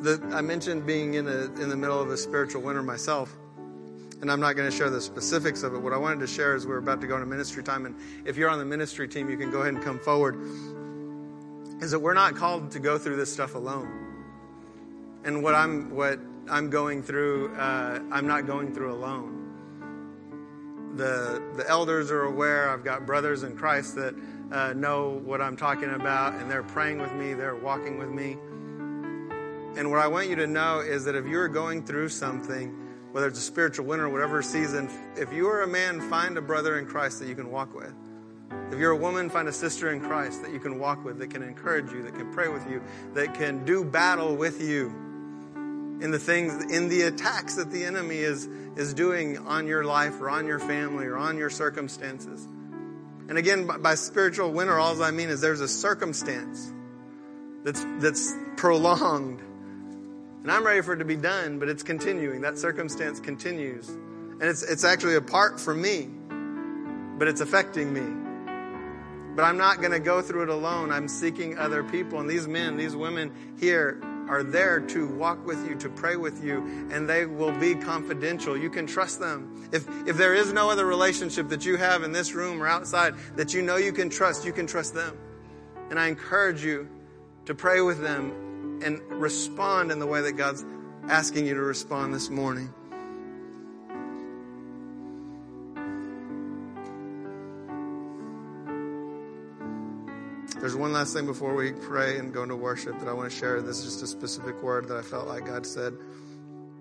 The, 0.00 0.20
I 0.32 0.40
mentioned 0.40 0.86
being 0.86 1.14
in, 1.14 1.28
a, 1.28 1.44
in 1.60 1.68
the 1.68 1.76
middle 1.76 2.00
of 2.00 2.10
a 2.10 2.16
spiritual 2.16 2.62
winter 2.62 2.82
myself, 2.82 3.34
and 4.20 4.30
I'm 4.30 4.40
not 4.40 4.54
going 4.56 4.70
to 4.70 4.76
share 4.76 4.90
the 4.90 5.00
specifics 5.00 5.62
of 5.62 5.74
it. 5.74 5.78
What 5.78 5.92
I 5.92 5.96
wanted 5.96 6.20
to 6.20 6.26
share 6.26 6.54
is 6.54 6.66
we're 6.66 6.78
about 6.78 7.00
to 7.02 7.06
go 7.06 7.14
into 7.14 7.26
ministry 7.26 7.62
time, 7.62 7.86
and 7.86 7.94
if 8.24 8.36
you're 8.36 8.50
on 8.50 8.58
the 8.58 8.64
ministry 8.64 9.08
team, 9.08 9.30
you 9.30 9.36
can 9.36 9.50
go 9.50 9.60
ahead 9.60 9.74
and 9.74 9.82
come 9.82 9.98
forward. 9.98 10.40
Is 11.80 11.90
that 11.92 11.98
we're 11.98 12.14
not 12.14 12.34
called 12.34 12.70
to 12.72 12.78
go 12.78 12.98
through 12.98 13.16
this 13.16 13.32
stuff 13.32 13.54
alone, 13.54 13.88
and 15.24 15.42
what 15.42 15.54
I'm 15.54 15.94
what 15.94 16.18
I'm 16.50 16.68
going 16.68 17.02
through, 17.02 17.54
uh, 17.56 18.00
I'm 18.10 18.26
not 18.26 18.46
going 18.46 18.74
through 18.74 18.92
alone. 18.92 19.36
The 20.96 21.42
the 21.56 21.66
elders 21.68 22.10
are 22.10 22.24
aware. 22.24 22.68
I've 22.68 22.84
got 22.84 23.06
brothers 23.06 23.44
in 23.44 23.56
Christ 23.56 23.94
that 23.94 24.14
uh, 24.52 24.74
know 24.74 25.22
what 25.24 25.40
I'm 25.40 25.56
talking 25.56 25.90
about, 25.94 26.34
and 26.34 26.50
they're 26.50 26.62
praying 26.62 26.98
with 26.98 27.14
me. 27.14 27.32
They're 27.32 27.56
walking 27.56 27.96
with 27.98 28.10
me. 28.10 28.36
And 29.76 29.90
what 29.90 30.00
I 30.00 30.08
want 30.08 30.28
you 30.28 30.36
to 30.36 30.46
know 30.46 30.80
is 30.80 31.04
that 31.04 31.14
if 31.14 31.26
you're 31.26 31.48
going 31.48 31.84
through 31.84 32.08
something, 32.08 32.74
whether 33.12 33.28
it's 33.28 33.38
a 33.38 33.42
spiritual 33.42 33.86
winter 33.86 34.06
or 34.06 34.08
whatever 34.08 34.42
season, 34.42 34.90
if 35.16 35.32
you 35.32 35.48
are 35.48 35.62
a 35.62 35.66
man, 35.66 36.00
find 36.10 36.36
a 36.36 36.40
brother 36.40 36.78
in 36.78 36.86
Christ 36.86 37.20
that 37.20 37.28
you 37.28 37.34
can 37.34 37.50
walk 37.50 37.74
with. 37.74 37.92
If 38.72 38.78
you're 38.78 38.90
a 38.90 38.96
woman, 38.96 39.30
find 39.30 39.48
a 39.48 39.52
sister 39.52 39.92
in 39.92 40.00
Christ 40.00 40.42
that 40.42 40.52
you 40.52 40.60
can 40.60 40.78
walk 40.78 41.04
with, 41.04 41.18
that 41.18 41.30
can 41.30 41.42
encourage 41.42 41.92
you, 41.92 42.02
that 42.02 42.14
can 42.14 42.32
pray 42.32 42.48
with 42.48 42.68
you, 42.68 42.82
that 43.14 43.34
can 43.34 43.64
do 43.64 43.84
battle 43.84 44.36
with 44.36 44.60
you 44.60 44.88
in 46.00 46.10
the 46.10 46.18
things, 46.18 46.72
in 46.72 46.88
the 46.88 47.02
attacks 47.02 47.56
that 47.56 47.70
the 47.70 47.84
enemy 47.84 48.18
is, 48.18 48.46
is 48.76 48.94
doing 48.94 49.38
on 49.38 49.66
your 49.66 49.84
life 49.84 50.20
or 50.20 50.30
on 50.30 50.46
your 50.46 50.58
family 50.58 51.06
or 51.06 51.16
on 51.16 51.36
your 51.36 51.50
circumstances. 51.50 52.46
And 53.28 53.38
again, 53.38 53.66
by, 53.66 53.76
by 53.78 53.94
spiritual 53.94 54.52
winter, 54.52 54.78
all 54.78 55.00
I 55.02 55.10
mean 55.10 55.28
is 55.28 55.40
there's 55.40 55.60
a 55.60 55.68
circumstance 55.68 56.72
that's, 57.64 57.84
that's 57.98 58.34
prolonged 58.56 59.42
and 60.42 60.50
I'm 60.50 60.64
ready 60.64 60.80
for 60.80 60.94
it 60.94 60.98
to 60.98 61.04
be 61.04 61.16
done, 61.16 61.58
but 61.58 61.68
it's 61.68 61.82
continuing. 61.82 62.40
That 62.40 62.58
circumstance 62.58 63.20
continues. 63.20 63.88
And 63.88 64.42
it's, 64.42 64.62
it's 64.62 64.84
actually 64.84 65.16
apart 65.16 65.60
from 65.60 65.82
me, 65.82 66.08
but 67.18 67.28
it's 67.28 67.42
affecting 67.42 67.92
me. 67.92 68.30
But 69.36 69.44
I'm 69.44 69.58
not 69.58 69.80
going 69.80 69.92
to 69.92 70.00
go 70.00 70.22
through 70.22 70.44
it 70.44 70.48
alone. 70.48 70.90
I'm 70.90 71.08
seeking 71.08 71.58
other 71.58 71.84
people. 71.84 72.20
And 72.20 72.28
these 72.28 72.48
men, 72.48 72.78
these 72.78 72.96
women 72.96 73.32
here 73.58 74.00
are 74.30 74.42
there 74.42 74.80
to 74.80 75.08
walk 75.08 75.44
with 75.46 75.68
you, 75.68 75.74
to 75.76 75.90
pray 75.90 76.16
with 76.16 76.42
you, 76.42 76.58
and 76.90 77.06
they 77.06 77.26
will 77.26 77.52
be 77.58 77.74
confidential. 77.74 78.56
You 78.56 78.70
can 78.70 78.86
trust 78.86 79.20
them. 79.20 79.68
If, 79.72 79.86
if 80.06 80.16
there 80.16 80.34
is 80.34 80.52
no 80.52 80.70
other 80.70 80.86
relationship 80.86 81.48
that 81.50 81.66
you 81.66 81.76
have 81.76 82.02
in 82.02 82.12
this 82.12 82.32
room 82.32 82.62
or 82.62 82.66
outside 82.66 83.14
that 83.36 83.52
you 83.52 83.60
know 83.60 83.76
you 83.76 83.92
can 83.92 84.08
trust, 84.08 84.46
you 84.46 84.52
can 84.52 84.66
trust 84.66 84.94
them. 84.94 85.18
And 85.90 85.98
I 85.98 86.08
encourage 86.08 86.64
you 86.64 86.88
to 87.44 87.54
pray 87.54 87.80
with 87.82 88.00
them 88.00 88.49
and 88.82 89.00
respond 89.10 89.92
in 89.92 89.98
the 89.98 90.06
way 90.06 90.20
that 90.22 90.32
God's 90.32 90.64
asking 91.08 91.46
you 91.46 91.54
to 91.54 91.60
respond 91.60 92.14
this 92.14 92.30
morning. 92.30 92.72
There's 100.60 100.76
one 100.76 100.92
last 100.92 101.14
thing 101.14 101.24
before 101.24 101.54
we 101.54 101.72
pray 101.72 102.18
and 102.18 102.34
go 102.34 102.42
into 102.42 102.54
worship 102.54 102.98
that 102.98 103.08
I 103.08 103.14
want 103.14 103.30
to 103.30 103.36
share. 103.36 103.62
This 103.62 103.78
is 103.78 103.84
just 103.84 104.02
a 104.02 104.06
specific 104.06 104.62
word 104.62 104.88
that 104.88 104.98
I 104.98 105.02
felt 105.02 105.26
like 105.26 105.46
God 105.46 105.64
said. 105.64 105.94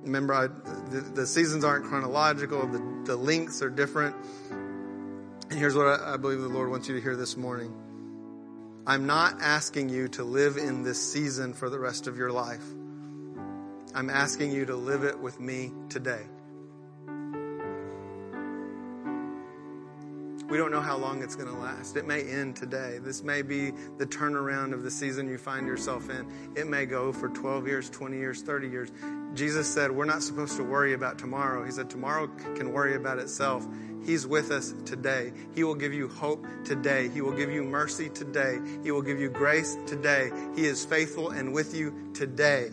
Remember, 0.04 0.34
I, 0.34 0.47
the, 0.89 1.02
the, 1.14 1.26
seasons 1.26 1.64
aren't 1.64 1.86
chronological, 1.86 2.68
the, 2.68 2.84
the 3.06 3.16
lengths 3.16 3.62
are 3.62 3.70
different. 3.70 4.16
And 5.50 5.58
here's 5.58 5.76
what 5.76 5.88
I, 5.88 6.14
I 6.14 6.18
believe 6.18 6.41
the 6.41 6.50
Lord 6.50 6.70
wants 6.70 6.89
you 6.89 6.95
to 6.95 7.02
hear 7.02 7.16
this 7.16 7.38
morning. 7.38 7.74
I'm 8.90 9.06
not 9.06 9.40
asking 9.40 9.90
you 9.90 10.08
to 10.08 10.24
live 10.24 10.58
in 10.58 10.82
this 10.82 11.00
season 11.00 11.54
for 11.54 11.70
the 11.70 11.78
rest 11.78 12.08
of 12.08 12.18
your 12.18 12.32
life. 12.32 12.64
I'm 13.94 14.10
asking 14.10 14.52
you 14.52 14.66
to 14.66 14.76
live 14.76 15.04
it 15.04 15.20
with 15.20 15.40
me 15.40 15.72
today. 15.90 16.24
We 20.50 20.58
don't 20.58 20.72
know 20.72 20.82
how 20.82 20.98
long 20.98 21.22
it's 21.22 21.36
going 21.36 21.50
to 21.50 21.62
last. 21.62 21.98
It 21.98 22.08
may 22.08 22.24
end 22.24 22.56
today. 22.56 22.98
This 23.00 23.22
may 23.22 23.44
be 23.44 23.70
the 24.00 24.08
turnaround 24.08 24.74
of 24.74 24.82
the 24.82 24.90
season 24.90 25.28
you 25.28 25.38
find 25.38 25.68
yourself 25.68 26.10
in. 26.10 26.26
It 26.56 26.66
may 26.66 26.88
go 26.88 27.14
for 27.14 27.30
12 27.30 27.68
years, 27.68 27.92
20 27.92 28.18
years, 28.18 28.42
30 28.42 28.70
years. 28.70 28.92
Jesus 29.36 29.72
said, 29.72 29.92
We're 29.92 30.06
not 30.06 30.24
supposed 30.24 30.58
to 30.58 30.64
worry 30.64 30.94
about 30.94 31.20
tomorrow. 31.20 31.64
He 31.64 31.72
said, 31.72 31.92
Tomorrow 31.92 32.26
can 32.56 32.74
worry 32.74 32.96
about 32.96 33.20
itself. 33.20 33.68
He's 34.06 34.26
with 34.26 34.52
us 34.52 34.74
today. 34.86 35.32
He 35.54 35.64
will 35.64 35.76
give 35.76 35.93
you 35.93 36.08
hope 36.08 36.45
today. 36.64 37.10
He 37.10 37.22
will 37.22 37.32
give 37.32 37.52
you 37.52 37.64
mercy 37.64 38.10
today. 38.10 38.60
He 38.84 38.91
will 38.91 39.02
give 39.02 39.20
you 39.20 39.30
grace 39.30 39.78
today. 39.86 40.32
He 40.56 40.66
is 40.66 40.86
faithful 40.86 41.32
and 41.32 41.54
with 41.54 41.76
you 41.76 42.12
today. 42.14 42.70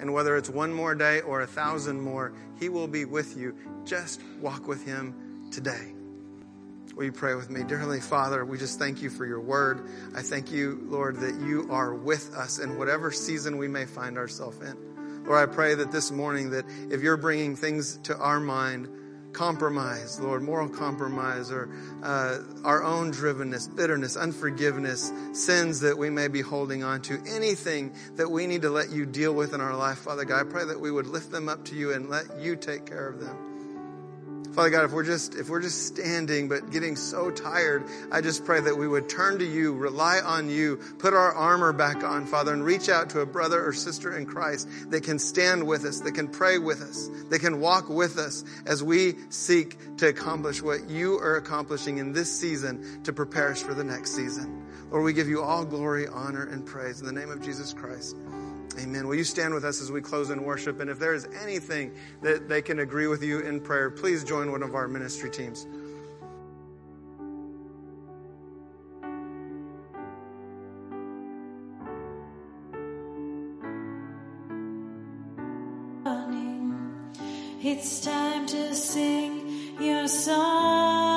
And 0.00 0.12
whether 0.12 0.36
it's 0.36 0.50
one 0.50 0.72
more 0.72 0.94
day 0.94 1.20
or 1.20 1.42
a 1.42 1.46
thousand 1.46 2.00
more, 2.00 2.32
He 2.58 2.68
will 2.68 2.88
be 2.88 3.04
with 3.04 3.36
you. 3.36 3.54
Just 3.84 4.20
walk 4.40 4.66
with 4.66 4.84
Him 4.84 5.48
today. 5.52 5.92
Will 6.94 7.04
you 7.04 7.12
pray 7.12 7.34
with 7.34 7.48
me? 7.48 7.62
Dear 7.62 7.78
Heavenly 7.78 8.00
Father, 8.00 8.44
we 8.44 8.58
just 8.58 8.78
thank 8.78 9.00
you 9.00 9.08
for 9.08 9.24
your 9.24 9.40
word. 9.40 9.88
I 10.14 10.20
thank 10.20 10.50
you, 10.52 10.84
Lord, 10.88 11.16
that 11.20 11.40
you 11.40 11.68
are 11.70 11.94
with 11.94 12.34
us 12.34 12.58
in 12.58 12.78
whatever 12.78 13.10
season 13.10 13.56
we 13.56 13.68
may 13.68 13.86
find 13.86 14.18
ourselves 14.18 14.58
in. 14.60 14.91
Lord, 15.24 15.48
I 15.48 15.52
pray 15.52 15.74
that 15.74 15.92
this 15.92 16.10
morning 16.10 16.50
that 16.50 16.64
if 16.90 17.02
you're 17.02 17.16
bringing 17.16 17.56
things 17.56 17.98
to 18.04 18.16
our 18.16 18.40
mind, 18.40 18.88
compromise, 19.32 20.20
Lord, 20.20 20.42
moral 20.42 20.68
compromise, 20.68 21.50
or 21.50 21.70
uh, 22.02 22.38
our 22.64 22.82
own 22.82 23.12
drivenness, 23.12 23.74
bitterness, 23.74 24.16
unforgiveness, 24.16 25.12
sins 25.32 25.80
that 25.80 25.96
we 25.96 26.10
may 26.10 26.28
be 26.28 26.40
holding 26.40 26.84
on 26.84 27.02
to, 27.02 27.22
anything 27.26 27.94
that 28.16 28.30
we 28.30 28.46
need 28.46 28.62
to 28.62 28.70
let 28.70 28.90
you 28.90 29.06
deal 29.06 29.34
with 29.34 29.54
in 29.54 29.60
our 29.60 29.76
life, 29.76 29.98
Father 29.98 30.24
God, 30.24 30.46
I 30.46 30.50
pray 30.50 30.64
that 30.64 30.80
we 30.80 30.90
would 30.90 31.06
lift 31.06 31.30
them 31.30 31.48
up 31.48 31.64
to 31.66 31.74
you 31.74 31.92
and 31.92 32.08
let 32.08 32.38
you 32.38 32.56
take 32.56 32.86
care 32.86 33.08
of 33.08 33.20
them. 33.20 33.51
Father 34.52 34.68
God, 34.68 34.84
if 34.84 34.92
we're 34.92 35.04
just 35.04 35.34
if 35.34 35.48
we're 35.48 35.62
just 35.62 35.86
standing 35.86 36.46
but 36.48 36.70
getting 36.70 36.94
so 36.94 37.30
tired, 37.30 37.84
I 38.10 38.20
just 38.20 38.44
pray 38.44 38.60
that 38.60 38.76
we 38.76 38.86
would 38.86 39.08
turn 39.08 39.38
to 39.38 39.46
you, 39.46 39.74
rely 39.74 40.20
on 40.20 40.50
you, 40.50 40.78
put 40.98 41.14
our 41.14 41.32
armor 41.32 41.72
back 41.72 42.04
on, 42.04 42.26
Father, 42.26 42.52
and 42.52 42.62
reach 42.62 42.90
out 42.90 43.08
to 43.10 43.20
a 43.20 43.26
brother 43.26 43.64
or 43.64 43.72
sister 43.72 44.14
in 44.14 44.26
Christ 44.26 44.68
that 44.90 45.04
can 45.04 45.18
stand 45.18 45.66
with 45.66 45.86
us, 45.86 46.00
that 46.00 46.12
can 46.12 46.28
pray 46.28 46.58
with 46.58 46.82
us, 46.82 47.08
that 47.30 47.38
can 47.38 47.60
walk 47.60 47.88
with 47.88 48.18
us 48.18 48.44
as 48.66 48.82
we 48.82 49.14
seek 49.30 49.96
to 49.96 50.08
accomplish 50.08 50.60
what 50.60 50.90
you 50.90 51.14
are 51.14 51.36
accomplishing 51.36 51.96
in 51.96 52.12
this 52.12 52.30
season 52.30 53.02
to 53.04 53.12
prepare 53.12 53.52
us 53.52 53.62
for 53.62 53.72
the 53.72 53.84
next 53.84 54.14
season. 54.14 54.66
Lord, 54.90 55.04
we 55.04 55.14
give 55.14 55.28
you 55.28 55.42
all 55.42 55.64
glory, 55.64 56.06
honor, 56.08 56.44
and 56.44 56.66
praise 56.66 57.00
in 57.00 57.06
the 57.06 57.12
name 57.12 57.30
of 57.30 57.40
Jesus 57.40 57.72
Christ. 57.72 58.16
Amen. 58.78 59.06
Will 59.06 59.14
you 59.14 59.24
stand 59.24 59.52
with 59.54 59.64
us 59.64 59.80
as 59.82 59.92
we 59.92 60.00
close 60.00 60.30
in 60.30 60.44
worship? 60.44 60.80
And 60.80 60.88
if 60.88 60.98
there 60.98 61.14
is 61.14 61.28
anything 61.42 61.92
that 62.22 62.48
they 62.48 62.62
can 62.62 62.80
agree 62.80 63.06
with 63.06 63.22
you 63.22 63.40
in 63.40 63.60
prayer, 63.60 63.90
please 63.90 64.24
join 64.24 64.50
one 64.50 64.62
of 64.62 64.74
our 64.74 64.88
ministry 64.88 65.30
teams. 65.30 65.66
It's 77.64 78.00
time 78.00 78.44
to 78.46 78.74
sing 78.74 79.80
your 79.80 80.08
song 80.08 81.11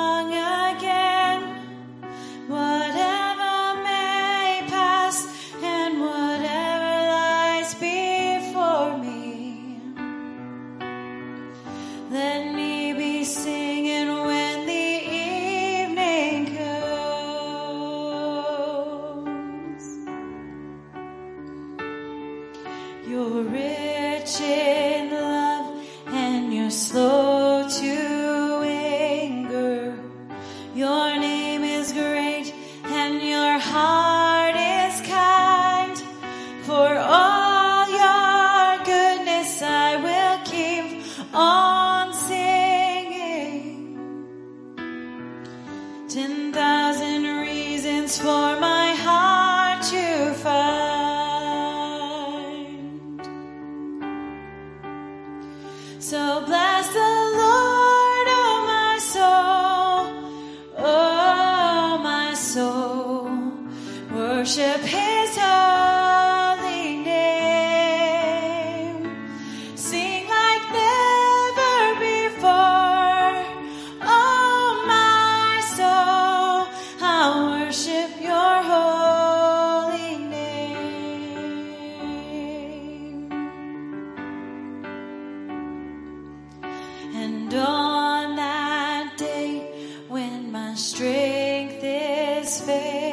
space. 92.56 93.05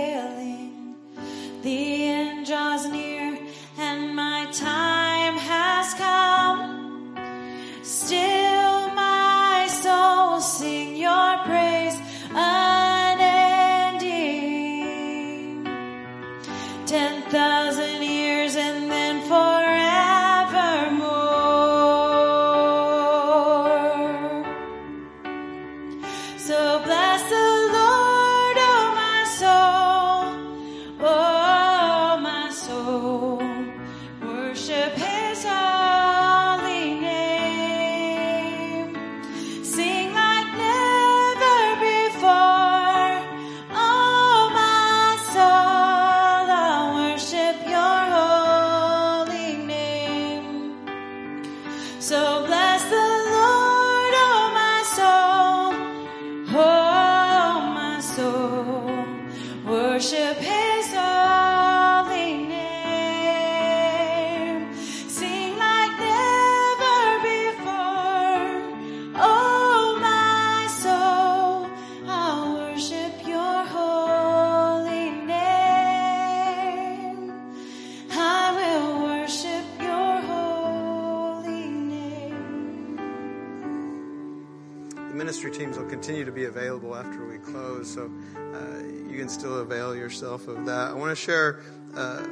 Yourself 90.23 90.47
of 90.47 90.65
that. 90.65 90.91
I 90.91 90.93
want 90.93 91.09
to 91.09 91.15
share 91.15 91.59
uh, 91.95 92.25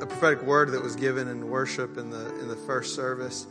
a 0.00 0.06
prophetic 0.06 0.42
word 0.42 0.70
that 0.72 0.82
was 0.82 0.94
given 0.94 1.26
in 1.26 1.50
worship 1.50 1.98
in 1.98 2.10
the 2.10 2.28
in 2.38 2.46
the 2.46 2.54
first 2.54 2.94
service. 2.94 3.46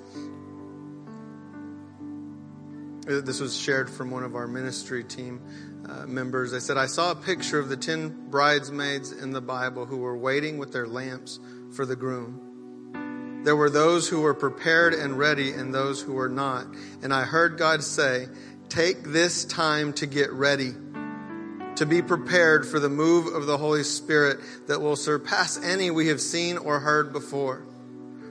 Uh, 3.05 3.21
This 3.21 3.41
was 3.41 3.57
shared 3.57 3.89
from 3.89 4.11
one 4.11 4.23
of 4.23 4.35
our 4.35 4.47
ministry 4.47 5.03
team 5.03 5.41
uh, 5.89 6.05
members. 6.05 6.51
They 6.51 6.61
said, 6.61 6.77
"I 6.77 6.85
saw 6.85 7.11
a 7.11 7.15
picture 7.15 7.59
of 7.59 7.67
the 7.67 7.75
ten 7.75 8.29
bridesmaids 8.29 9.11
in 9.11 9.31
the 9.31 9.41
Bible 9.41 9.85
who 9.85 9.97
were 9.97 10.17
waiting 10.17 10.57
with 10.57 10.71
their 10.71 10.87
lamps 10.87 11.39
for 11.73 11.85
the 11.85 11.97
groom." 11.97 12.43
There 13.43 13.57
were 13.57 13.69
those 13.69 14.07
who 14.09 14.21
were 14.21 14.33
prepared 14.33 14.93
and 14.93 15.17
ready 15.17 15.51
and 15.51 15.73
those 15.73 16.01
who 16.01 16.13
were 16.13 16.29
not. 16.29 16.65
And 17.01 17.13
I 17.13 17.23
heard 17.23 17.57
God 17.57 17.81
say, 17.81 18.27
Take 18.67 19.03
this 19.03 19.45
time 19.45 19.93
to 19.93 20.05
get 20.05 20.33
ready, 20.33 20.73
to 21.77 21.85
be 21.85 22.01
prepared 22.01 22.65
for 22.65 22.79
the 22.79 22.89
move 22.89 23.33
of 23.33 23.45
the 23.45 23.57
Holy 23.57 23.83
Spirit 23.83 24.39
that 24.67 24.81
will 24.81 24.95
surpass 24.95 25.63
any 25.63 25.91
we 25.91 26.07
have 26.07 26.19
seen 26.19 26.57
or 26.57 26.79
heard 26.79 27.13
before. 27.13 27.63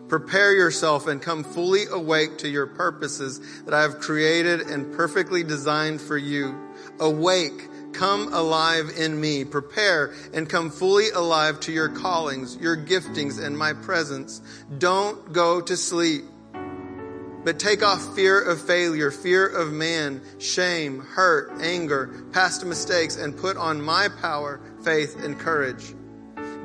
Prepare 0.09 0.53
yourself 0.55 1.07
and 1.07 1.21
come 1.21 1.43
fully 1.43 1.85
awake 1.91 2.39
to 2.39 2.49
your 2.49 2.67
purposes 2.67 3.41
that 3.65 3.75
I 3.75 3.83
have 3.83 3.99
created 3.99 4.61
and 4.61 4.95
perfectly 4.95 5.43
designed 5.43 6.01
for 6.01 6.17
you. 6.17 6.57
Awake, 7.01 7.69
come 7.93 8.33
alive 8.33 8.91
in 8.97 9.21
me. 9.21 9.45
Prepare 9.45 10.15
and 10.33 10.49
come 10.49 10.71
fully 10.71 11.11
alive 11.11 11.59
to 11.61 11.73
your 11.73 11.89
callings, 11.89 12.57
your 12.57 12.77
giftings, 12.77 13.43
and 13.43 13.59
my 13.59 13.73
presence. 13.73 14.41
Don't 14.79 15.33
go 15.33 15.61
to 15.61 15.77
sleep. 15.77 16.25
But 17.47 17.61
take 17.61 17.85
off 17.85 18.17
fear 18.17 18.41
of 18.41 18.61
failure, 18.61 19.13
fear 19.13 19.47
of 19.47 19.73
man, 19.73 20.21
shame, 20.41 20.99
hurt, 20.99 21.53
anger, 21.61 22.25
past 22.33 22.65
mistakes, 22.65 23.15
and 23.15 23.37
put 23.37 23.57
on 23.57 23.81
my 23.81 24.09
power, 24.21 24.61
faith, 24.83 25.23
and 25.23 25.39
courage. 25.39 25.95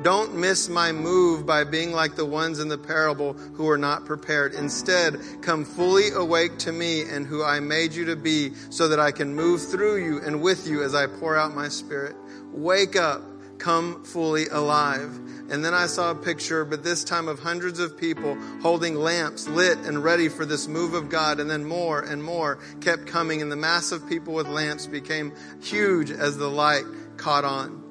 Don't 0.02 0.34
miss 0.34 0.68
my 0.68 0.90
move 0.90 1.46
by 1.46 1.62
being 1.62 1.92
like 1.92 2.16
the 2.16 2.26
ones 2.26 2.58
in 2.58 2.66
the 2.66 2.78
parable 2.78 3.34
who 3.34 3.68
are 3.68 3.78
not 3.78 4.06
prepared. 4.06 4.54
Instead, 4.54 5.20
come 5.40 5.64
fully 5.64 6.10
awake 6.10 6.58
to 6.58 6.72
me 6.72 7.02
and 7.02 7.28
who 7.28 7.44
I 7.44 7.60
made 7.60 7.92
you 7.92 8.06
to 8.06 8.16
be 8.16 8.52
so 8.70 8.88
that 8.88 8.98
I 8.98 9.12
can 9.12 9.36
move 9.36 9.64
through 9.64 10.04
you 10.04 10.18
and 10.18 10.42
with 10.42 10.66
you 10.66 10.82
as 10.82 10.96
I 10.96 11.06
pour 11.06 11.36
out 11.36 11.54
my 11.54 11.68
spirit. 11.68 12.16
Wake 12.50 12.96
up, 12.96 13.22
come 13.58 14.02
fully 14.02 14.48
alive. 14.48 15.16
And 15.52 15.62
then 15.62 15.74
I 15.74 15.86
saw 15.86 16.10
a 16.12 16.14
picture, 16.14 16.64
but 16.64 16.82
this 16.82 17.04
time 17.04 17.28
of 17.28 17.38
hundreds 17.38 17.78
of 17.78 17.98
people 17.98 18.36
holding 18.62 18.94
lamps 18.94 19.46
lit 19.46 19.76
and 19.80 20.02
ready 20.02 20.30
for 20.30 20.46
this 20.46 20.66
move 20.66 20.94
of 20.94 21.10
God. 21.10 21.40
And 21.40 21.50
then 21.50 21.62
more 21.66 22.00
and 22.00 22.24
more 22.24 22.58
kept 22.80 23.06
coming, 23.06 23.42
and 23.42 23.52
the 23.52 23.56
mass 23.56 23.92
of 23.92 24.08
people 24.08 24.32
with 24.32 24.48
lamps 24.48 24.86
became 24.86 25.34
huge 25.62 26.10
as 26.10 26.38
the 26.38 26.48
light 26.48 26.84
caught 27.18 27.44
on. 27.44 27.82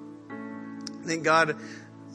I 1.03 1.05
think 1.05 1.23
God 1.23 1.55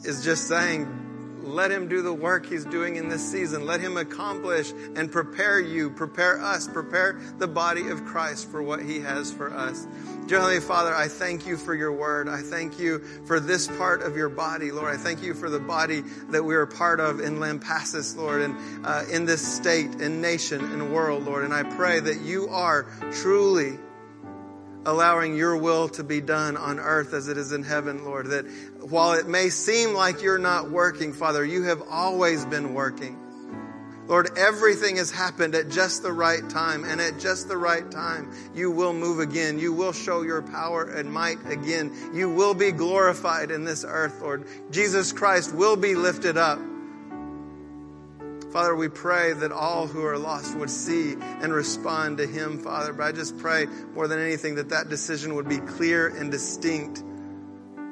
is 0.03 0.23
just 0.23 0.49
saying, 0.49 1.06
let 1.47 1.71
him 1.71 1.87
do 1.87 2.01
the 2.01 2.13
work 2.13 2.45
he's 2.45 2.65
doing 2.65 2.95
in 2.95 3.09
this 3.09 3.31
season. 3.31 3.65
Let 3.65 3.79
him 3.79 3.97
accomplish 3.97 4.71
and 4.95 5.11
prepare 5.11 5.59
you, 5.59 5.89
prepare 5.89 6.41
us, 6.41 6.67
prepare 6.67 7.19
the 7.37 7.47
body 7.47 7.89
of 7.89 8.05
Christ 8.05 8.49
for 8.49 8.61
what 8.61 8.81
he 8.81 8.99
has 8.99 9.31
for 9.31 9.53
us. 9.53 9.87
Dear 10.27 10.39
Heavenly 10.39 10.59
Father, 10.59 10.93
I 10.93 11.07
thank 11.07 11.47
you 11.47 11.55
for 11.55 11.73
your 11.73 11.93
word. 11.93 12.27
I 12.27 12.41
thank 12.41 12.79
you 12.79 12.99
for 13.25 13.39
this 13.39 13.67
part 13.67 14.01
of 14.01 14.17
your 14.17 14.27
body, 14.27 14.71
Lord. 14.71 14.93
I 14.93 14.97
thank 14.97 15.23
you 15.23 15.33
for 15.33 15.49
the 15.49 15.59
body 15.59 16.01
that 16.29 16.43
we 16.43 16.55
are 16.55 16.65
part 16.65 16.99
of 16.99 17.21
in 17.21 17.37
Lampasas, 17.37 18.17
Lord, 18.17 18.41
and 18.41 18.85
uh, 18.85 19.05
in 19.09 19.25
this 19.25 19.45
state 19.55 20.01
and 20.01 20.21
nation 20.21 20.63
and 20.65 20.93
world, 20.93 21.23
Lord. 21.23 21.45
And 21.45 21.53
I 21.53 21.63
pray 21.63 22.01
that 22.01 22.19
you 22.21 22.49
are 22.49 22.87
truly 23.13 23.77
allowing 24.87 25.35
your 25.35 25.57
will 25.57 25.89
to 25.89 26.03
be 26.03 26.21
done 26.21 26.55
on 26.55 26.79
earth 26.79 27.13
as 27.13 27.27
it 27.27 27.37
is 27.37 27.51
in 27.51 27.61
heaven, 27.61 28.05
Lord. 28.05 28.27
That 28.27 28.45
while 28.89 29.13
it 29.13 29.27
may 29.27 29.49
seem 29.49 29.93
like 29.93 30.21
you're 30.21 30.37
not 30.37 30.71
working, 30.71 31.13
Father, 31.13 31.43
you 31.43 31.63
have 31.63 31.81
always 31.89 32.45
been 32.45 32.73
working. 32.73 33.17
Lord, 34.07 34.37
everything 34.37 34.95
has 34.95 35.11
happened 35.11 35.53
at 35.53 35.67
just 35.69 36.01
the 36.01 36.13
right 36.13 36.49
time, 36.49 36.85
and 36.85 37.01
at 37.01 37.19
just 37.19 37.49
the 37.49 37.57
right 37.57 37.89
time, 37.91 38.31
you 38.55 38.71
will 38.71 38.93
move 38.93 39.19
again. 39.19 39.59
You 39.59 39.73
will 39.73 39.91
show 39.91 40.21
your 40.21 40.41
power 40.41 40.85
and 40.85 41.11
might 41.11 41.45
again. 41.45 41.93
You 42.13 42.29
will 42.29 42.53
be 42.53 42.71
glorified 42.71 43.51
in 43.51 43.65
this 43.65 43.83
earth, 43.85 44.21
Lord. 44.21 44.45
Jesus 44.71 45.11
Christ 45.11 45.53
will 45.53 45.75
be 45.75 45.93
lifted 45.93 46.37
up. 46.37 46.59
Father, 48.53 48.73
we 48.73 48.87
pray 48.87 49.33
that 49.33 49.51
all 49.51 49.87
who 49.87 50.05
are 50.05 50.17
lost 50.17 50.55
would 50.57 50.69
see 50.69 51.15
and 51.41 51.53
respond 51.53 52.19
to 52.19 52.25
Him, 52.25 52.59
Father. 52.59 52.93
But 52.93 53.03
I 53.03 53.11
just 53.11 53.37
pray 53.37 53.65
more 53.93 54.07
than 54.07 54.19
anything 54.19 54.55
that 54.55 54.69
that 54.69 54.87
decision 54.87 55.35
would 55.35 55.49
be 55.49 55.57
clear 55.57 56.07
and 56.07 56.31
distinct. 56.31 57.03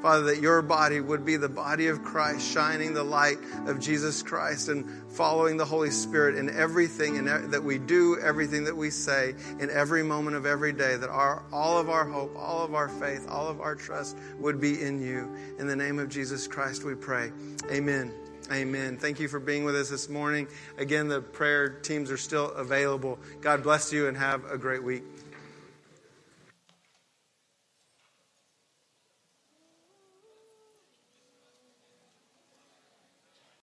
Father, 0.05 0.25
that 0.25 0.39
your 0.39 0.61
body 0.61 1.01
would 1.01 1.25
be 1.25 1.35
the 1.35 1.49
body 1.49 1.87
of 1.87 2.03
Christ, 2.03 2.47
shining 2.47 2.93
the 2.93 3.03
light 3.03 3.39
of 3.65 3.79
Jesus 3.79 4.21
Christ 4.21 4.69
and 4.69 4.87
following 5.11 5.57
the 5.57 5.65
Holy 5.65 5.89
Spirit 5.89 6.35
in 6.37 6.47
everything 6.51 7.17
and 7.17 7.51
that 7.51 7.63
we 7.63 7.79
do, 7.79 8.15
everything 8.19 8.65
that 8.65 8.77
we 8.77 8.91
say, 8.91 9.33
in 9.59 9.71
every 9.71 10.03
moment 10.03 10.37
of 10.37 10.45
every 10.45 10.73
day, 10.73 10.95
that 10.95 11.09
our, 11.09 11.43
all 11.51 11.79
of 11.79 11.89
our 11.89 12.05
hope, 12.05 12.35
all 12.37 12.63
of 12.63 12.75
our 12.75 12.87
faith, 12.87 13.25
all 13.27 13.47
of 13.47 13.59
our 13.59 13.73
trust 13.73 14.15
would 14.37 14.61
be 14.61 14.79
in 14.83 15.01
you. 15.01 15.35
In 15.57 15.65
the 15.65 15.75
name 15.75 15.97
of 15.97 16.07
Jesus 16.07 16.45
Christ, 16.45 16.83
we 16.83 16.93
pray. 16.93 17.31
Amen. 17.71 18.13
Amen. 18.51 18.97
Thank 18.97 19.19
you 19.19 19.27
for 19.27 19.39
being 19.39 19.63
with 19.63 19.75
us 19.75 19.89
this 19.89 20.07
morning. 20.07 20.47
Again, 20.77 21.07
the 21.07 21.19
prayer 21.19 21.67
teams 21.67 22.11
are 22.11 22.17
still 22.17 22.51
available. 22.51 23.17
God 23.41 23.63
bless 23.63 23.91
you 23.91 24.07
and 24.07 24.15
have 24.15 24.45
a 24.51 24.57
great 24.59 24.83
week. 24.83 25.01